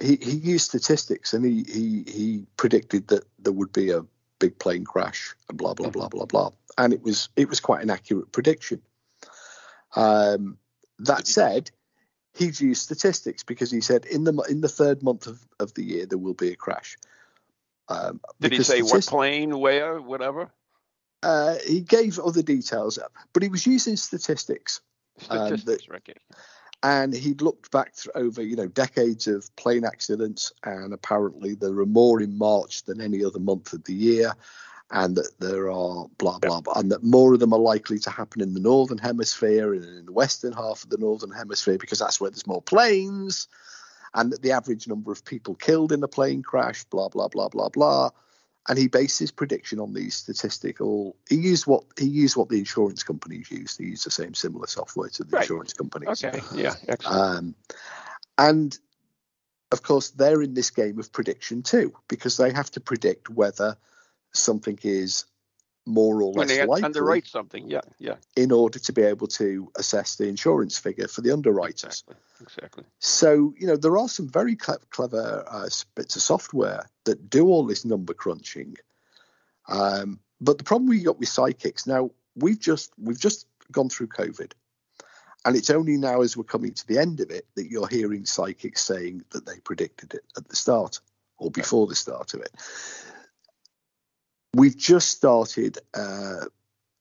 he 0.00 0.16
he 0.16 0.32
used 0.32 0.68
statistics 0.68 1.34
and 1.34 1.44
he 1.44 1.64
he 1.64 2.04
he 2.10 2.46
predicted 2.56 3.08
that 3.08 3.24
there 3.38 3.52
would 3.52 3.72
be 3.72 3.90
a 3.90 4.04
big 4.38 4.58
plane 4.58 4.84
crash 4.84 5.34
and 5.48 5.58
blah 5.58 5.74
blah 5.74 5.90
blah 5.90 6.08
blah 6.08 6.24
blah, 6.24 6.50
and 6.78 6.92
it 6.92 7.02
was 7.02 7.28
it 7.36 7.48
was 7.48 7.60
quite 7.60 7.82
an 7.82 7.90
accurate 7.90 8.30
prediction. 8.32 8.80
Um, 9.94 10.58
that 11.00 11.26
said, 11.26 11.70
he's 12.34 12.60
used 12.60 12.82
statistics 12.82 13.42
because 13.42 13.70
he 13.70 13.80
said 13.80 14.04
in 14.06 14.24
the 14.24 14.32
in 14.48 14.60
the 14.60 14.68
third 14.68 15.02
month 15.02 15.26
of, 15.26 15.40
of 15.58 15.74
the 15.74 15.82
year 15.82 16.06
there 16.06 16.18
will 16.18 16.34
be 16.34 16.52
a 16.52 16.56
crash. 16.56 16.96
Um, 17.88 18.20
Did 18.40 18.52
he 18.52 18.62
say 18.62 18.82
what 18.82 19.04
plane, 19.06 19.58
where, 19.58 20.00
whatever? 20.00 20.50
Uh, 21.22 21.56
he 21.66 21.80
gave 21.80 22.18
other 22.18 22.42
details, 22.42 22.98
but 23.32 23.42
he 23.42 23.48
was 23.48 23.66
using 23.66 23.96
statistics. 23.96 24.80
Um, 25.28 25.48
statistics, 25.48 25.88
um, 25.90 26.00
that, 26.06 26.16
And 26.82 27.12
he'd 27.12 27.42
looked 27.42 27.70
back 27.72 27.94
over, 28.14 28.42
you 28.42 28.56
know, 28.56 28.68
decades 28.68 29.26
of 29.26 29.54
plane 29.56 29.84
accidents, 29.84 30.52
and 30.64 30.94
apparently 30.94 31.54
there 31.56 31.78
are 31.78 31.86
more 31.86 32.22
in 32.22 32.38
March 32.38 32.84
than 32.84 33.00
any 33.00 33.24
other 33.24 33.40
month 33.40 33.72
of 33.72 33.84
the 33.84 33.92
year 33.92 34.32
and 34.90 35.16
that 35.16 35.30
there 35.38 35.70
are 35.70 36.06
blah 36.18 36.38
blah 36.38 36.60
blah, 36.60 36.74
and 36.74 36.90
that 36.90 37.02
more 37.02 37.32
of 37.32 37.40
them 37.40 37.52
are 37.52 37.58
likely 37.58 37.98
to 38.00 38.10
happen 38.10 38.40
in 38.40 38.54
the 38.54 38.60
northern 38.60 38.98
hemisphere 38.98 39.72
and 39.74 39.84
in 39.84 40.06
the 40.06 40.12
western 40.12 40.52
half 40.52 40.82
of 40.82 40.90
the 40.90 40.98
northern 40.98 41.30
hemisphere 41.30 41.78
because 41.78 42.00
that's 42.00 42.20
where 42.20 42.30
there's 42.30 42.46
more 42.46 42.62
planes, 42.62 43.46
and 44.14 44.32
that 44.32 44.42
the 44.42 44.52
average 44.52 44.88
number 44.88 45.12
of 45.12 45.24
people 45.24 45.54
killed 45.54 45.92
in 45.92 46.02
a 46.02 46.08
plane 46.08 46.42
crash, 46.42 46.84
blah 46.84 47.08
blah 47.08 47.28
blah 47.28 47.48
blah 47.48 47.68
blah. 47.68 48.10
And 48.68 48.78
he 48.78 48.88
based 48.88 49.18
his 49.18 49.30
prediction 49.30 49.80
on 49.80 49.94
these 49.94 50.14
statistical. 50.14 51.16
He 51.28 51.36
used 51.36 51.66
what 51.66 51.84
he 51.98 52.06
used 52.06 52.36
what 52.36 52.50
the 52.50 52.58
insurance 52.58 53.02
companies 53.02 53.50
used. 53.50 53.78
He 53.78 53.86
used 53.86 54.04
the 54.04 54.10
same 54.10 54.34
similar 54.34 54.66
software 54.66 55.08
to 55.08 55.24
the 55.24 55.36
right. 55.36 55.42
insurance 55.42 55.72
companies. 55.72 56.22
Okay, 56.22 56.40
yeah. 56.54 56.74
Um, 57.06 57.54
and 58.36 58.78
of 59.72 59.82
course, 59.82 60.10
they're 60.10 60.42
in 60.42 60.54
this 60.54 60.70
game 60.70 60.98
of 60.98 61.12
prediction 61.12 61.62
too 61.62 61.94
because 62.08 62.36
they 62.36 62.52
have 62.52 62.70
to 62.72 62.80
predict 62.80 63.30
whether 63.30 63.76
something 64.32 64.78
is 64.82 65.24
more 65.86 66.22
or 66.22 66.32
less 66.32 66.56
likely 66.66 66.82
underwrite 66.82 67.26
something. 67.26 67.68
Yeah, 67.68 67.80
yeah. 67.98 68.16
In 68.36 68.52
order 68.52 68.78
to 68.78 68.92
be 68.92 69.02
able 69.02 69.26
to 69.28 69.70
assess 69.76 70.16
the 70.16 70.28
insurance 70.28 70.78
figure 70.78 71.08
for 71.08 71.20
the 71.22 71.32
underwriters. 71.32 72.04
Exactly. 72.04 72.16
Exactly. 72.42 72.84
So 72.98 73.54
you 73.58 73.66
know 73.66 73.76
there 73.76 73.98
are 73.98 74.08
some 74.08 74.28
very 74.28 74.56
clever 74.56 75.44
uh, 75.46 75.68
bits 75.94 76.16
of 76.16 76.22
software 76.22 76.88
that 77.04 77.30
do 77.30 77.46
all 77.46 77.66
this 77.66 77.84
number 77.84 78.14
crunching. 78.14 78.76
Um, 79.68 80.20
but 80.40 80.58
the 80.58 80.64
problem 80.64 80.88
we 80.88 81.02
got 81.02 81.18
with 81.18 81.28
psychics 81.28 81.86
now 81.86 82.10
we've 82.36 82.60
just 82.60 82.92
we've 82.98 83.20
just 83.20 83.46
gone 83.70 83.88
through 83.88 84.08
COVID. 84.08 84.52
And 85.44 85.56
it's 85.56 85.70
only 85.70 85.96
now, 85.96 86.20
as 86.20 86.36
we're 86.36 86.44
coming 86.44 86.74
to 86.74 86.86
the 86.86 86.98
end 86.98 87.20
of 87.20 87.30
it, 87.30 87.46
that 87.54 87.70
you're 87.70 87.88
hearing 87.88 88.26
psychics 88.26 88.82
saying 88.82 89.24
that 89.30 89.46
they 89.46 89.58
predicted 89.60 90.12
it 90.12 90.24
at 90.36 90.46
the 90.48 90.56
start 90.56 91.00
or 91.38 91.50
before 91.50 91.86
the 91.86 91.94
start 91.94 92.34
of 92.34 92.40
it. 92.40 92.52
We've 94.54 94.76
just 94.76 95.10
started, 95.10 95.78
uh, 95.94 96.46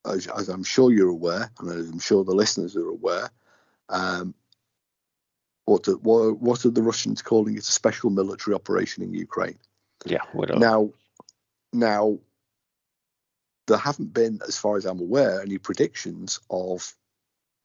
as, 0.05 0.27
as, 0.27 0.49
I'm 0.49 0.63
sure 0.63 0.91
you're 0.91 1.09
aware, 1.09 1.51
and 1.59 1.69
I'm 1.71 1.99
sure 1.99 2.23
the 2.23 2.33
listeners 2.33 2.75
are 2.75 2.87
aware, 2.87 3.29
um, 3.89 4.35
what, 5.65 5.87
what 6.03 6.65
are 6.65 6.69
the 6.69 6.81
Russians 6.81 7.21
calling 7.21 7.55
it? 7.55 7.67
A 7.67 7.71
special 7.71 8.09
military 8.09 8.55
operation 8.55 9.03
in 9.03 9.13
Ukraine. 9.13 9.57
Yeah. 10.05 10.23
Now, 10.33 10.91
now, 11.73 12.19
there 13.67 13.77
haven't 13.77 14.13
been, 14.13 14.39
as 14.47 14.57
far 14.57 14.77
as 14.77 14.85
I'm 14.85 14.99
aware, 14.99 15.41
any 15.41 15.57
predictions 15.59 16.39
of 16.49 16.93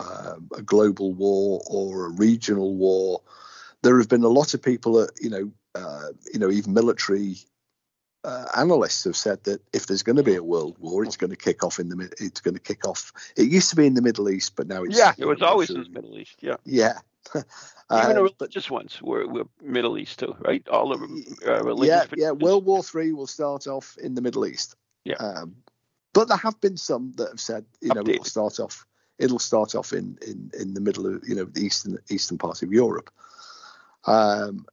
um, 0.01 0.49
a 0.57 0.63
global 0.63 1.13
war 1.13 1.63
or 1.67 2.07
a 2.07 2.11
regional 2.11 2.75
war. 2.75 3.23
There 3.83 3.99
have 3.99 4.09
been 4.09 4.25
a 4.25 4.29
lot 4.29 4.55
of 4.55 4.63
people, 4.63 4.95
that, 4.95 5.13
you 5.21 5.31
know, 5.31 5.51
uh, 5.75 6.09
you 6.33 6.39
know, 6.39 6.51
even 6.51 6.75
military 6.75 7.37
uh, 8.25 8.47
analysts 8.57 9.05
have 9.05 9.17
said 9.17 9.45
that 9.45 9.61
if 9.73 9.87
there's 9.87 10.03
going 10.03 10.17
to 10.17 10.23
be 10.23 10.35
a 10.35 10.43
world 10.43 10.77
war, 10.79 11.05
it's 11.05 11.17
going 11.17 11.31
to 11.31 11.37
kick 11.37 11.63
off 11.63 11.79
in 11.79 11.91
the. 11.91 12.13
It's 12.19 12.41
going 12.41 12.55
to 12.55 12.61
kick 12.61 12.89
off. 12.89 13.13
It 13.37 13.49
used 13.49 13.71
to 13.71 13.77
be 13.77 13.87
in 13.87 13.95
the 13.95 14.03
Middle 14.03 14.31
East, 14.31 14.57
but 14.57 14.67
now 14.67 14.83
it's 14.83 14.97
yeah, 14.97 15.13
it 15.19 15.27
was 15.27 15.43
always 15.43 15.71
in 15.71 15.83
the 15.83 15.89
Middle 15.91 16.19
East. 16.19 16.37
Yeah, 16.41 16.57
yeah. 16.65 16.99
Even 17.35 18.17
the 18.17 18.23
religious 18.23 18.71
ones 18.71 19.01
were, 19.03 19.27
were 19.27 19.45
Middle 19.63 19.99
East 19.99 20.19
too, 20.19 20.35
right? 20.41 20.67
All 20.69 20.93
of 20.93 21.01
them. 21.01 21.23
Uh, 21.47 21.63
religious. 21.63 22.09
Yeah, 22.17 22.27
yeah. 22.27 22.31
World 22.31 22.65
War 22.65 22.83
Three 22.83 23.13
will 23.13 23.27
start 23.27 23.67
off 23.67 23.97
in 24.03 24.15
the 24.15 24.23
Middle 24.23 24.47
East. 24.47 24.75
Yeah. 25.05 25.17
Um, 25.17 25.57
but 26.15 26.29
there 26.29 26.39
have 26.39 26.61
been 26.61 26.77
some 26.77 27.13
that 27.17 27.29
have 27.29 27.41
said, 27.41 27.67
you 27.81 27.89
know, 27.93 28.03
Updated. 28.03 28.15
it'll 28.15 28.25
start 28.25 28.61
off. 28.61 28.87
It'll 29.19 29.39
start 29.39 29.75
off 29.75 29.93
in, 29.93 30.19
in, 30.27 30.51
in 30.59 30.75
the 30.75 30.81
middle 30.81 31.07
of 31.07 31.23
you 31.29 31.35
know 31.35 31.45
the 31.45 31.61
eastern 31.61 31.99
eastern 32.09 32.39
part 32.39 32.63
of 32.63 32.73
Europe. 32.73 33.11
Um, 34.07 34.67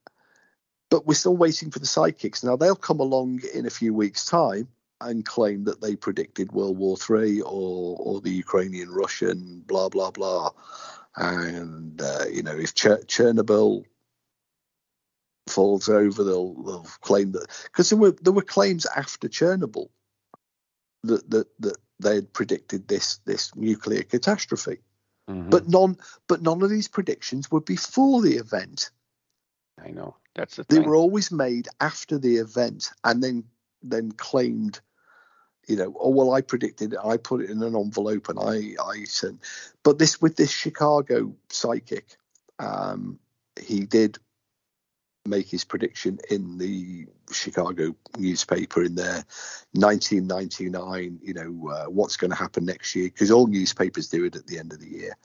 but 0.92 1.08
we're 1.08 1.16
still 1.16 1.38
waiting 1.38 1.72
for 1.72 1.80
the 1.80 1.88
psychics. 1.88 2.44
Now 2.44 2.56
they'll 2.56 2.76
come 2.76 3.00
along 3.00 3.42
in 3.56 3.66
a 3.66 3.72
few 3.72 3.94
weeks' 3.94 4.26
time 4.26 4.68
and 5.00 5.26
claim 5.26 5.64
that 5.64 5.82
they 5.82 5.96
predicted 5.96 6.52
World 6.52 6.78
War 6.78 6.98
Three 6.98 7.42
or 7.42 7.98
or 8.00 8.22
the 8.22 8.30
Ukrainian 8.30 8.92
Russian 8.92 9.64
blah 9.66 9.90
blah 9.90 10.12
blah. 10.12 10.52
And 11.16 12.00
uh, 12.00 12.26
you 12.32 12.44
know 12.44 12.56
if 12.56 12.76
Ch- 12.76 13.08
Chernobyl 13.08 13.86
falls 15.48 15.90
over, 15.90 16.24
they'll 16.24 16.54
they'll 16.54 16.88
claim 17.02 17.32
that 17.32 17.48
because 17.64 17.90
there 17.90 18.00
were 18.00 18.16
there 18.22 18.34
were 18.34 18.44
claims 18.44 18.86
after 18.86 19.28
Chernobyl 19.30 19.90
that 21.04 21.28
that 21.32 21.48
that 21.62 21.78
they 22.00 22.16
had 22.16 22.34
predicted 22.34 22.88
this 22.88 23.18
this 23.26 23.56
nuclear 23.56 24.04
catastrophe. 24.04 24.80
Mm-hmm. 25.30 25.50
But 25.50 25.70
none 25.70 25.98
but 26.28 26.42
none 26.42 26.62
of 26.62 26.70
these 26.70 26.90
predictions 26.90 27.50
were 27.50 27.62
before 27.62 28.22
the 28.22 28.36
event. 28.36 28.92
I 29.80 29.92
know. 29.92 30.16
That's 30.36 30.56
the 30.56 30.66
they 30.68 30.78
thing. 30.78 30.86
were 30.86 30.96
always 30.96 31.32
made 31.32 31.68
after 31.80 32.18
the 32.18 32.38
event 32.38 32.92
and 33.04 33.24
then 33.24 33.44
then 33.84 34.12
claimed, 34.12 34.80
you 35.68 35.76
know, 35.76 35.96
oh 36.00 36.10
well, 36.10 36.34
I 36.34 36.42
predicted 36.42 36.94
it. 36.94 37.00
I 37.04 37.18
put 37.18 37.42
it 37.42 37.50
in 37.50 37.62
an 37.64 37.76
envelope 37.76 38.30
and 38.30 38.40
I 38.40 38.76
I 38.84 39.04
sent. 39.06 39.42
but 39.84 40.00
this 40.00 40.22
with 40.22 40.36
this 40.36 40.52
Chicago 40.52 41.36
psychic, 41.50 42.16
um, 42.60 43.20
he 43.60 43.82
did 43.86 44.18
make 45.26 45.48
his 45.48 45.64
prediction 45.64 46.18
in 46.32 46.58
the 46.58 47.06
Chicago 47.32 47.96
newspaper 48.18 48.84
in 48.84 48.96
their 48.96 49.24
1999. 49.74 51.20
You 51.22 51.34
know 51.34 51.70
uh, 51.70 51.86
what's 51.86 52.18
going 52.18 52.32
to 52.32 52.38
happen 52.38 52.66
next 52.66 52.96
year 52.96 53.06
because 53.06 53.32
all 53.32 53.48
newspapers 53.48 54.08
do 54.08 54.26
it 54.26 54.36
at 54.36 54.48
the 54.48 54.60
end 54.60 54.74
of 54.74 54.80
the 54.80 54.90
year. 54.90 55.18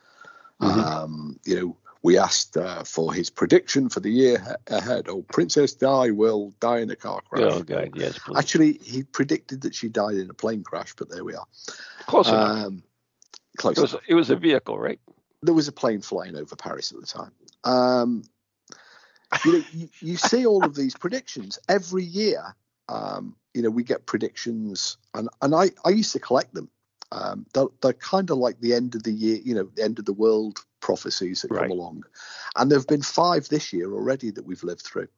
Mm-hmm. 0.61 0.81
Um, 0.81 1.41
you 1.45 1.57
know 1.57 1.77
we 2.07 2.19
asked 2.19 2.57
uh, 2.57 2.85
for 2.85 3.13
his 3.13 3.31
prediction 3.31 3.89
for 3.89 3.99
the 3.99 4.13
year 4.13 4.59
ahead. 4.69 5.09
Oh, 5.09 5.23
Princess 5.23 5.75
Di 5.75 6.13
will 6.13 6.55
die 6.61 6.79
in 6.79 6.89
a 6.89 6.95
car 6.95 7.21
crash. 7.29 7.53
Oh, 7.53 7.65
God, 7.65 7.91
yes. 7.97 8.17
Please. 8.17 8.39
Actually, 8.39 8.79
he 8.81 9.03
predicted 9.03 9.63
that 9.63 9.75
she 9.75 9.89
died 9.89 10.15
in 10.15 10.31
a 10.31 10.33
plane 10.33 10.63
crash, 10.63 10.95
but 10.97 11.11
there 11.11 11.25
we 11.25 11.35
are. 11.35 11.47
Close 12.07 12.29
enough. 12.29 12.67
Um, 12.67 12.85
close. 13.57 13.77
It 13.77 13.81
was, 13.81 13.97
it 14.07 14.15
was, 14.15 14.31
a 14.31 14.37
vehicle, 14.37 14.79
right? 14.79 15.01
There 15.43 15.53
was 15.53 15.67
a 15.67 15.73
plane 15.73 16.01
flying 16.01 16.37
over 16.37 16.55
Paris 16.55 16.93
at 16.93 17.01
the 17.01 17.07
time. 17.09 17.33
Um, 17.65 18.23
you 19.45 19.53
know, 19.55 19.65
you, 19.73 19.89
you, 19.99 20.17
see 20.17 20.47
all 20.47 20.65
of 20.65 20.77
these 20.77 20.95
predictions 20.95 21.59
every 21.69 22.05
year. 22.05 22.55
Um, 22.89 23.35
you 23.53 23.63
know, 23.63 23.71
we 23.71 23.83
get 23.83 24.07
predictions, 24.07 24.97
and 25.13 25.29
and 25.43 25.57
I 25.57 25.71
I 25.85 25.89
used 25.89 26.13
to 26.13 26.21
collect 26.21 26.55
them. 26.55 26.71
Um, 27.11 27.47
they're, 27.53 27.67
they're 27.83 27.93
kind 27.95 28.31
of 28.31 28.39
like 28.39 28.61
the 28.61 28.75
end 28.75 28.95
of 28.95 29.03
the 29.03 29.13
year, 29.13 29.41
you 29.43 29.57
know, 29.57 29.69
the 29.75 29.83
end 29.83 29.99
of 29.99 30.05
the 30.05 30.13
world 30.13 30.61
prophecies 30.87 31.43
that 31.43 31.51
right. 31.51 31.63
come 31.63 31.73
along. 31.73 32.05
And 32.55 32.71
there 32.71 32.79
have 32.79 32.87
been 32.87 33.03
five 33.03 33.49
this 33.49 33.73
year 33.73 33.93
already 33.93 34.31
that 34.31 34.47
we've 34.47 34.63
lived 34.63 34.83
through. 34.83 35.09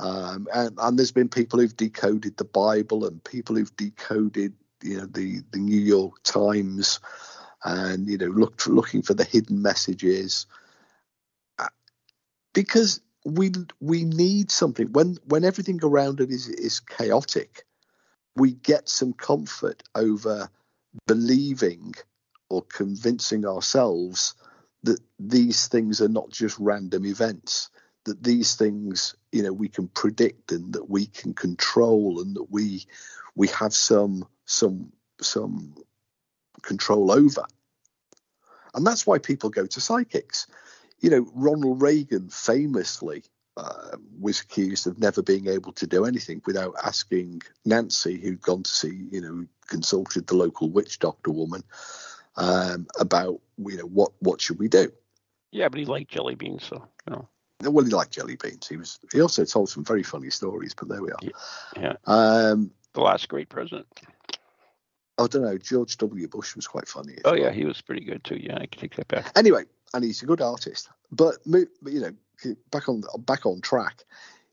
Um, 0.00 0.48
and, 0.52 0.76
and 0.76 0.98
there's 0.98 1.12
been 1.12 1.28
people 1.28 1.60
who've 1.60 1.76
decoded 1.76 2.36
the 2.36 2.44
Bible 2.44 3.06
and 3.06 3.22
people 3.22 3.54
who've 3.54 3.76
decoded, 3.76 4.52
you 4.82 4.98
know, 4.98 5.06
the, 5.06 5.42
the 5.52 5.60
New 5.60 5.78
York 5.78 6.20
Times 6.24 6.98
and, 7.62 8.08
you 8.08 8.18
know, 8.18 8.26
looked 8.26 8.66
looking 8.66 9.02
for 9.02 9.14
the 9.14 9.22
hidden 9.22 9.62
messages. 9.62 10.46
Uh, 11.60 11.68
because 12.52 13.00
we 13.24 13.52
we 13.80 14.04
need 14.04 14.50
something 14.50 14.92
when 14.92 15.16
when 15.24 15.44
everything 15.44 15.80
around 15.82 16.20
it 16.20 16.30
is 16.30 16.46
is 16.46 16.78
chaotic 16.78 17.64
we 18.36 18.52
get 18.52 18.86
some 18.86 19.14
comfort 19.14 19.82
over 19.94 20.50
believing 21.06 21.94
or 22.50 22.60
convincing 22.62 23.46
ourselves 23.46 24.34
that 24.84 25.00
these 25.18 25.66
things 25.68 26.00
are 26.00 26.08
not 26.08 26.30
just 26.30 26.58
random 26.58 27.04
events 27.04 27.70
that 28.04 28.22
these 28.22 28.54
things 28.54 29.14
you 29.32 29.42
know 29.42 29.52
we 29.52 29.68
can 29.68 29.88
predict 29.88 30.52
and 30.52 30.72
that 30.74 30.88
we 30.88 31.06
can 31.06 31.34
control 31.34 32.20
and 32.20 32.36
that 32.36 32.50
we 32.50 32.86
we 33.34 33.48
have 33.48 33.74
some 33.74 34.26
some 34.44 34.92
some 35.20 35.74
control 36.62 37.10
over. 37.10 37.44
And 38.74 38.86
that's 38.86 39.06
why 39.06 39.18
people 39.18 39.50
go 39.50 39.66
to 39.66 39.80
psychics. 39.80 40.46
You 41.00 41.10
know 41.10 41.26
ronald 41.34 41.82
reagan 41.82 42.28
famously 42.28 43.24
uh, 43.56 43.96
was 44.18 44.40
accused 44.40 44.86
of 44.86 44.98
never 44.98 45.22
being 45.22 45.46
able 45.46 45.72
to 45.72 45.86
do 45.86 46.04
anything 46.04 46.42
without 46.44 46.74
asking 46.84 47.40
Nancy, 47.64 48.18
who'd 48.18 48.42
gone 48.42 48.64
to 48.64 48.70
see, 48.70 49.06
you 49.12 49.20
know, 49.20 49.46
consulted 49.68 50.26
the 50.26 50.34
local 50.34 50.70
witch 50.70 50.98
doctor 50.98 51.30
woman 51.30 51.62
um, 52.36 52.86
about, 52.98 53.40
you 53.58 53.76
know, 53.76 53.86
what 53.86 54.12
what 54.20 54.40
should 54.40 54.58
we 54.58 54.68
do? 54.68 54.92
Yeah, 55.52 55.68
but 55.68 55.78
he 55.78 55.86
liked 55.86 56.10
jelly 56.10 56.34
beans, 56.34 56.64
so 56.64 56.88
know. 57.08 57.28
Well, 57.62 57.84
he 57.84 57.90
liked 57.90 58.12
jelly 58.12 58.36
beans. 58.36 58.68
He 58.68 58.76
was. 58.76 58.98
He 59.12 59.20
also 59.20 59.44
told 59.44 59.68
some 59.68 59.84
very 59.84 60.02
funny 60.02 60.30
stories, 60.30 60.74
but 60.74 60.88
there 60.88 61.02
we 61.02 61.10
are. 61.10 61.18
Yeah. 61.76 61.94
Um, 62.04 62.72
the 62.92 63.00
last 63.00 63.28
great 63.28 63.48
president. 63.48 63.86
I 65.16 65.26
don't 65.28 65.42
know. 65.42 65.58
George 65.58 65.96
W. 65.98 66.28
Bush 66.28 66.56
was 66.56 66.66
quite 66.66 66.88
funny. 66.88 67.18
Oh 67.24 67.32
well. 67.32 67.40
yeah, 67.40 67.52
he 67.52 67.64
was 67.64 67.80
pretty 67.80 68.04
good 68.04 68.24
too. 68.24 68.36
Yeah, 68.36 68.56
I 68.56 68.66
can 68.66 68.80
take 68.80 68.96
that 68.96 69.08
back. 69.08 69.30
Anyway, 69.36 69.64
and 69.92 70.02
he's 70.02 70.22
a 70.22 70.26
good 70.26 70.40
artist. 70.40 70.88
But 71.12 71.36
you 71.46 71.68
know, 71.84 72.54
back 72.70 72.88
on 72.88 73.02
back 73.18 73.46
on 73.46 73.60
track, 73.60 74.04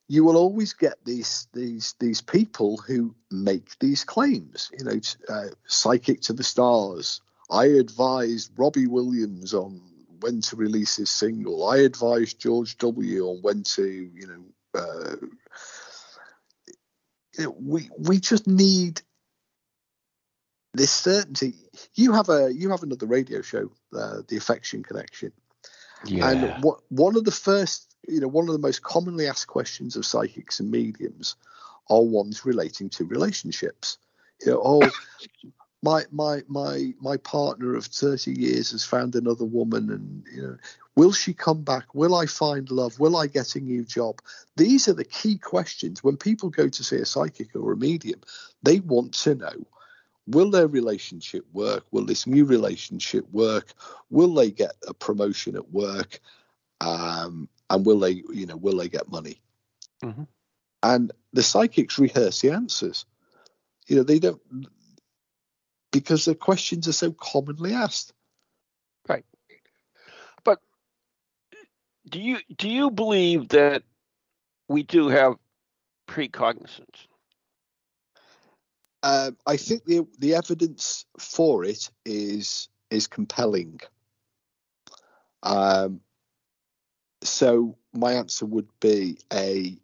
you 0.08 0.24
will 0.24 0.38
always 0.38 0.74
get 0.74 1.04
these 1.04 1.48
these 1.54 1.96
these 2.00 2.22
people 2.22 2.78
who 2.78 3.16
make 3.32 3.78
these 3.80 4.04
claims. 4.04 4.70
You 4.78 4.86
know, 4.86 5.00
uh, 5.28 5.48
psychic 5.66 6.22
to 6.22 6.34
the 6.34 6.44
stars. 6.44 7.22
I 7.52 7.66
advised 7.66 8.52
Robbie 8.58 8.88
Williams 8.88 9.54
on 9.54 9.82
when 10.20 10.42
to 10.42 10.56
release 10.56 10.96
his 10.96 11.10
single. 11.10 11.68
I 11.68 11.78
advised 11.78 12.40
George 12.40 12.78
W. 12.78 13.28
on 13.28 13.42
when 13.42 13.64
to, 13.64 13.84
you 13.84 14.28
know, 14.28 14.80
uh, 14.80 15.16
you 17.38 17.44
know, 17.46 17.56
we 17.60 17.90
we 17.98 18.20
just 18.20 18.48
need 18.48 19.02
this 20.74 20.92
certainty. 20.92 21.56
You 21.96 22.14
have 22.14 22.30
a 22.30 22.52
you 22.54 22.70
have 22.70 22.84
another 22.84 23.06
radio 23.06 23.42
show, 23.42 23.72
uh, 23.96 24.22
the 24.28 24.38
Affection 24.38 24.84
Connection, 24.84 25.34
yeah. 26.06 26.30
And 26.30 26.64
what 26.64 26.80
one 26.90 27.16
of 27.16 27.26
the 27.26 27.32
first, 27.32 27.96
you 28.08 28.20
know, 28.20 28.28
one 28.28 28.48
of 28.48 28.54
the 28.54 28.60
most 28.60 28.82
commonly 28.82 29.28
asked 29.28 29.48
questions 29.48 29.96
of 29.96 30.06
psychics 30.06 30.60
and 30.60 30.72
mediums 30.72 31.36
are 31.90 32.02
ones 32.02 32.46
relating 32.46 32.90
to 32.92 33.06
relationships. 33.06 33.98
You 34.42 34.54
know, 34.54 34.62
oh, 34.64 34.90
my 35.82 36.04
my 36.12 36.42
my 36.48 36.94
my 37.00 37.18
partner 37.18 37.76
of 37.76 37.86
30 37.86 38.34
years 38.40 38.72
has 38.72 38.84
found 38.84 39.16
another 39.16 39.46
woman 39.46 39.90
and 39.90 40.24
you 40.34 40.42
know 40.42 40.58
will 40.96 41.12
she 41.12 41.34
come 41.34 41.64
back 41.64 41.96
will 41.96 42.16
i 42.16 42.26
find 42.26 42.70
love 42.70 43.00
will 43.00 43.18
i 43.18 43.28
get 43.28 43.56
a 43.56 43.60
new 43.60 43.84
job 43.84 44.20
these 44.58 44.88
are 44.88 44.94
the 44.94 45.06
key 45.06 45.38
questions 45.38 46.04
when 46.04 46.18
people 46.18 46.50
go 46.50 46.70
to 46.70 46.84
see 46.84 46.98
a 46.98 47.06
psychic 47.06 47.56
or 47.56 47.72
a 47.72 47.78
medium 47.78 48.22
they 48.64 48.80
want 48.82 49.14
to 49.14 49.36
know 49.36 49.66
will 50.28 50.50
their 50.50 50.68
relationship 50.68 51.46
work? 51.54 51.86
Will 51.92 52.06
this 52.06 52.28
new 52.28 52.46
relationship 52.46 53.26
work? 53.32 53.74
Will 54.10 54.34
they 54.34 54.52
get 54.52 54.74
a 54.88 54.94
promotion 54.94 55.56
at 55.56 55.72
work? 55.72 56.20
Um, 56.80 57.50
and 57.70 57.86
will 57.86 58.00
they, 58.00 58.24
you 58.32 58.46
know, 58.46 58.58
will 58.58 58.78
they 58.78 58.90
get 58.90 59.12
money? 59.12 59.42
Mm-hmm. 60.04 60.24
And 60.84 61.12
the 61.34 61.44
psychics 61.44 62.00
rehearse 62.00 62.42
the 62.42 62.52
answers. 62.52 63.06
You 63.88 63.98
know, 63.98 64.04
they 64.04 64.20
don't 64.20 64.42
because 65.92 66.26
the 66.26 66.36
questions 66.36 66.88
are 66.88 66.94
so 66.94 67.12
commonly 67.12 67.74
asked. 67.74 68.14
Right. 69.08 69.26
But 70.44 70.60
do 72.10 72.20
you 72.20 72.40
do 72.58 72.70
you 72.70 72.92
believe 72.92 73.50
that 73.50 73.84
we 74.68 74.84
do 74.84 75.10
have 75.10 75.36
precognizance? 76.08 77.08
Uh, 79.04 79.32
I 79.46 79.58
think 79.58 79.86
the 79.86 80.06
the 80.20 80.36
evidence 80.36 81.06
for 81.18 81.64
it 81.64 81.90
is 82.06 82.70
is 82.90 83.08
compelling. 83.08 83.80
Um, 85.44 86.02
so 87.24 87.78
my 87.94 88.14
answer 88.14 88.46
would 88.46 88.70
be 88.80 89.18
a 89.34 89.78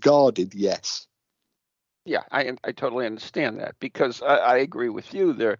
guarded 0.00 0.54
yes. 0.54 1.06
Yeah, 2.10 2.24
I 2.32 2.56
I 2.64 2.72
totally 2.72 3.06
understand 3.06 3.60
that 3.60 3.76
because 3.78 4.20
I, 4.20 4.34
I 4.34 4.56
agree 4.56 4.88
with 4.88 5.14
you. 5.14 5.32
There 5.32 5.58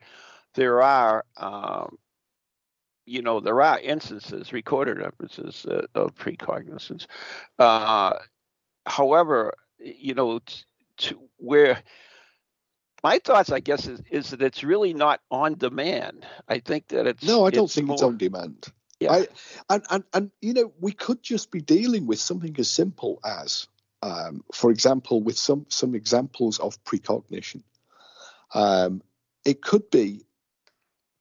there 0.54 0.82
are 0.82 1.24
um, 1.36 1.96
you 3.06 3.22
know 3.22 3.38
there 3.38 3.62
are 3.62 3.78
instances, 3.78 4.52
recorded 4.52 4.98
instances 5.00 5.64
uh, 5.64 5.86
of 5.94 6.16
precognizance. 6.16 7.06
Uh, 7.56 8.14
however, 8.84 9.54
you 9.78 10.14
know 10.14 10.40
to 10.96 11.20
where 11.36 11.84
my 13.04 13.20
thoughts, 13.20 13.52
I 13.52 13.60
guess, 13.60 13.86
is, 13.86 14.02
is 14.10 14.30
that 14.30 14.42
it's 14.42 14.64
really 14.64 14.92
not 14.92 15.20
on 15.30 15.54
demand. 15.54 16.26
I 16.48 16.58
think 16.58 16.88
that 16.88 17.06
it's 17.06 17.24
no, 17.24 17.46
I 17.46 17.50
don't 17.50 17.66
it's 17.66 17.76
think 17.76 17.86
more, 17.86 17.94
it's 17.94 18.02
on 18.02 18.16
demand. 18.18 18.66
Yeah. 18.98 19.12
I, 19.12 19.28
and, 19.70 19.84
and 19.88 20.04
and 20.12 20.30
you 20.40 20.54
know, 20.54 20.72
we 20.80 20.90
could 20.90 21.22
just 21.22 21.52
be 21.52 21.60
dealing 21.60 22.08
with 22.08 22.18
something 22.18 22.56
as 22.58 22.68
simple 22.68 23.20
as, 23.24 23.68
um, 24.02 24.42
for 24.52 24.70
example, 24.70 25.22
with 25.22 25.38
some 25.38 25.66
some 25.68 25.94
examples 25.94 26.58
of 26.58 26.82
precognition. 26.84 27.62
Um, 28.54 29.02
it 29.44 29.62
could 29.62 29.90
be 29.90 30.24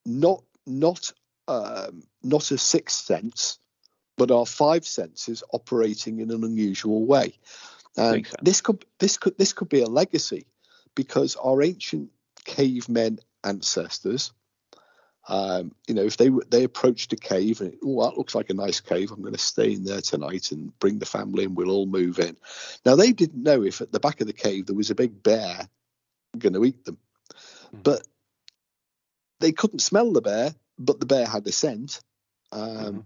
not 0.06 0.44
not 0.66 1.12
um, 1.48 2.04
not 2.24 2.52
a 2.52 2.58
sixth 2.58 3.06
sense, 3.06 3.60
but 4.18 4.32
our 4.32 4.46
five 4.46 4.86
senses 4.86 5.44
operating 5.52 6.20
in 6.20 6.32
an 6.32 6.44
unusual 6.44 7.06
way. 7.06 7.34
And 7.98 8.26
sense. 8.26 8.36
this 8.42 8.62
could 8.62 8.86
this 9.00 9.18
could 9.18 9.38
this 9.38 9.54
could 9.54 9.70
be 9.70 9.82
a 9.82 9.88
legacy 9.88 10.46
because 10.96 11.36
our 11.36 11.62
ancient 11.62 12.10
cavemen 12.46 13.20
ancestors, 13.44 14.32
um, 15.28 15.76
you 15.88 15.94
know, 15.94 16.04
if 16.04 16.18
they 16.18 16.30
they 16.50 16.64
approached 16.64 17.14
a 17.14 17.16
cave 17.16 17.62
and 17.62 17.76
oh 17.84 18.04
that 18.04 18.18
looks 18.18 18.34
like 18.34 18.50
a 18.50 18.54
nice 18.54 18.80
cave, 18.80 19.12
I'm 19.12 19.22
going 19.22 19.34
to 19.34 19.40
stay 19.40 19.74
in 19.74 19.84
there 19.84 20.02
tonight 20.02 20.52
and 20.52 20.78
bring 20.80 21.00
the 21.00 21.06
family 21.06 21.44
and 21.44 21.56
we'll 21.56 21.72
all 21.72 21.86
move 21.86 22.20
in. 22.20 22.38
Now 22.86 22.96
they 22.96 23.12
didn't 23.12 23.44
know 23.44 23.64
if 23.64 23.82
at 23.82 23.92
the 23.92 24.00
back 24.00 24.22
of 24.22 24.28
the 24.28 24.34
cave 24.34 24.66
there 24.66 24.76
was 24.76 24.90
a 24.90 24.96
big 24.96 25.22
bear 25.22 25.70
going 26.38 26.54
to 26.54 26.66
eat 26.66 26.86
them, 26.86 26.98
Hmm. 27.72 27.82
but 27.84 28.08
they 29.40 29.52
couldn't 29.52 29.80
smell 29.80 30.12
the 30.12 30.22
bear, 30.22 30.56
but 30.78 31.00
the 31.00 31.06
bear 31.06 31.26
had 31.26 31.48
a 31.48 31.52
scent. 31.52 32.02
Um, 32.52 32.62
Mhm. 32.62 33.06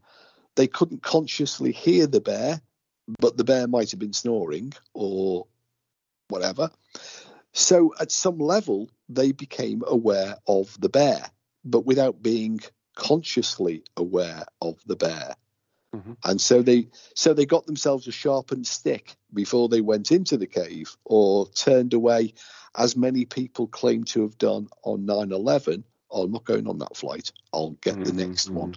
They 0.56 0.68
couldn't 0.68 1.02
consciously 1.02 1.72
hear 1.72 2.06
the 2.06 2.22
bear, 2.22 2.62
but 3.20 3.38
the 3.38 3.44
bear 3.44 3.68
might 3.68 3.92
have 3.92 4.00
been 4.00 4.14
snoring 4.14 4.74
or 4.94 5.48
whatever. 6.28 6.70
So 7.54 7.94
at 8.00 8.12
some 8.12 8.38
level, 8.38 8.90
they 9.10 9.32
became 9.32 9.84
aware 9.86 10.38
of 10.48 10.80
the 10.80 10.90
bear, 10.90 11.32
but 11.64 11.86
without 11.86 12.22
being 12.22 12.60
consciously 12.96 13.84
aware 13.98 14.46
of 14.62 14.80
the 14.86 14.96
bear. 14.96 15.36
Mhm. 15.96 16.18
And 16.24 16.42
so 16.42 16.62
they 16.62 16.90
so 17.16 17.34
they 17.34 17.46
got 17.46 17.66
themselves 17.66 18.08
a 18.08 18.12
sharpened 18.12 18.66
stick 18.68 19.16
before 19.34 19.70
they 19.70 19.82
went 19.82 20.12
into 20.12 20.38
the 20.38 20.48
cave 20.48 20.96
or 21.06 21.48
turned 21.50 21.94
away, 21.94 22.34
as 22.76 22.96
many 22.98 23.26
people 23.26 23.68
claim 23.68 24.04
to 24.06 24.24
have 24.24 24.38
done 24.38 24.68
on 24.84 25.06
9/11. 25.06 25.84
Oh, 26.10 26.24
I'm 26.24 26.32
not 26.32 26.46
going 26.46 26.68
on 26.68 26.80
that 26.80 26.96
flight. 26.98 27.32
I'll 27.52 27.72
get 27.82 28.04
the 28.04 28.12
Mhm, 28.12 28.16
next 28.16 28.50
mhm. 28.50 28.54
one. 28.54 28.76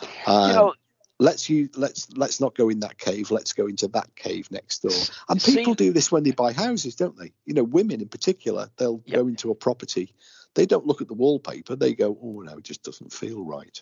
you 0.00 0.08
Um, 0.32 0.54
know, 0.54 0.74
let's 1.18 1.48
you 1.50 1.68
let's 1.76 2.08
let's 2.16 2.40
not 2.40 2.54
go 2.54 2.68
in 2.68 2.80
that 2.80 2.98
cave. 2.98 3.30
Let's 3.30 3.52
go 3.52 3.66
into 3.66 3.88
that 3.88 4.14
cave 4.14 4.50
next 4.52 4.82
door. 4.82 4.92
And 5.28 5.40
See- 5.40 5.56
people 5.56 5.74
do 5.74 5.92
this 5.92 6.12
when 6.12 6.22
they 6.22 6.30
buy 6.32 6.52
houses, 6.52 6.94
don't 6.94 7.16
they? 7.16 7.32
You 7.46 7.54
know, 7.54 7.64
women 7.64 8.00
in 8.00 8.08
particular, 8.08 8.70
they'll 8.76 9.02
Yep. 9.06 9.14
go 9.16 9.26
into 9.26 9.50
a 9.50 9.54
property. 9.54 10.14
They 10.58 10.66
don't 10.66 10.86
look 10.86 11.00
at 11.00 11.08
the 11.08 11.14
wallpaper. 11.14 11.76
They 11.76 11.94
go, 11.94 12.18
"Oh 12.20 12.40
no, 12.40 12.58
it 12.58 12.64
just 12.64 12.82
doesn't 12.82 13.12
feel 13.12 13.44
right." 13.44 13.80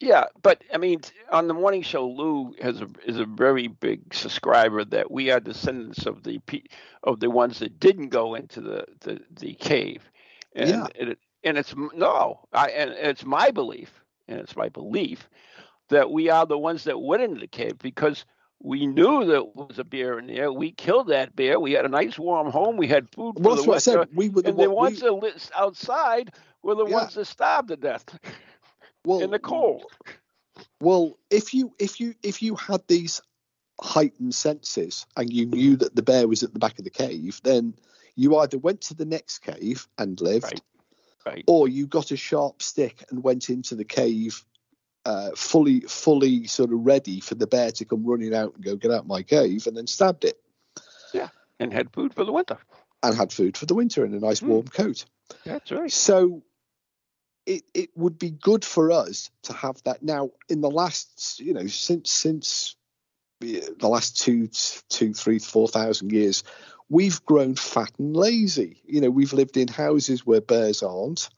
Yeah, 0.00 0.24
but 0.42 0.62
I 0.74 0.78
mean, 0.78 1.00
on 1.30 1.48
the 1.48 1.54
morning 1.54 1.82
show, 1.82 2.06
Lou 2.08 2.54
has 2.60 2.80
a, 2.82 2.88
is 3.06 3.18
a 3.18 3.24
very 3.24 3.68
big 3.68 4.12
subscriber 4.14 4.84
that 4.86 5.10
we 5.10 5.30
are 5.30 5.40
descendants 5.40 6.06
of 6.06 6.22
the 6.22 6.38
pe- 6.40 6.64
of 7.02 7.20
the 7.20 7.30
ones 7.30 7.60
that 7.60 7.80
didn't 7.80 8.08
go 8.10 8.34
into 8.34 8.60
the 8.60 8.86
the, 9.00 9.20
the 9.40 9.54
cave, 9.54 10.02
and 10.54 10.68
Yeah. 10.70 10.86
it, 10.94 11.18
and 11.44 11.58
it's 11.58 11.74
no, 11.94 12.46
I 12.52 12.68
and 12.70 12.90
it's 12.92 13.24
my 13.24 13.50
belief, 13.50 13.90
and 14.28 14.40
it's 14.40 14.56
my 14.56 14.68
belief 14.68 15.30
that 15.90 16.10
we 16.10 16.30
are 16.30 16.46
the 16.46 16.58
ones 16.58 16.84
that 16.84 17.00
went 17.00 17.22
into 17.22 17.40
the 17.40 17.46
cave 17.46 17.78
because 17.78 18.26
we 18.62 18.86
knew 18.86 19.24
there 19.24 19.44
was 19.44 19.78
a 19.78 19.84
bear 19.84 20.18
in 20.18 20.26
there. 20.26 20.52
We 20.52 20.72
killed 20.72 21.08
that 21.08 21.36
bear. 21.36 21.60
We 21.60 21.72
had 21.72 21.84
a 21.84 21.88
nice 21.88 22.18
warm 22.18 22.50
home. 22.50 22.76
We 22.76 22.88
had 22.88 23.08
food 23.10 23.36
for 23.36 23.42
Well, 23.42 23.56
the 23.56 23.62
winter. 23.62 23.80
said. 23.80 24.08
We 24.14 24.28
were 24.28 24.42
the 24.42 24.48
and 24.50 24.58
the 24.58 24.70
one- 24.70 24.76
ones 24.92 25.02
we- 25.02 25.08
that 25.08 25.14
lived 25.14 25.50
outside 25.54 26.32
were 26.62 26.74
the 26.74 26.86
Yeah. 26.86 26.96
ones 27.02 27.14
that 27.14 27.26
starved 27.26 27.68
to 27.68 27.76
death 27.76 28.04
well, 29.04 29.20
in 29.20 29.30
the 29.30 29.38
cold. 29.38 29.84
Well, 30.80 31.18
if 31.30 31.52
you 31.54 31.74
if 31.78 32.00
you 32.00 32.14
if 32.22 32.42
you 32.42 32.54
had 32.56 32.82
these 32.88 33.20
heightened 33.80 34.34
senses 34.34 35.06
and 35.16 35.30
you 35.32 35.44
knew 35.46 35.76
that 35.76 35.94
the 35.94 36.02
bear 36.02 36.26
was 36.26 36.42
at 36.42 36.52
the 36.54 36.58
back 36.58 36.78
of 36.78 36.84
the 36.84 36.90
cave, 36.90 37.40
then 37.44 37.74
you 38.14 38.36
either 38.38 38.56
went 38.58 38.80
to 38.80 38.94
the 38.94 39.04
next 39.04 39.40
cave 39.40 39.86
and 39.98 40.18
lived, 40.20 40.44
Right. 40.44 40.60
Right. 41.26 41.44
or 41.46 41.68
you 41.68 41.86
got 41.86 42.10
a 42.10 42.16
sharp 42.16 42.62
stick 42.62 43.04
and 43.10 43.22
went 43.22 43.50
into 43.50 43.74
the 43.74 43.84
cave 43.84 44.42
uh, 45.06 45.30
fully 45.36 45.80
fully 45.82 46.46
sort 46.48 46.72
of 46.72 46.84
ready 46.84 47.20
for 47.20 47.36
the 47.36 47.46
bear 47.46 47.70
to 47.70 47.84
come 47.84 48.04
running 48.04 48.34
out 48.34 48.54
and 48.56 48.64
go 48.64 48.74
get 48.76 48.90
out 48.90 49.06
my 49.06 49.22
cave 49.22 49.66
and 49.66 49.76
then 49.76 49.86
stabbed 49.86 50.24
it 50.24 50.36
Yeah, 51.14 51.28
and 51.60 51.72
had 51.72 51.92
food 51.92 52.12
for 52.12 52.24
the 52.24 52.32
winter. 52.32 52.58
and 53.02 53.14
had 53.16 53.32
food 53.32 53.56
for 53.56 53.66
the 53.66 53.74
winter 53.74 54.04
in 54.04 54.12
a 54.14 54.18
nice 54.20 54.40
Hmm. 54.40 54.48
warm 54.48 54.66
coat. 54.66 55.04
That's 55.44 55.70
right. 55.70 55.92
So 55.92 56.42
it 57.46 57.62
it 57.72 57.90
would 57.96 58.18
be 58.18 58.30
good 58.30 58.64
for 58.64 58.90
us 58.90 59.30
to 59.44 59.52
have 59.52 59.80
that 59.84 60.02
now 60.02 60.30
in 60.48 60.60
the 60.60 60.70
last 60.70 61.38
you 61.40 61.54
know 61.54 61.66
since 61.68 62.10
since 62.10 62.76
the 63.40 63.62
the 63.78 63.88
last 63.88 64.18
two 64.20 64.48
two 64.88 65.14
three 65.14 65.38
four 65.38 65.68
thousand 65.68 66.10
years 66.10 66.42
we've 66.88 67.24
grown 67.24 67.54
fat 67.54 67.92
and 67.98 68.16
lazy 68.16 68.82
you 68.86 69.00
know 69.00 69.10
we've 69.10 69.32
lived 69.32 69.56
in 69.56 69.68
houses 69.68 70.26
where 70.26 70.40
bears 70.40 70.82
aren't 70.82 71.28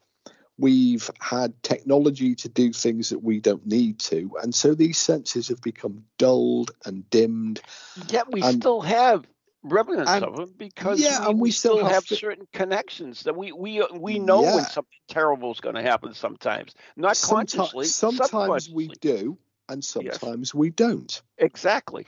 we've 0.59 1.11
had 1.21 1.61
technology 1.63 2.35
to 2.35 2.49
do 2.49 2.73
things 2.73 3.09
that 3.11 3.23
we 3.23 3.41
don't 3.41 3.67
need 3.67 3.99
to 3.99 4.31
and 4.43 4.55
so 4.55 4.75
these 4.75 4.99
senses 4.99 5.49
have 5.49 5.61
become 5.63 6.05
dulled 6.19 6.71
and 6.85 7.09
dimmed 7.11 7.61
Yet 8.09 8.31
we 8.33 8.43
And- 8.43 8.61
still 8.61 8.81
have 8.81 9.27
remnants 9.63 10.11
and- 10.11 10.25
of 10.25 10.37
them 10.37 10.55
because 10.57 11.01
yeah, 11.01 11.25
we, 11.25 11.31
and 11.31 11.41
we 11.41 11.51
still 11.51 11.79
have 11.83 11.91
have 11.93 12.07
to- 12.07 12.17
certain 12.17 12.47
connections 12.53 13.23
that 13.25 13.37
we 13.37 13.53
we 13.53 13.81
uh, 13.83 13.87
we 13.95 14.19
know 14.19 14.43
when 14.43 14.65
something 14.65 14.99
terrible 15.09 15.51
is 15.53 15.61
going 15.61 15.75
to 15.75 15.83
happen. 15.83 16.15
Sometimes, 16.15 16.75
not 16.97 17.15
Someti- 17.15 17.57
consciously. 17.57 17.87
sometimes 17.87 18.71
we 18.71 18.89
do 19.01 19.37
and 19.69 19.85
sometimes 19.85 20.55
we 20.55 20.71
don't 20.71 21.23
exactly. 21.39 22.07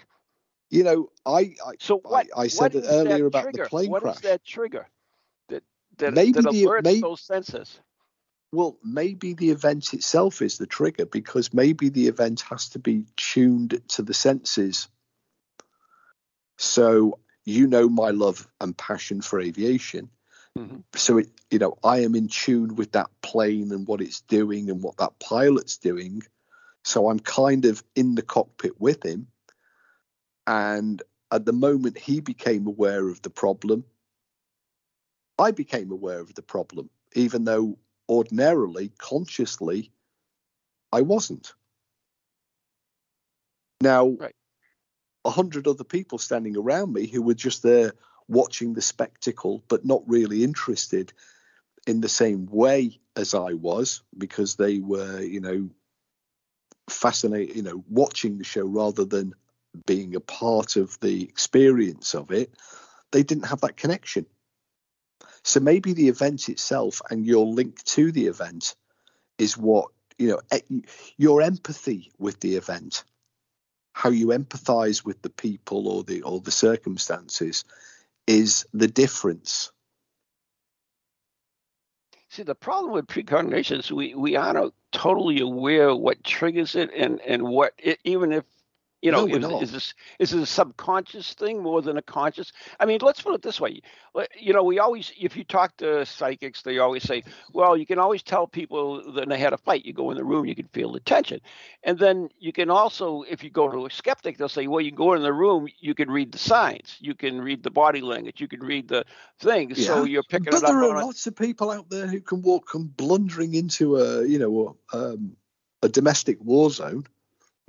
you 0.71 0.85
know 0.85 1.11
i, 1.27 1.55
I 1.67 1.73
So 1.81 1.99
what? 1.99 2.29
I 2.37 2.47
said 2.47 2.75
what 2.75 2.75
it 2.77 2.85
is 2.85 2.91
earlier 2.91 3.27
about 3.27 3.45
the 3.47 3.53
trigger? 3.53 3.69
plane 3.69 3.91
What 3.91 4.03
is 4.05 4.11
crash. 4.13 4.23
that 4.23 4.45
trigger 4.45 4.89
that 5.49 5.63
that, 5.99 6.15
Maybe 6.15 6.33
that 6.33 6.51
the- 6.53 6.65
alerts 6.65 6.85
may- 6.85 7.01
those 7.01 7.21
senses? 7.21 7.81
Well, 8.53 8.79
maybe 8.83 9.35
the 9.35 9.51
event 9.51 9.95
itself 9.95 10.43
is 10.43 10.59
the 10.59 10.67
trigger 10.67 11.07
because 11.07 11.55
maybe 11.55 11.89
the 11.89 12.09
event 12.09 12.41
has 12.43 12.69
to 12.71 12.79
be 12.81 13.05
tuned 13.17 13.81
to 13.89 14.03
the 14.03 14.15
senses. 14.15 14.89
So, 16.59 17.21
you 17.45 17.67
know, 17.67 17.89
my 17.89 18.11
love 18.11 18.49
and 18.61 18.77
passion 18.77 19.23
for 19.23 19.41
aviation. 19.41 20.11
Mhm. 20.59 20.83
So, 20.95 21.19
it, 21.19 21.31
you 21.51 21.61
know, 21.61 21.79
I 21.85 22.01
am 22.01 22.17
in 22.17 22.27
tune 22.29 22.75
with 22.75 22.93
that 22.93 23.09
plane 23.23 23.71
and 23.73 23.87
what 23.87 24.01
it's 24.01 24.21
doing 24.23 24.69
and 24.69 24.83
what 24.83 24.97
that 24.97 25.19
pilot's 25.21 25.79
doing. 25.79 26.23
So, 26.83 27.09
I'm 27.09 27.21
kind 27.21 27.65
of 27.67 27.85
in 27.95 28.17
the 28.17 28.23
cockpit 28.23 28.81
with 28.81 29.05
him. 29.05 29.29
And 30.47 31.01
at 31.31 31.45
the 31.45 31.53
moment 31.53 31.97
he 31.99 32.21
became 32.21 32.67
aware 32.67 33.09
of 33.09 33.23
the 33.23 33.31
problem, 33.31 33.85
I 35.39 35.53
became 35.53 35.93
aware 35.93 36.19
of 36.19 36.35
the 36.35 36.43
problem, 36.43 36.91
even 37.15 37.45
though 37.45 37.79
ordinarily, 38.11 38.91
consciously, 38.99 39.93
I 40.93 41.03
wasn't. 41.03 41.55
Now, 43.81 44.09
Right. 44.09 44.35
a 45.25 45.31
hundred 45.31 45.69
other 45.69 45.85
people 45.85 46.19
standing 46.19 46.57
around 46.57 46.93
me 46.93 47.07
who 47.07 47.23
were 47.23 47.35
just 47.35 47.63
there 47.63 47.93
watching 48.29 48.75
the 48.75 48.83
spectacle, 48.83 49.63
but 49.69 49.85
not 49.85 50.03
really 50.09 50.43
interested 50.43 51.13
in 51.87 52.01
the 52.01 52.09
same 52.09 52.47
way 52.47 53.01
as 53.15 53.33
I 53.33 53.55
was, 53.55 54.03
because 54.19 54.57
they 54.57 54.81
were, 54.81 55.21
you 55.21 55.41
know, 55.41 55.71
fascinated, 56.89 57.57
you 57.57 57.63
know, 57.63 57.85
watching 57.89 58.39
the 58.39 58.45
show 58.45 58.67
rather 58.67 59.05
than 59.05 59.35
being 59.87 60.17
a 60.17 60.21
part 60.21 60.75
of 60.75 60.99
the 61.01 61.23
experience 61.23 62.15
of 62.15 62.33
it. 62.33 62.53
They 63.13 63.23
didn't 63.23 63.47
have 63.47 63.61
that 63.61 63.77
connection. 63.77 64.27
So 65.45 65.61
maybe 65.61 65.93
the 65.93 66.09
event 66.09 66.49
itself 66.49 67.01
and 67.11 67.27
your 67.27 67.47
link 67.47 67.83
to 67.85 68.13
the 68.13 68.27
event 68.27 68.75
is 69.39 69.57
what, 69.57 69.89
you 70.19 70.29
know, 70.29 70.41
eh, 70.51 70.61
e- 70.69 70.83
your 71.17 71.43
empathy 71.43 72.13
with 72.19 72.41
the 72.41 72.57
event, 72.57 73.05
how 73.93 74.11
you 74.11 74.29
empathize 74.29 75.05
with 75.05 75.23
the 75.23 75.31
people 75.31 75.89
or 75.89 76.05
the 76.05 76.23
or 76.23 76.41
the 76.41 76.51
circumstances 76.51 77.65
is 78.27 78.67
the 78.73 78.89
difference. 78.89 79.73
See, 82.29 82.45
the 82.45 82.55
problem 82.55 82.93
with 82.93 83.09
precognition 83.09 83.81
is 83.81 83.91
we, 83.91 84.15
we 84.15 84.37
aren't 84.37 84.73
totally 84.93 85.41
aware 85.41 85.97
what 85.97 86.23
triggers 86.23 86.77
it 86.77 86.91
and, 86.95 87.21
and 87.23 87.43
what 87.43 87.73
it, 87.77 87.99
even 88.05 88.33
if 88.33 88.45
You 89.03 89.13
know, 89.13 89.25
no, 89.25 89.61
is, 89.61 89.69
is, 89.69 89.73
this 89.73 89.95
is 90.19 90.31
this 90.31 90.43
a 90.43 90.47
subconscious 90.47 91.33
thing 91.33 91.63
more 91.63 91.81
than 91.81 91.97
a 91.97 92.03
conscious? 92.03 92.53
I 92.79 92.85
mean, 92.85 92.99
let's 93.01 93.23
put 93.23 93.35
it 93.35 93.41
this 93.41 93.59
way. 93.59 93.81
You 94.39 94.53
know, 94.53 94.63
we 94.63 94.79
always, 94.79 95.11
if 95.19 95.37
you 95.37 95.45
talk 95.45 95.75
to 95.79 96.05
psychics, 96.05 96.61
they 96.63 96.79
always 96.79 97.05
say, 97.05 97.23
well, 97.53 97.79
you 97.79 97.87
can 97.87 97.99
always 97.99 98.23
tell 98.23 98.47
people 98.47 99.13
that 99.13 99.27
they 99.27 99.39
had 99.39 99.55
a 99.55 99.57
fight. 99.57 99.87
You 99.87 99.95
go 99.95 100.11
in 100.11 100.19
the 100.19 100.25
room, 100.25 100.45
you 100.45 100.55
can 100.55 100.69
feel 100.69 100.93
the 100.93 101.01
tension, 101.01 101.41
and 101.83 101.99
then 101.99 102.29
you 102.39 102.53
can 102.53 102.69
also, 102.69 103.23
if 103.23 103.43
you 103.43 103.49
go 103.49 103.71
to 103.71 103.87
a 103.87 103.91
skeptic, 103.91 104.37
they'll 104.37 104.51
say, 104.51 104.67
well, 104.67 104.83
you 104.83 104.93
go 104.93 105.15
in 105.15 105.23
the 105.23 105.33
room, 105.33 105.67
you 105.79 105.95
can 105.95 106.11
read 106.11 106.33
the 106.33 106.39
signs, 106.39 106.97
you 107.01 107.15
can 107.15 107.41
read 107.41 107.63
the 107.63 107.71
body 107.71 108.03
language, 108.03 108.41
you 108.41 108.49
can 108.49 108.61
read 108.61 108.89
the 108.89 109.07
things, 109.39 109.79
yeah. 109.79 109.87
so 109.87 110.05
you're 110.05 110.23
picking 110.25 110.51
but 110.51 110.55
it 110.55 110.57
up. 110.57 110.63
But 110.63 110.81
there 110.81 110.91
are 110.91 111.05
lots 111.05 111.27
of 111.27 111.35
people 111.37 111.71
out 111.71 111.89
there 111.89 112.07
who 112.07 112.21
can 112.21 112.43
walk 112.43 112.69
come 112.69 112.93
blundering 112.95 113.55
into 113.55 113.97
a, 113.97 114.27
you 114.27 114.39
know, 114.39 114.77
um, 114.93 115.37
a 115.83 115.89
domestic 115.89 116.39
war 116.43 116.69
zone 116.69 117.07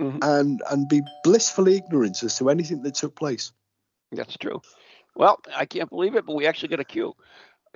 mm-hmm. 0.02 0.18
and 0.22 0.62
and 0.70 0.90
be 0.90 1.02
blissfully 1.24 1.78
ignorant 1.78 2.24
as 2.24 2.38
to 2.38 2.50
anything 2.50 2.82
that 2.84 2.96
took 2.96 3.16
place. 3.16 3.52
That's 4.12 4.38
true. 4.38 4.62
Well, 5.16 5.40
I 5.56 5.66
can't 5.66 5.90
believe 5.90 6.16
it, 6.16 6.26
but 6.26 6.36
we 6.36 6.48
actually 6.48 6.70
got 6.70 6.80
a 6.80 6.86
cue. 6.86 7.14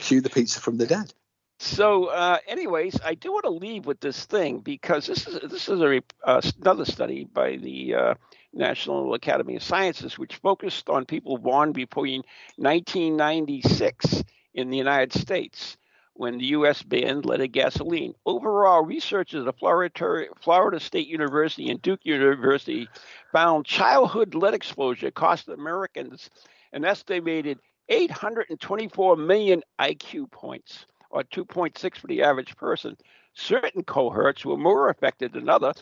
cue 0.00 0.20
the 0.20 0.30
pizza 0.30 0.60
from 0.60 0.76
the 0.76 0.86
dead. 0.86 1.12
So, 1.58 2.06
uh, 2.06 2.38
anyways, 2.48 3.00
I 3.04 3.14
do 3.14 3.32
want 3.32 3.44
to 3.44 3.50
leave 3.50 3.86
with 3.86 4.00
this 4.00 4.24
thing 4.24 4.58
because 4.60 5.06
this 5.06 5.26
is 5.26 5.50
this 5.50 5.68
is 5.68 5.80
a 5.80 6.02
uh, 6.24 6.40
another 6.60 6.84
study 6.84 7.24
by 7.24 7.56
the 7.56 7.94
uh, 7.94 8.14
National 8.52 9.14
Academy 9.14 9.56
of 9.56 9.62
Sciences, 9.62 10.18
which 10.18 10.36
focused 10.36 10.88
on 10.88 11.06
people 11.06 11.38
born 11.38 11.72
between 11.72 12.22
1996 12.56 14.24
in 14.54 14.70
the 14.70 14.76
United 14.76 15.12
States 15.12 15.76
when 16.14 16.38
the 16.38 16.46
U.S. 16.46 16.82
banned 16.82 17.24
leaded 17.24 17.48
gasoline. 17.48 18.14
Overall, 18.26 18.84
researchers 18.84 19.46
at 19.46 19.58
Florida, 19.58 20.26
Florida 20.40 20.80
State 20.80 21.08
University 21.08 21.70
and 21.70 21.80
Duke 21.80 22.00
University 22.04 22.88
found 23.32 23.66
childhood 23.66 24.34
lead 24.34 24.54
exposure 24.54 25.10
cost 25.10 25.48
Americans 25.48 26.30
an 26.72 26.84
estimated 26.84 27.58
824 27.88 29.16
million 29.16 29.62
IQ 29.80 30.30
points, 30.30 30.86
or 31.10 31.22
2.6 31.24 31.96
for 31.96 32.06
the 32.06 32.22
average 32.22 32.56
person. 32.56 32.96
Certain 33.34 33.82
cohorts 33.82 34.44
were 34.44 34.56
more 34.56 34.88
affected 34.88 35.32
than 35.32 35.48
others. 35.48 35.76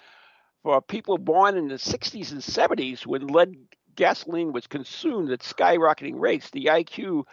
For 0.63 0.81
people 0.83 1.19
born 1.19 1.57
in 1.57 1.69
the 1.69 1.77
60s 1.77 2.33
and 2.33 2.41
70s, 2.41 3.07
when 3.07 3.29
lead 3.29 3.57
gasoline 3.97 4.53
was 4.53 4.67
consumed 4.67 5.31
at 5.31 5.41
skyrocketing 5.41 6.19
rates, 6.19 6.51
the 6.51 6.67
IQ 6.67 7.25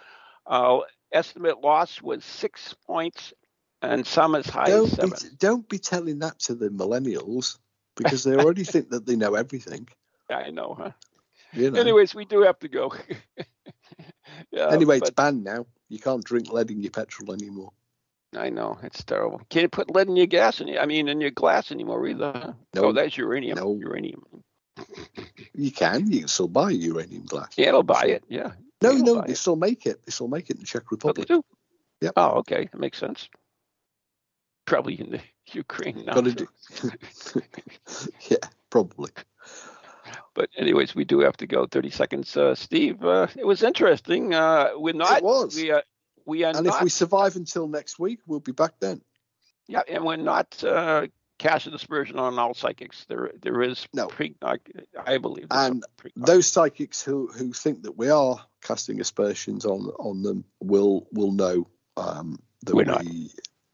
uh, 0.45 0.79
estimate 1.11 1.61
loss 1.61 2.01
was 2.01 2.23
six 2.23 2.75
points 2.85 3.33
and 3.81 4.05
some 4.05 4.35
as 4.35 4.47
high 4.47 4.65
don't 4.65 4.85
as 4.85 4.91
seven. 4.91 5.09
Be, 5.11 5.35
don't 5.37 5.69
be 5.69 5.79
telling 5.79 6.19
that 6.19 6.39
to 6.39 6.55
the 6.55 6.69
millennials 6.69 7.57
because 7.95 8.23
they 8.23 8.35
already 8.35 8.63
think 8.65 8.89
that 8.89 9.05
they 9.05 9.15
know 9.15 9.35
everything. 9.35 9.87
I 10.29 10.49
know, 10.51 10.75
huh? 10.77 10.91
You 11.53 11.71
know. 11.71 11.79
Anyways, 11.79 12.13
we 12.13 12.25
do 12.25 12.41
have 12.41 12.59
to 12.59 12.67
go. 12.67 12.93
yeah, 14.51 14.69
anyway, 14.69 14.99
but, 14.99 15.09
it's 15.09 15.15
banned 15.15 15.43
now. 15.43 15.65
You 15.89 15.99
can't 15.99 16.23
drink 16.23 16.51
lead 16.51 16.71
in 16.71 16.81
your 16.81 16.91
petrol 16.91 17.33
anymore. 17.33 17.71
I 18.35 18.49
know 18.49 18.77
it's 18.83 19.03
terrible. 19.03 19.41
Can't 19.49 19.71
put 19.71 19.93
lead 19.93 20.09
in 20.09 20.17
your 20.17 20.27
gas, 20.27 20.59
and 20.59 20.77
I 20.77 20.85
mean 20.85 21.07
in 21.07 21.21
your 21.21 21.31
glass 21.31 21.71
anymore 21.71 22.05
either. 22.07 22.55
No, 22.75 22.83
oh, 22.83 22.91
that's 22.91 23.17
uranium. 23.17 23.57
No. 23.57 23.75
Uranium. 23.75 24.23
You 25.55 25.71
can. 25.71 26.11
You 26.11 26.19
can 26.19 26.27
still 26.27 26.49
buy 26.49 26.71
uranium 26.71 27.25
glass. 27.25 27.53
Yeah, 27.55 27.69
it'll 27.69 27.83
buy 27.83 28.03
it. 28.03 28.23
Yeah. 28.27 28.51
No, 28.81 28.91
no, 28.91 29.21
they 29.21 29.33
it. 29.33 29.37
still 29.37 29.55
make 29.55 29.85
it. 29.85 30.05
They 30.05 30.11
still 30.11 30.27
make 30.27 30.49
it 30.49 30.55
in 30.55 30.59
the 30.59 30.65
Czech 30.65 30.91
Republic. 30.91 31.27
Oh, 31.29 31.35
they 31.35 31.39
do. 31.39 31.45
Yep. 32.01 32.13
Oh, 32.15 32.29
okay, 32.39 32.69
that 32.71 32.79
makes 32.79 32.97
sense. 32.97 33.27
Probably 34.65 34.99
in 34.99 35.11
the 35.11 35.21
Ukraine 35.51 36.05
now. 36.05 36.21
Do... 36.21 36.47
yeah, 38.29 38.37
probably. 38.69 39.11
But 40.33 40.49
anyways, 40.57 40.93
we 40.93 41.05
do 41.05 41.19
have 41.21 41.37
to 41.37 41.47
go. 41.47 41.65
Thirty 41.65 41.89
seconds, 41.89 42.37
uh, 42.37 42.53
Steve. 42.53 43.03
Uh, 43.03 43.27
it 43.35 43.45
was 43.45 43.63
interesting. 43.63 44.33
Uh, 44.33 44.69
we're 44.75 44.93
not. 44.93 45.17
It 45.17 45.23
was. 45.23 45.55
We 45.55 45.71
are. 45.71 45.83
We 46.25 46.43
are. 46.43 46.53
And 46.55 46.65
not, 46.65 46.75
if 46.75 46.83
we 46.83 46.89
survive 46.89 47.35
until 47.35 47.67
next 47.67 47.97
week, 47.97 48.19
we'll 48.27 48.39
be 48.39 48.51
back 48.51 48.73
then. 48.79 49.01
Yeah, 49.67 49.81
and 49.87 50.03
we're 50.05 50.17
not 50.17 50.63
uh, 51.39 51.43
casting 51.43 51.71
dispersion 51.71 52.19
on 52.19 52.37
all 52.39 52.53
psychics. 52.53 53.05
There, 53.05 53.31
there 53.41 53.61
is 53.61 53.87
no. 53.93 54.07
Pre, 54.07 54.35
I 54.41 55.17
believe. 55.17 55.47
And 55.51 55.83
those 56.15 56.47
psychics 56.47 57.01
who 57.01 57.27
who 57.27 57.53
think 57.53 57.83
that 57.83 57.97
we 57.97 58.09
are 58.09 58.37
casting 58.61 58.99
aspersions 59.01 59.65
on 59.65 59.87
on 59.99 60.23
them 60.23 60.43
will 60.59 61.07
will 61.11 61.31
know 61.31 61.67
um, 61.95 62.39
that 62.65 62.75
We're 62.75 62.83
we 62.83 62.85
not. 62.85 63.05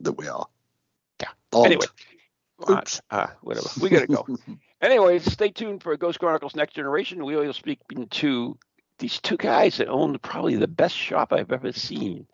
that 0.01 0.13
we 0.13 0.27
are. 0.27 0.47
Yeah. 1.21 1.29
Anyway. 1.55 1.85
Oops. 2.69 3.01
Uh, 3.09 3.15
uh, 3.15 3.27
whatever. 3.41 3.67
We 3.81 3.89
gotta 3.89 4.07
go. 4.07 4.25
anyway, 4.81 5.19
stay 5.19 5.49
tuned 5.49 5.83
for 5.83 5.95
Ghost 5.97 6.19
Chronicles 6.19 6.55
Next 6.55 6.73
Generation. 6.73 7.25
We 7.25 7.35
will 7.35 7.53
speak 7.53 7.79
to 8.11 8.57
these 8.99 9.19
two 9.19 9.37
guys 9.37 9.77
that 9.77 9.89
own 9.89 10.17
probably 10.19 10.55
the 10.55 10.67
best 10.67 10.95
shop 10.95 11.33
I've 11.33 11.51
ever 11.51 11.71
seen, 11.71 12.27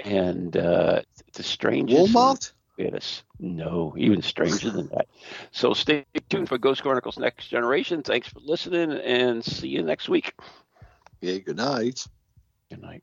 and 0.00 0.56
uh, 0.56 1.02
the 1.32 1.42
strangest. 1.42 2.12
Walmart. 2.12 2.52
Yes. 2.76 3.22
No, 3.38 3.94
even 3.96 4.20
stranger 4.20 4.70
than 4.70 4.88
that. 4.88 5.06
So 5.50 5.72
stay 5.72 6.04
tuned 6.28 6.48
for 6.48 6.58
Ghost 6.58 6.82
Chronicles 6.82 7.18
Next 7.18 7.48
Generation. 7.48 8.02
Thanks 8.02 8.28
for 8.28 8.40
listening 8.40 8.92
and 8.92 9.42
see 9.42 9.68
you 9.68 9.82
next 9.82 10.08
week. 10.08 10.34
Yeah, 11.20 11.38
good 11.38 11.56
night. 11.56 12.06
Good 12.68 12.82
night. 12.82 13.02